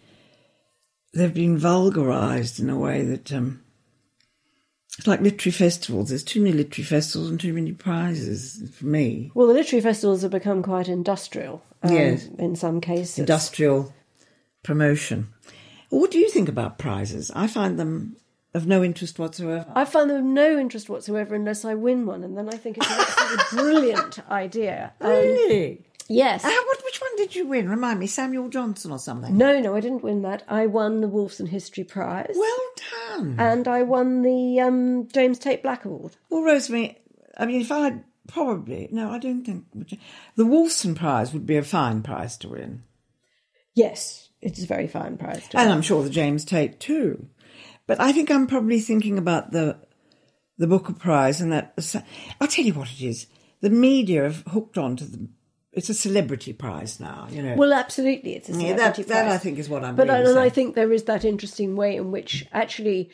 they've 1.14 1.32
been 1.32 1.56
vulgarized 1.56 2.60
in 2.60 2.68
a 2.68 2.78
way 2.78 3.02
that 3.02 3.32
um, 3.32 3.62
it's 5.00 5.06
like 5.06 5.22
literary 5.22 5.50
festivals. 5.52 6.10
There's 6.10 6.22
too 6.22 6.42
many 6.42 6.52
literary 6.54 6.84
festivals 6.84 7.30
and 7.30 7.40
too 7.40 7.54
many 7.54 7.72
prizes 7.72 8.70
for 8.76 8.84
me. 8.84 9.30
Well, 9.32 9.46
the 9.46 9.54
literary 9.54 9.80
festivals 9.80 10.20
have 10.20 10.30
become 10.30 10.62
quite 10.62 10.88
industrial 10.88 11.62
um, 11.82 11.90
Yes. 11.94 12.28
in 12.38 12.54
some 12.54 12.82
cases. 12.82 13.18
Industrial 13.18 13.94
promotion. 14.62 15.28
What 15.88 16.10
do 16.10 16.18
you 16.18 16.28
think 16.28 16.50
about 16.50 16.76
prizes? 16.78 17.30
I 17.34 17.46
find 17.46 17.78
them 17.80 18.16
of 18.52 18.66
no 18.66 18.84
interest 18.84 19.18
whatsoever. 19.18 19.72
I 19.74 19.86
find 19.86 20.10
them 20.10 20.18
of 20.18 20.24
no 20.24 20.58
interest 20.58 20.90
whatsoever 20.90 21.34
unless 21.34 21.64
I 21.64 21.72
win 21.72 22.04
one, 22.04 22.22
and 22.22 22.36
then 22.36 22.50
I 22.50 22.58
think 22.58 22.76
it's 22.76 22.90
a 22.90 23.46
brilliant 23.56 24.18
idea. 24.30 24.92
Um, 25.00 25.08
Really? 25.12 25.86
Yes. 26.12 26.42
Ah, 26.44 26.48
what, 26.66 26.82
which 26.84 27.00
one 27.00 27.14
did 27.16 27.36
you 27.36 27.46
win? 27.46 27.68
Remind 27.68 28.00
me, 28.00 28.08
Samuel 28.08 28.48
Johnson 28.48 28.90
or 28.90 28.98
something? 28.98 29.38
No, 29.38 29.60
no, 29.60 29.76
I 29.76 29.80
didn't 29.80 30.02
win 30.02 30.22
that. 30.22 30.42
I 30.48 30.66
won 30.66 31.00
the 31.00 31.08
Wolfson 31.08 31.46
History 31.48 31.84
Prize. 31.84 32.34
Well 32.36 32.60
done. 33.16 33.36
and 33.38 33.68
I 33.68 33.82
won 33.82 34.22
the 34.22 34.58
um, 34.60 35.06
James 35.12 35.38
Tait 35.38 35.62
Black 35.62 35.84
Award. 35.84 36.16
Well, 36.28 36.42
Rosemary, 36.42 36.98
I 37.38 37.46
mean, 37.46 37.60
if 37.60 37.70
I'd 37.70 38.02
probably, 38.26 38.88
no, 38.90 39.10
I 39.12 39.18
don't 39.18 39.44
think, 39.44 39.66
the 40.34 40.42
Wolfson 40.44 40.96
Prize 40.96 41.32
would 41.32 41.46
be 41.46 41.56
a 41.56 41.62
fine 41.62 42.02
prize 42.02 42.36
to 42.38 42.48
win. 42.48 42.82
Yes, 43.76 44.30
it's 44.42 44.62
a 44.64 44.66
very 44.66 44.88
fine 44.88 45.16
prize. 45.16 45.46
To 45.50 45.58
And 45.58 45.68
win. 45.68 45.76
I'm 45.76 45.82
sure 45.82 46.02
the 46.02 46.10
James 46.10 46.44
Tait 46.44 46.80
too. 46.80 47.28
But 47.86 48.00
I 48.00 48.10
think 48.10 48.30
I'm 48.32 48.48
probably 48.48 48.80
thinking 48.80 49.16
about 49.16 49.52
the 49.52 49.78
the 50.58 50.66
Booker 50.66 50.92
Prize 50.92 51.40
and 51.40 51.52
that. 51.52 51.72
I'll 52.40 52.48
tell 52.48 52.64
you 52.64 52.74
what 52.74 52.90
it 52.90 53.00
is. 53.00 53.26
The 53.60 53.70
media 53.70 54.24
have 54.24 54.42
hooked 54.48 54.76
onto 54.76 55.04
the. 55.04 55.28
It's 55.72 55.88
a 55.88 55.94
celebrity 55.94 56.52
prize 56.52 56.98
now, 56.98 57.28
you 57.30 57.42
know. 57.42 57.54
Well, 57.54 57.72
absolutely, 57.72 58.34
it's 58.34 58.48
a 58.48 58.54
celebrity 58.54 59.02
that, 59.04 59.08
that 59.08 59.22
prize. 59.26 59.34
I 59.34 59.38
think 59.38 59.58
is 59.58 59.68
what 59.68 59.84
I'm. 59.84 59.94
but 59.96 60.08
really 60.08 60.26
I, 60.26 60.30
and 60.30 60.38
I 60.38 60.48
think 60.48 60.74
there 60.74 60.92
is 60.92 61.04
that 61.04 61.24
interesting 61.24 61.76
way 61.76 61.96
in 61.96 62.10
which 62.10 62.46
actually 62.52 63.10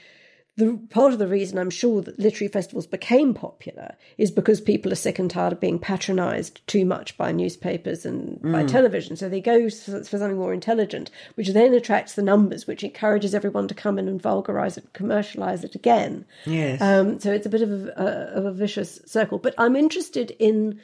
the 0.56 0.78
part 0.88 1.12
of 1.12 1.18
the 1.18 1.28
reason 1.28 1.58
I'm 1.58 1.68
sure 1.68 2.00
that 2.00 2.18
literary 2.18 2.48
festivals 2.50 2.86
became 2.86 3.34
popular 3.34 3.94
is 4.16 4.30
because 4.30 4.58
people 4.62 4.90
are 4.90 4.94
sick 4.96 5.18
and 5.18 5.30
tired 5.30 5.52
of 5.52 5.60
being 5.60 5.78
patronised 5.78 6.66
too 6.66 6.86
much 6.86 7.14
by 7.18 7.30
newspapers 7.30 8.06
and 8.06 8.40
by 8.40 8.62
Mm. 8.64 8.70
television. 8.70 9.16
So 9.16 9.28
they 9.28 9.42
go 9.42 9.68
for, 9.68 10.02
for 10.02 10.18
something 10.18 10.38
more 10.38 10.54
intelligent, 10.54 11.10
which 11.34 11.50
then 11.50 11.74
attracts 11.74 12.14
the 12.14 12.22
numbers, 12.22 12.66
which 12.66 12.82
encourages 12.82 13.34
everyone 13.34 13.68
to 13.68 13.74
come 13.74 13.98
in 13.98 14.08
and 14.08 14.20
vulgarise 14.22 14.78
it, 14.78 14.90
commercialise 14.94 15.62
it 15.62 15.74
again. 15.74 16.24
Yes. 16.46 16.80
Um, 16.80 17.20
so 17.20 17.32
it's 17.32 17.44
a 17.44 17.50
bit 17.50 17.60
of 17.60 17.70
a, 17.70 17.92
a, 17.94 18.38
of 18.38 18.46
a 18.46 18.52
vicious 18.52 18.98
circle. 19.04 19.36
But 19.38 19.54
I'm 19.58 19.76
interested 19.76 20.34
in 20.38 20.80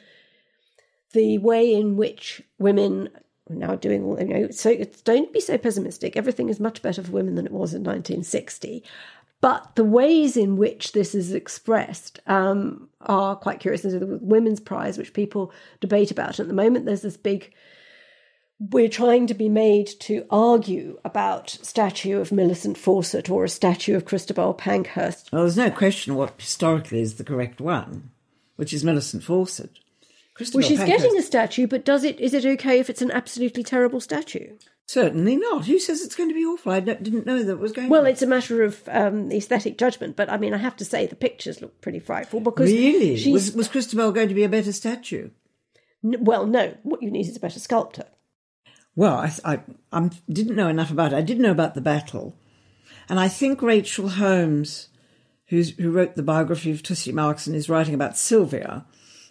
the 1.13 1.37
way 1.39 1.73
in 1.73 1.95
which 1.95 2.41
women 2.59 3.09
are 3.49 3.55
now 3.55 3.75
doing 3.75 4.03
all, 4.03 4.19
you 4.19 4.27
know, 4.27 4.49
so 4.51 4.75
don't 5.03 5.31
be 5.33 5.39
so 5.39 5.57
pessimistic. 5.57 6.17
Everything 6.17 6.49
is 6.49 6.59
much 6.59 6.81
better 6.81 7.01
for 7.01 7.11
women 7.11 7.35
than 7.35 7.45
it 7.45 7.51
was 7.51 7.73
in 7.73 7.83
1960. 7.83 8.83
But 9.41 9.75
the 9.75 9.83
ways 9.83 10.37
in 10.37 10.55
which 10.55 10.93
this 10.93 11.13
is 11.13 11.33
expressed 11.33 12.19
um, 12.27 12.87
are 13.01 13.35
quite 13.35 13.59
curious. 13.59 13.81
There's 13.81 13.99
the 13.99 14.19
Women's 14.21 14.61
Prize, 14.61 14.97
which 14.97 15.13
people 15.13 15.51
debate 15.81 16.11
about. 16.11 16.39
At 16.39 16.47
the 16.47 16.53
moment, 16.53 16.85
there's 16.85 17.01
this 17.01 17.17
big 17.17 17.53
we're 18.71 18.89
trying 18.89 19.27
to 19.27 19.33
be 19.33 19.49
made 19.49 19.87
to 19.99 20.25
argue 20.29 20.99
about 21.03 21.49
statue 21.49 22.19
of 22.19 22.31
Millicent 22.31 22.77
Fawcett 22.77 23.29
or 23.29 23.43
a 23.43 23.49
statue 23.49 23.95
of 23.95 24.05
Christabel 24.05 24.53
Pankhurst. 24.53 25.31
well, 25.31 25.41
there's 25.41 25.57
no 25.57 25.71
question 25.71 26.15
what 26.15 26.39
historically 26.39 27.01
is 27.01 27.15
the 27.15 27.23
correct 27.23 27.59
one, 27.59 28.11
which 28.55 28.73
is 28.73 28.83
Millicent 28.83 29.23
Fawcett. 29.23 29.79
Well, 30.39 30.61
she's 30.67 30.79
Pankhurst- 30.79 30.87
getting 30.87 31.17
a 31.17 31.21
statue, 31.21 31.67
but 31.67 31.85
does 31.85 32.03
it? 32.03 32.19
Is 32.19 32.33
it 32.33 32.45
okay 32.45 32.79
if 32.79 32.89
it's 32.89 33.01
an 33.01 33.11
absolutely 33.11 33.63
terrible 33.63 33.99
statue? 33.99 34.57
Certainly 34.85 35.37
not. 35.37 35.65
Who 35.65 35.79
says 35.79 36.01
it's 36.01 36.15
going 36.15 36.29
to 36.29 36.35
be 36.35 36.43
awful? 36.43 36.71
I 36.71 36.79
didn't 36.81 37.25
know 37.25 37.41
that 37.43 37.57
was 37.57 37.71
going 37.71 37.87
Well, 37.89 38.03
to. 38.03 38.09
it's 38.09 38.21
a 38.21 38.27
matter 38.27 38.63
of 38.63 38.81
um, 38.89 39.31
aesthetic 39.31 39.77
judgment, 39.77 40.15
but 40.17 40.29
I 40.29 40.37
mean, 40.37 40.53
I 40.53 40.57
have 40.57 40.75
to 40.77 40.85
say 40.85 41.05
the 41.07 41.15
pictures 41.15 41.61
look 41.61 41.79
pretty 41.81 41.99
frightful 41.99 42.39
because 42.41 42.69
Really? 42.71 43.15
she's 43.15 43.31
Was, 43.33 43.53
was 43.55 43.67
Christabel 43.69 44.11
going 44.11 44.27
to 44.27 44.33
be 44.35 44.43
a 44.43 44.49
better 44.49 44.73
statue? 44.73 45.29
n- 46.03 46.17
well, 46.19 46.45
no. 46.45 46.75
What 46.83 47.01
you 47.01 47.11
need 47.11 47.27
is 47.27 47.37
a 47.37 47.39
better 47.39 47.59
sculptor. 47.59 48.05
Well, 48.95 49.15
I, 49.15 49.33
I, 49.45 49.59
I 49.91 50.09
didn't 50.29 50.55
know 50.57 50.67
enough 50.67 50.91
about 50.91 51.13
it. 51.13 51.15
I 51.15 51.21
did 51.21 51.39
know 51.39 51.51
about 51.51 51.75
the 51.75 51.81
battle. 51.81 52.35
And 53.07 53.19
I 53.19 53.27
think 53.29 53.61
Rachel 53.61 54.09
Holmes, 54.09 54.89
who's, 55.47 55.69
who 55.77 55.91
wrote 55.91 56.15
the 56.15 56.23
biography 56.23 56.71
of 56.71 56.83
Tussy 56.83 57.11
Marx 57.13 57.47
and 57.47 57.55
is 57.55 57.69
writing 57.69 57.93
about 57.93 58.17
Sylvia 58.17 58.85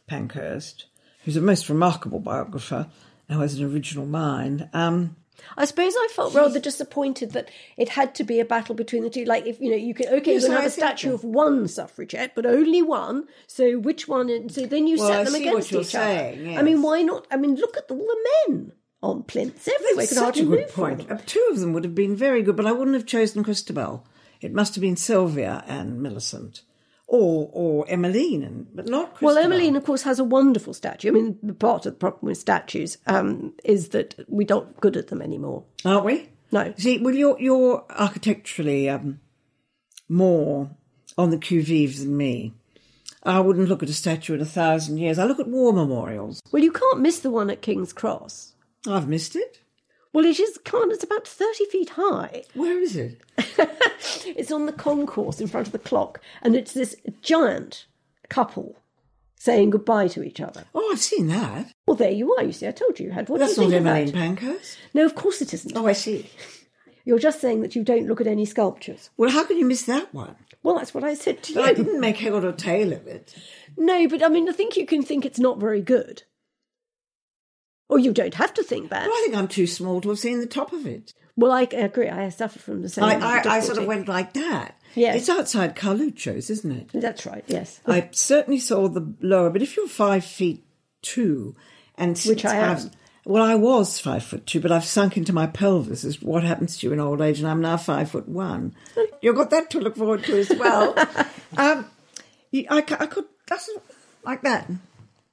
Pankhurst, 0.09 0.87
who's 1.25 1.37
a 1.37 1.41
most 1.41 1.69
remarkable 1.69 2.21
biographer 2.21 2.89
and 3.29 3.37
who 3.37 3.43
has 3.43 3.59
an 3.59 3.65
original 3.73 4.07
mind. 4.07 4.69
Um, 4.73 5.17
I 5.57 5.65
suppose 5.65 5.95
I 5.97 6.09
felt 6.13 6.35
rather 6.35 6.61
disappointed 6.61 7.33
that 7.33 7.51
it 7.77 7.89
had 7.91 8.15
to 8.17 8.25
be 8.25 8.39
a 8.39 8.45
battle 8.45 8.75
between 8.77 9.03
the 9.03 9.11
two. 9.11 9.25
Like, 9.25 9.45
if 9.47 9.61
you 9.61 9.71
know, 9.71 9.77
you 9.77 9.93
can 9.93 10.07
okay, 10.09 10.35
Yes, 10.35 10.43
you 10.43 10.49
can 10.49 10.57
have 10.57 10.65
I 10.65 10.69
a 10.69 10.71
statue 10.71 11.09
so. 11.09 11.15
of 11.15 11.25
one 11.25 11.67
suffragette, 11.69 12.35
but 12.37 12.47
only 12.47 12.81
one. 12.81 13.27
So 13.49 13.79
which 13.79 14.07
one? 14.07 14.31
and 14.31 14.53
So 14.53 14.67
then 14.67 14.87
you 14.87 14.99
Well, 14.99 15.09
set 15.09 15.21
I 15.21 15.25
them 15.25 15.35
against 15.35 15.73
each 15.73 15.87
saying, 15.87 16.35
other. 16.35 16.51
yes. 16.51 16.59
I 16.59 16.63
mean, 16.63 16.81
why 16.83 17.03
not? 17.03 17.27
I 17.31 17.37
mean, 17.37 17.57
look 17.57 17.77
at 17.77 17.91
all 17.91 17.99
the 17.99 18.29
men 18.49 18.73
on 19.03 19.25
plinths 19.25 19.67
everywhere. 19.67 20.07
that's 20.07 20.15
such 20.15 20.39
a 20.39 20.45
good 20.45 20.69
point. 20.69 21.11
Uh, 21.11 21.19
Two 21.27 21.45
of 21.51 21.59
them 21.59 21.73
would 21.73 21.83
have 21.85 21.95
been 21.95 22.15
very 22.15 22.43
good, 22.43 22.55
but 22.55 22.67
I 22.67 22.73
wouldn't 22.73 22.95
have 22.95 23.07
chosen 23.07 23.43
Christabel. 23.43 24.07
It 24.41 24.53
must 24.55 24.77
have 24.77 24.83
been 24.83 24.97
Sylvia 24.97 25.65
and 25.67 26.01
Millicent. 26.01 26.63
Or, 27.15 27.51
or 27.53 27.85
Emmeline, 27.89 28.43
and, 28.43 28.67
but 28.75 28.89
not 28.89 29.15
Christabel. 29.15 29.35
Well, 29.35 29.45
Emmeline, 29.45 29.77
of 29.77 29.85
course, 29.85 30.03
has 30.05 30.19
a 30.19 30.25
wonderful 30.25 30.73
statue. 30.73 31.09
I 31.09 31.11
mean, 31.11 31.39
the 31.43 31.53
part 31.53 31.85
of 31.85 31.93
the 31.93 31.99
problem 31.99 32.21
with 32.23 32.39
statues 32.39 32.97
um, 33.07 33.53
is 33.65 33.91
that 33.91 34.15
we're 34.29 34.47
not 34.49 34.81
good 34.81 34.97
at 34.97 35.09
them 35.09 35.21
anymore. 35.21 35.65
Aren't 35.85 36.07
we? 36.07 36.31
No. 36.53 36.73
See, 36.79 36.97
well, 36.97 37.15
you're, 37.15 37.39
you're 37.39 37.85
architecturally 37.91 38.89
um, 38.89 39.21
more 40.09 40.71
on 41.19 41.29
the 41.29 41.37
qui 41.37 41.61
vive 41.61 41.99
than 41.99 42.17
me. 42.17 42.55
I 43.23 43.41
wouldn't 43.41 43.69
look 43.69 43.83
at 43.83 43.91
a 43.91 43.93
statue 43.93 44.33
in 44.35 44.41
a 44.41 44.47
thousand 44.47 44.97
years. 44.97 45.19
I 45.19 45.25
look 45.25 45.39
at 45.39 45.49
war 45.49 45.75
memorials. 45.75 46.41
Well, 46.51 46.63
you 46.63 46.73
can't 46.73 47.01
miss 47.01 47.19
the 47.19 47.31
one 47.31 47.51
at 47.51 47.61
King's 47.61 47.93
Cross. 47.93 48.55
I've 48.89 49.07
missed 49.07 49.37
it. 49.37 49.61
Well, 50.13 50.25
it 50.25 50.39
is 50.39 50.59
can't. 50.65 50.93
It's 50.93 51.05
about 51.05 51.27
thirty 51.27 51.65
feet 51.67 51.91
high. 51.91 52.45
Where 52.55 52.81
is 52.81 52.97
it? 52.97 53.21
It's 54.25 54.53
on 54.53 54.67
the 54.67 54.73
concourse 54.73 55.41
in 55.41 55.47
front 55.47 55.67
of 55.69 55.73
the 55.73 55.79
clock, 55.79 56.21
and 56.43 56.57
it's 56.57 56.73
this 56.73 56.97
giant 57.21 57.87
couple 58.29 58.77
saying 59.37 59.71
goodbye 59.71 60.09
to 60.09 60.23
each 60.23 60.41
other. 60.41 60.65
Oh, 60.75 60.91
I've 60.93 61.01
seen 61.01 61.27
that. 61.29 61.73
Well, 61.87 61.97
there 61.97 62.11
you 62.11 62.35
are. 62.35 62.45
You 62.45 62.53
see, 62.53 62.69
I 62.69 62.71
told 62.71 62.99
you 62.99 63.07
you 63.07 63.13
had. 63.13 63.29
What 63.29 63.41
That's 63.41 63.57
do 63.57 63.63
you 63.63 63.69
not 63.69 63.77
Emmeline? 63.77 64.13
Pankhurst. 64.13 64.79
No, 64.95 65.05
of 65.05 65.15
course 65.15 65.43
it 65.43 65.53
isn't. 65.53 65.77
Oh, 65.77 65.87
I 65.87 65.93
see. 65.93 66.31
You're 67.05 67.19
just 67.19 67.41
saying 67.41 67.63
that 67.63 67.75
you 67.75 67.83
don't 67.83 68.07
look 68.07 68.21
at 68.21 68.29
any 68.29 68.45
sculptures. 68.45 69.11
Well, 69.17 69.31
how 69.31 69.45
can 69.45 69.57
you 69.57 69.67
miss 69.67 69.83
that 69.85 70.15
one? 70.15 70.37
Well, 70.63 70.77
that's 70.77 70.95
what 70.95 71.03
I 71.03 71.15
said 71.15 71.43
to 71.43 71.55
But 71.55 71.65
I 71.65 71.73
didn't 71.73 71.99
make 71.99 72.19
head 72.19 72.33
or 72.33 72.53
tail 72.53 72.93
of 72.93 73.09
it. 73.09 73.35
No, 73.77 74.07
but 74.07 74.23
I 74.23 74.29
mean, 74.29 74.49
I 74.49 74.53
think 74.53 74.77
you 74.77 74.87
can 74.87 75.03
think 75.03 75.25
it's 75.25 75.41
not 75.41 75.59
very 75.59 75.83
good. 75.83 76.23
Or 77.93 77.99
you 77.99 78.11
don't 78.15 78.33
have 78.33 78.55
to 78.55 78.63
think 78.63 78.89
that. 78.89 79.03
Well, 79.03 79.13
I 79.15 79.21
think 79.27 79.37
I'm 79.37 79.49
too 79.49 79.67
small 79.67 80.01
to 80.01 80.09
have 80.09 80.19
seen 80.19 80.41
the 80.41 80.47
top 80.47 80.73
of 80.73 80.87
it. 80.87 81.13
Well, 81.37 81.53
I 81.53 81.63
agree. 81.73 82.09
I 82.09 82.31
suffer 82.31 82.59
from 82.59 82.81
the 82.81 82.89
same. 82.89 83.05
I, 83.05 83.17
I, 83.17 83.43
I 83.57 83.61
sort 83.61 83.77
of 83.77 83.85
went 83.85 84.09
like 84.09 84.33
that. 84.33 84.81
Yes. 84.95 85.17
It's 85.17 85.29
outside 85.29 85.77
Carluccio's, 85.77 86.49
isn't 86.49 86.73
it? 86.73 86.89
That's 86.95 87.27
right. 87.27 87.45
Yes. 87.47 87.83
I 87.87 88.09
certainly 88.13 88.61
saw 88.61 88.89
the 88.89 89.15
lower, 89.21 89.51
but 89.51 89.61
if 89.61 89.77
you're 89.77 89.89
five 89.89 90.25
feet 90.25 90.65
two, 91.03 91.55
and 91.99 92.19
Which 92.21 92.47
I 92.47 92.55
am. 92.57 92.77
I've- 92.79 92.91
well, 93.27 93.43
I 93.45 93.57
was 93.57 94.01
five 94.01 94.25
foot 94.25 94.47
two, 94.47 94.61
but 94.61 94.73
I've 94.73 94.87
sunk 94.87 95.19
into 95.19 95.35
my 95.35 95.47
pelvis. 95.47 96.03
Is 96.03 96.23
what 96.23 96.45
happens 96.45 96.79
to 96.79 96.87
you 96.87 96.95
in 96.95 96.99
old 96.99 97.21
age, 97.21 97.41
and 97.41 97.47
I'm 97.49 97.61
now 97.61 97.77
five 97.77 98.11
foot 98.11 98.27
one. 98.27 98.75
You've 99.21 99.37
got 99.37 99.51
that 99.51 99.69
to 99.73 99.81
look 99.81 99.97
forward 99.97 100.25
to 100.25 100.39
as 100.39 100.49
well. 100.49 100.99
um, 101.59 101.91
I, 102.55 102.65
I 102.71 102.81
could 102.81 103.27
that's 103.47 103.71
like 104.25 104.41
that. 104.43 104.71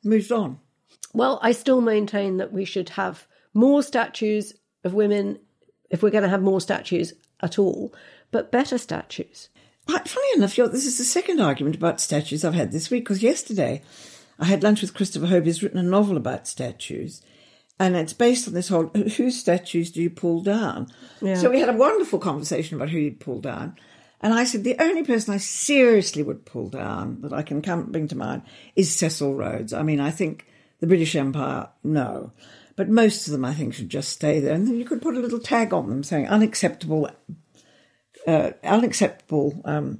Moved 0.03 0.31
on. 0.33 0.59
Well, 1.13 1.39
I 1.41 1.51
still 1.51 1.81
maintain 1.81 2.37
that 2.37 2.53
we 2.53 2.65
should 2.65 2.89
have 2.89 3.27
more 3.53 3.81
statues 3.83 4.53
of 4.83 4.93
women 4.93 5.39
if 5.89 6.03
we're 6.03 6.11
going 6.11 6.23
to 6.23 6.29
have 6.29 6.41
more 6.41 6.61
statues 6.61 7.13
at 7.41 7.57
all, 7.57 7.93
but 8.31 8.51
better 8.51 8.77
statues. 8.77 9.49
funny 9.87 10.27
enough, 10.35 10.55
this 10.55 10.85
is 10.85 10.97
the 10.97 11.03
second 11.03 11.39
argument 11.39 11.75
about 11.75 11.99
statues 11.99 12.45
I've 12.45 12.53
had 12.53 12.71
this 12.71 12.91
week, 12.91 13.05
because 13.05 13.23
yesterday 13.23 13.81
I 14.37 14.45
had 14.45 14.63
lunch 14.63 14.81
with 14.81 14.93
Christopher 14.93 15.25
Hoby, 15.25 15.45
who's 15.45 15.63
written 15.63 15.79
a 15.79 15.83
novel 15.83 16.15
about 16.15 16.47
statues. 16.47 17.21
And 17.79 17.95
it's 17.95 18.13
based 18.13 18.47
on 18.47 18.53
this 18.53 18.67
whole 18.67 18.87
whose 18.87 19.39
statues 19.39 19.91
do 19.91 20.01
you 20.01 20.09
pull 20.09 20.41
down? 20.41 20.87
Yeah. 21.21 21.35
So 21.35 21.49
we 21.49 21.61
had 21.61 21.69
a 21.69 21.73
wonderful 21.73 22.19
conversation 22.19 22.75
about 22.75 22.89
who 22.89 22.99
you'd 22.99 23.21
pull 23.21 23.39
down. 23.39 23.77
And 24.21 24.33
I 24.33 24.43
said, 24.43 24.65
the 24.65 24.75
only 24.79 25.03
person 25.03 25.33
I 25.33 25.37
seriously 25.37 26.23
would 26.23 26.45
pull 26.45 26.67
down 26.67 27.21
that 27.21 27.31
I 27.31 27.41
can 27.41 27.61
come, 27.61 27.89
bring 27.89 28.09
to 28.09 28.17
mind 28.17 28.41
is 28.75 28.93
Cecil 28.93 29.33
Rhodes. 29.33 29.71
I 29.71 29.81
mean, 29.81 30.01
I 30.01 30.11
think 30.11 30.45
the 30.79 30.87
British 30.87 31.15
Empire, 31.15 31.69
no. 31.83 32.31
But 32.75 32.89
most 32.89 33.27
of 33.27 33.33
them, 33.33 33.43
I 33.43 33.53
think, 33.53 33.73
should 33.73 33.89
just 33.89 34.09
stay 34.09 34.39
there. 34.39 34.53
And 34.53 34.67
then 34.67 34.77
you 34.77 34.85
could 34.85 35.01
put 35.01 35.17
a 35.17 35.19
little 35.19 35.39
tag 35.39 35.73
on 35.73 35.89
them 35.89 36.03
saying 36.03 36.27
unacceptable, 36.27 37.09
uh, 38.25 38.51
unacceptable 38.63 39.61
um, 39.65 39.99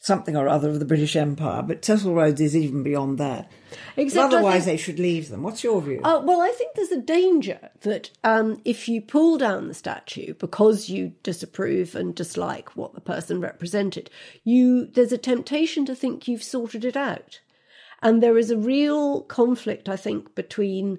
something 0.00 0.34
or 0.34 0.48
other 0.48 0.70
of 0.70 0.78
the 0.78 0.86
British 0.86 1.14
Empire, 1.14 1.62
but 1.62 1.84
Cecil 1.84 2.14
Rhodes 2.14 2.40
is 2.40 2.56
even 2.56 2.82
beyond 2.82 3.18
that. 3.18 3.52
Except 3.98 4.32
otherwise, 4.32 4.64
think, 4.64 4.78
they 4.78 4.82
should 4.82 4.98
leave 4.98 5.28
them. 5.28 5.42
What's 5.42 5.62
your 5.62 5.82
view? 5.82 6.00
Uh, 6.02 6.22
well, 6.24 6.40
I 6.40 6.48
think 6.56 6.74
there's 6.74 6.90
a 6.90 7.02
danger 7.02 7.68
that 7.82 8.10
um, 8.24 8.62
if 8.64 8.88
you 8.88 9.02
pull 9.02 9.36
down 9.36 9.68
the 9.68 9.74
statue 9.74 10.32
because 10.34 10.88
you 10.88 11.12
disapprove 11.22 11.94
and 11.94 12.14
dislike 12.14 12.74
what 12.76 12.94
the 12.94 13.00
person 13.02 13.42
represented, 13.42 14.08
you 14.42 14.86
there's 14.86 15.12
a 15.12 15.18
temptation 15.18 15.84
to 15.84 15.94
think 15.94 16.26
you've 16.26 16.42
sorted 16.42 16.86
it 16.86 16.96
out, 16.96 17.40
and 18.02 18.22
there 18.22 18.38
is 18.38 18.50
a 18.50 18.56
real 18.56 19.22
conflict, 19.22 19.88
I 19.88 19.96
think, 19.96 20.34
between 20.34 20.98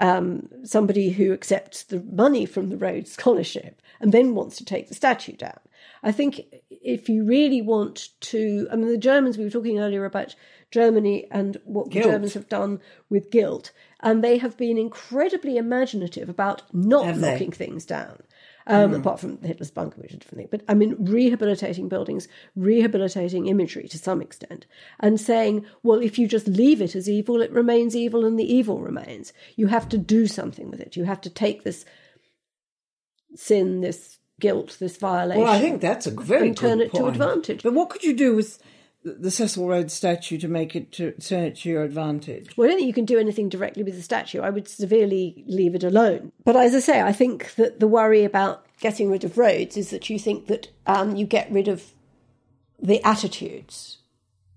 um, 0.00 0.48
somebody 0.64 1.10
who 1.10 1.32
accepts 1.32 1.84
the 1.84 2.00
money 2.00 2.46
from 2.46 2.68
the 2.68 2.76
Rhodes 2.76 3.12
Scholarship 3.12 3.80
and 4.00 4.12
then 4.12 4.34
wants 4.34 4.56
to 4.58 4.64
take 4.64 4.88
the 4.88 4.94
statue 4.94 5.36
down. 5.36 5.58
I 6.02 6.12
think 6.12 6.42
if 6.70 7.08
you 7.08 7.24
really 7.24 7.62
want 7.62 8.08
to, 8.20 8.68
I 8.70 8.76
mean, 8.76 8.88
the 8.88 8.98
Germans, 8.98 9.38
we 9.38 9.44
were 9.44 9.50
talking 9.50 9.78
earlier 9.78 10.04
about 10.04 10.34
Germany 10.70 11.26
and 11.30 11.56
what 11.64 11.88
guilt. 11.88 12.04
the 12.04 12.10
Germans 12.10 12.34
have 12.34 12.48
done 12.48 12.80
with 13.08 13.30
guilt, 13.30 13.70
and 14.00 14.22
they 14.22 14.38
have 14.38 14.56
been 14.56 14.76
incredibly 14.76 15.56
imaginative 15.56 16.28
about 16.28 16.62
not 16.74 17.06
have 17.06 17.20
knocking 17.20 17.50
they? 17.50 17.56
things 17.56 17.86
down. 17.86 18.22
Um, 18.66 18.92
mm. 18.92 19.00
Apart 19.00 19.20
from 19.20 19.42
Hitler's 19.42 19.70
bunker, 19.70 20.00
which 20.00 20.12
is 20.12 20.16
a 20.16 20.18
different 20.20 20.38
thing, 20.38 20.48
but 20.50 20.62
I 20.66 20.72
mean, 20.72 20.96
rehabilitating 20.98 21.88
buildings, 21.88 22.28
rehabilitating 22.56 23.46
imagery 23.46 23.88
to 23.88 23.98
some 23.98 24.22
extent, 24.22 24.64
and 25.00 25.20
saying, 25.20 25.66
well, 25.82 26.00
if 26.00 26.18
you 26.18 26.26
just 26.26 26.48
leave 26.48 26.80
it 26.80 26.94
as 26.96 27.06
evil, 27.06 27.42
it 27.42 27.50
remains 27.50 27.94
evil 27.94 28.24
and 28.24 28.38
the 28.38 28.50
evil 28.50 28.80
remains. 28.80 29.34
You 29.56 29.66
have 29.66 29.86
to 29.90 29.98
do 29.98 30.26
something 30.26 30.70
with 30.70 30.80
it. 30.80 30.96
You 30.96 31.04
have 31.04 31.20
to 31.22 31.30
take 31.30 31.64
this 31.64 31.84
sin, 33.34 33.82
this 33.82 34.18
guilt, 34.40 34.78
this 34.80 34.96
violation. 34.96 35.42
Well, 35.42 35.52
I 35.52 35.60
think 35.60 35.80
that's 35.80 36.06
a 36.06 36.10
very 36.10 36.48
and 36.48 36.56
turn 36.56 36.80
it 36.80 36.90
point. 36.90 37.04
to 37.04 37.08
advantage. 37.08 37.62
But 37.62 37.74
what 37.74 37.90
could 37.90 38.02
you 38.02 38.14
do 38.14 38.34
with 38.34 38.62
the 39.04 39.30
Cecil 39.30 39.68
Rhodes 39.68 39.92
statue 39.92 40.38
to 40.38 40.48
make 40.48 40.74
it 40.74 40.90
to 40.92 41.12
turn 41.12 41.44
it 41.44 41.56
to 41.56 41.68
your 41.68 41.82
advantage? 41.82 42.56
Well, 42.56 42.66
I 42.66 42.70
don't 42.70 42.78
think 42.78 42.88
you 42.88 42.94
can 42.94 43.04
do 43.04 43.18
anything 43.18 43.48
directly 43.48 43.82
with 43.82 43.94
the 43.94 44.02
statue. 44.02 44.40
I 44.40 44.50
would 44.50 44.66
severely 44.66 45.44
leave 45.46 45.74
it 45.74 45.84
alone. 45.84 46.32
But 46.44 46.56
as 46.56 46.74
I 46.74 46.80
say, 46.80 47.02
I 47.02 47.12
think 47.12 47.54
that 47.56 47.80
the 47.80 47.86
worry 47.86 48.24
about 48.24 48.64
getting 48.80 49.10
rid 49.10 49.22
of 49.22 49.36
Rhodes 49.36 49.76
is 49.76 49.90
that 49.90 50.08
you 50.08 50.18
think 50.18 50.46
that 50.46 50.68
um, 50.86 51.16
you 51.16 51.26
get 51.26 51.50
rid 51.52 51.68
of 51.68 51.92
the 52.80 53.02
attitudes 53.04 53.98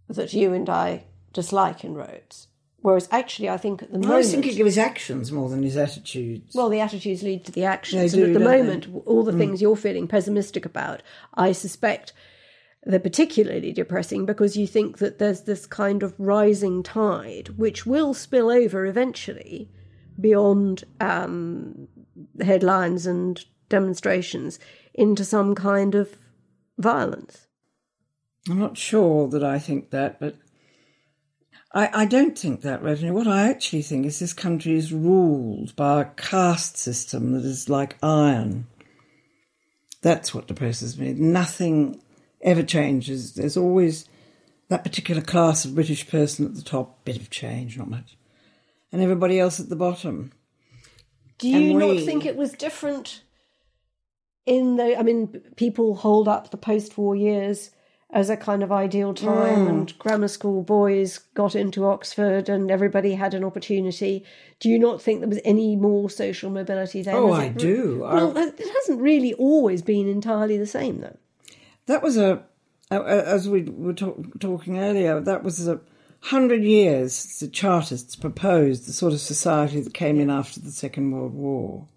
that 0.08 0.34
you 0.34 0.54
and 0.54 0.70
I 0.70 1.04
dislike 1.34 1.84
in 1.84 1.93
Rhodes. 1.93 2.48
Whereas 2.82 3.10
actually, 3.12 3.50
I 3.50 3.58
think 3.58 3.84
at 3.84 3.91
the 3.91 4.00
moment. 4.00 4.26
I 4.26 4.30
think 4.30 4.45
it 4.45 4.64
was 4.64 4.78
actions 4.78 5.32
more 5.32 5.50
than 5.50 5.64
his 5.64 5.76
attitudes. 5.76 6.56
Well, 6.56 6.70
the 6.70 6.80
attitudes 6.80 7.22
lead 7.22 7.43
to 7.45 7.52
the 7.52 7.66
actions. 7.66 8.14
They 8.14 8.22
and 8.22 8.34
do, 8.34 8.38
at 8.38 8.39
the 8.39 8.45
moment, 8.45 8.93
they? 8.93 9.00
all 9.00 9.24
the 9.24 9.34
mm. 9.34 9.38
things 9.38 9.62
you're 9.62 9.76
feeling 9.76 10.08
pessimistic 10.08 10.66
about, 10.66 11.04
I 11.34 11.52
suspect 11.52 12.14
they're 12.88 13.00
particularly 13.00 13.74
depressing 13.74 14.26
because 14.26 14.56
you 14.56 14.66
think 14.66 15.00
that 15.00 15.20
there's 15.20 15.42
this 15.42 15.66
kind 15.66 16.04
of 16.04 16.14
rising 16.18 16.82
tide 16.84 17.50
which 17.58 17.86
will 17.86 18.14
spill 18.14 18.50
over 18.50 18.86
eventually 18.86 19.70
beyond 20.20 20.86
um, 21.02 21.88
headlines 22.42 23.06
and 23.06 23.44
demonstrations 23.70 24.58
into 24.94 25.26
some 25.26 25.54
kind 25.54 25.96
of 25.96 26.18
violence. 26.78 27.48
I'm 28.50 28.60
not 28.60 28.78
sure 28.78 29.28
that 29.28 29.44
I 29.44 29.60
think 29.60 29.90
that, 29.90 30.20
but 30.20 30.38
I, 31.74 31.90
I 31.94 32.06
don't 32.06 32.40
think 32.40 32.62
that, 32.62 32.82
Reverend. 32.82 33.14
What 33.14 33.28
I 33.28 33.50
actually 33.50 33.82
think 33.82 34.06
is 34.06 34.20
this 34.20 34.34
country 34.34 34.76
is 34.76 34.94
ruled 34.94 35.76
by 35.76 36.02
a 36.02 36.06
caste 36.06 36.78
system 36.78 37.34
that 37.34 37.44
is 37.44 37.68
like 37.68 37.98
iron. 38.02 38.68
That's 40.02 40.34
what 40.34 40.48
depresses 40.48 40.98
me. 40.98 41.12
Nothing 41.14 42.02
ever 42.42 42.64
changes. 42.64 43.34
There's 43.34 43.58
always 43.58 44.08
that 44.70 44.84
particular 44.84 45.22
class 45.22 45.66
of 45.66 45.76
British 45.76 46.08
person 46.08 46.46
at 46.46 46.56
the 46.56 46.62
top, 46.62 47.04
bit 47.06 47.18
of 47.18 47.30
change, 47.30 47.78
not 47.78 47.90
much, 47.90 48.18
and 48.92 49.02
everybody 49.02 49.40
else 49.40 49.60
at 49.60 49.70
the 49.70 49.76
bottom. 49.76 50.32
Do 51.38 51.50
you 51.50 51.74
we, 51.74 51.96
not 51.96 52.06
think 52.06 52.26
it 52.26 52.36
was 52.36 52.52
different 52.54 53.24
in 54.46 54.76
the? 54.76 54.98
I 54.98 55.04
mean, 55.04 55.28
people 55.56 55.96
hold 55.96 56.28
up 56.28 56.52
the 56.52 56.58
post-war 56.58 57.16
years 57.16 57.72
as 58.12 58.30
a 58.30 58.38
kind 58.38 58.64
of 58.64 58.72
ideal 58.72 59.14
time 59.14 59.66
mm. 59.66 59.70
and 59.70 60.00
grammar 60.00 60.30
school 60.30 60.64
boys 60.64 61.18
got 61.34 61.56
into 61.56 61.86
Oxford 61.86 62.48
and 62.48 62.72
everybody 62.72 63.14
had 63.14 63.34
an 63.34 63.44
opportunity. 63.44 64.24
Do 64.60 64.70
you 64.70 64.80
not 64.80 65.02
think 65.02 65.20
there 65.20 65.30
was 65.30 65.42
any 65.44 65.76
more 65.76 66.10
social 66.10 66.50
mobility 66.50 67.02
then? 67.02 67.16
Oh, 67.16 67.34
I 67.34 67.50
do. 67.50 68.00
Well, 68.02 68.38
I... 68.38 68.44
it 68.44 68.74
hasn't 68.76 69.02
really 69.02 69.34
always 69.34 69.82
been 69.82 70.08
entirely 70.08 70.58
the 70.58 70.66
same, 70.66 71.02
though. 71.02 71.18
That 71.88 72.04
was 72.04 72.18
a, 72.18 72.44
as 72.92 73.50
we 73.50 73.64
were 73.64 73.94
talk, 73.94 74.40
talking 74.40 74.80
earlier, 74.80 75.20
that 75.20 75.44
was 75.44 75.68
a 75.68 75.80
hundred 76.22 76.64
years 76.64 77.14
since 77.14 77.40
the 77.40 77.48
Chartists 77.48 78.16
proposed 78.16 78.88
the 78.88 78.94
sort 78.94 79.14
of 79.14 79.20
society 79.20 79.82
that 79.82 79.94
came 79.94 80.20
in 80.20 80.30
after 80.30 80.60
the 80.60 80.72
Second 80.72 81.12
World 81.12 81.34
War. 81.34 81.88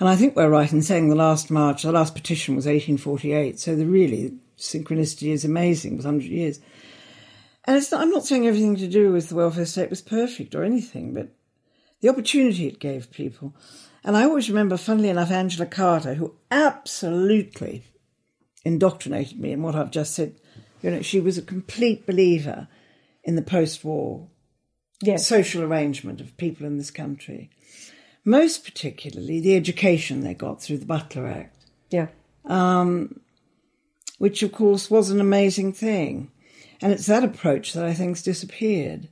And 0.00 0.08
I 0.08 0.16
think 0.16 0.34
we're 0.34 0.48
right 0.48 0.72
in 0.72 0.82
saying 0.82 1.08
the 1.08 1.14
last 1.14 1.50
march, 1.50 1.82
the 1.82 1.92
last 1.92 2.14
petition 2.14 2.56
was 2.56 2.66
1848. 2.66 3.60
So 3.60 3.76
the 3.76 3.86
really 3.86 4.34
synchronicity 4.58 5.32
is 5.32 5.44
amazing. 5.44 5.92
It 5.92 5.96
was 5.96 6.04
100 6.04 6.26
years. 6.26 6.60
And 7.64 7.76
not, 7.76 8.00
I'm 8.00 8.10
not 8.10 8.26
saying 8.26 8.46
everything 8.46 8.76
to 8.76 8.88
do 8.88 9.12
with 9.12 9.28
the 9.28 9.36
welfare 9.36 9.66
state 9.66 9.90
was 9.90 10.02
perfect 10.02 10.54
or 10.54 10.64
anything, 10.64 11.14
but 11.14 11.28
the 12.00 12.08
opportunity 12.08 12.66
it 12.66 12.80
gave 12.80 13.10
people. 13.10 13.54
And 14.02 14.16
I 14.16 14.24
always 14.24 14.50
remember, 14.50 14.76
funnily 14.76 15.08
enough, 15.08 15.30
Angela 15.30 15.66
Carter, 15.66 16.14
who 16.14 16.34
absolutely 16.50 17.84
indoctrinated 18.64 19.38
me 19.38 19.52
in 19.52 19.62
what 19.62 19.74
I've 19.74 19.90
just 19.90 20.14
said. 20.14 20.34
You 20.82 20.90
know, 20.90 21.02
she 21.02 21.20
was 21.20 21.38
a 21.38 21.42
complete 21.42 22.06
believer 22.06 22.68
in 23.22 23.36
the 23.36 23.42
post-war 23.42 24.28
yes. 25.02 25.26
social 25.26 25.62
arrangement 25.62 26.20
of 26.20 26.36
people 26.36 26.66
in 26.66 26.78
this 26.78 26.90
country. 26.90 27.50
Most 28.24 28.64
particularly 28.64 29.40
the 29.40 29.56
education 29.56 30.22
they 30.22 30.34
got 30.34 30.62
through 30.62 30.78
the 30.78 30.86
Butler 30.86 31.26
Act. 31.26 31.66
Yeah. 31.90 32.08
Um, 32.44 33.20
which 34.18 34.42
of 34.42 34.52
course 34.52 34.90
was 34.90 35.10
an 35.10 35.20
amazing 35.20 35.72
thing. 35.72 36.30
And 36.80 36.92
it's 36.92 37.06
that 37.06 37.24
approach 37.24 37.72
that 37.72 37.84
I 37.84 37.94
think's 37.94 38.22
disappeared. 38.22 39.08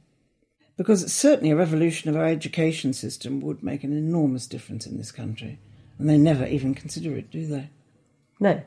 Because 0.77 1.03
it's 1.03 1.13
certainly 1.13 1.51
a 1.51 1.57
revolution 1.57 2.11
of 2.11 2.17
our 2.17 2.27
education 2.27 2.93
system 2.93 3.41
would 3.41 3.63
make 3.63 3.85
an 3.85 3.97
enormous 3.97 4.47
difference 4.47 4.87
in 4.87 4.97
this 4.97 5.13
country. 5.13 5.59
And 5.99 6.09
they 6.09 6.19
never 6.19 6.47
even 6.47 6.75
consider 6.75 7.15
it, 7.17 7.31
do 7.31 7.47
they? 7.47 7.69
No. 8.41 8.63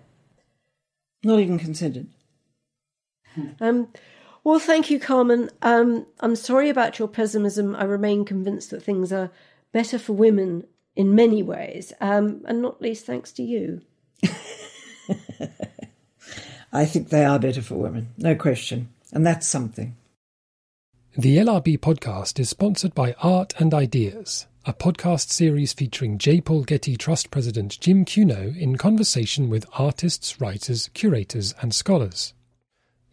Not 1.25 1.39
even 1.39 1.57
considered. 1.57 2.05
Um, 3.59 3.87
well, 4.43 4.59
thank 4.59 4.91
you, 4.91 4.99
Carmen. 4.99 5.49
Um, 5.63 6.05
I'm 6.19 6.35
sorry 6.35 6.69
about 6.69 6.99
your 6.99 7.07
pessimism. 7.07 7.75
I 7.75 7.83
remain 7.85 8.25
convinced 8.25 8.69
that 8.69 8.83
things 8.83 9.11
are 9.11 9.31
better 9.71 9.97
for 9.97 10.13
women 10.13 10.67
in 10.95 11.15
many 11.15 11.41
ways, 11.41 11.91
um, 11.99 12.43
and 12.47 12.61
not 12.61 12.79
least 12.79 13.07
thanks 13.07 13.31
to 13.33 13.41
you. 13.43 13.81
I 16.71 16.85
think 16.85 17.09
they 17.09 17.25
are 17.25 17.39
better 17.39 17.63
for 17.63 17.73
women, 17.73 18.09
no 18.19 18.35
question. 18.35 18.89
And 19.11 19.25
that's 19.25 19.47
something. 19.47 19.95
The 21.17 21.37
LRB 21.37 21.79
podcast 21.79 22.39
is 22.39 22.49
sponsored 22.49 22.93
by 22.93 23.15
Art 23.23 23.55
and 23.57 23.73
Ideas, 23.73 24.45
a 24.67 24.73
podcast 24.73 25.29
series 25.29 25.73
featuring 25.73 26.17
J. 26.17 26.41
Paul 26.41 26.63
Getty 26.63 26.97
Trust 26.97 27.29
President 27.29 27.79
Jim 27.79 28.03
Cuno 28.03 28.51
in 28.57 28.77
conversation 28.77 29.47
with 29.47 29.67
artists, 29.73 30.41
writers, 30.41 30.89
curators, 30.95 31.53
and 31.61 31.71
scholars. 31.71 32.33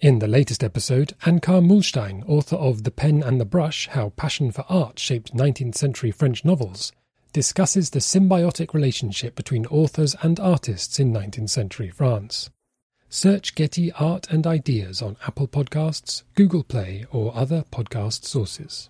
In 0.01 0.19
the 0.19 0.27
latest 0.27 0.65
episode, 0.65 1.13
Anka 1.27 1.63
Muhlstein, 1.63 2.27
author 2.27 2.57
of 2.57 2.85
The 2.85 2.91
Pen 2.91 3.23
and 3.23 3.39
the 3.39 3.45
Brush 3.45 3.89
How 3.89 4.11
Passion 4.17 4.51
for 4.51 4.65
Art 4.71 4.99
Shaped 4.99 5.37
19th 5.37 5.75
Century 5.75 6.11
French 6.11 6.43
Novels, 6.43 6.91
discusses 7.35 7.91
the 7.91 7.99
symbiotic 7.99 8.73
relationship 8.73 9.35
between 9.35 9.67
authors 9.67 10.17
and 10.23 10.41
artists 10.41 10.99
in 10.99 11.13
19th 11.13 11.51
century 11.51 11.91
France. 11.91 12.49
Search 13.11 13.55
Getty 13.55 13.93
Art 13.93 14.27
and 14.31 14.47
Ideas 14.47 15.03
on 15.03 15.19
Apple 15.27 15.49
Podcasts, 15.49 16.23
Google 16.35 16.65
Play, 16.65 17.05
or 17.13 17.37
other 17.37 17.63
podcast 17.71 18.25
sources. 18.25 18.89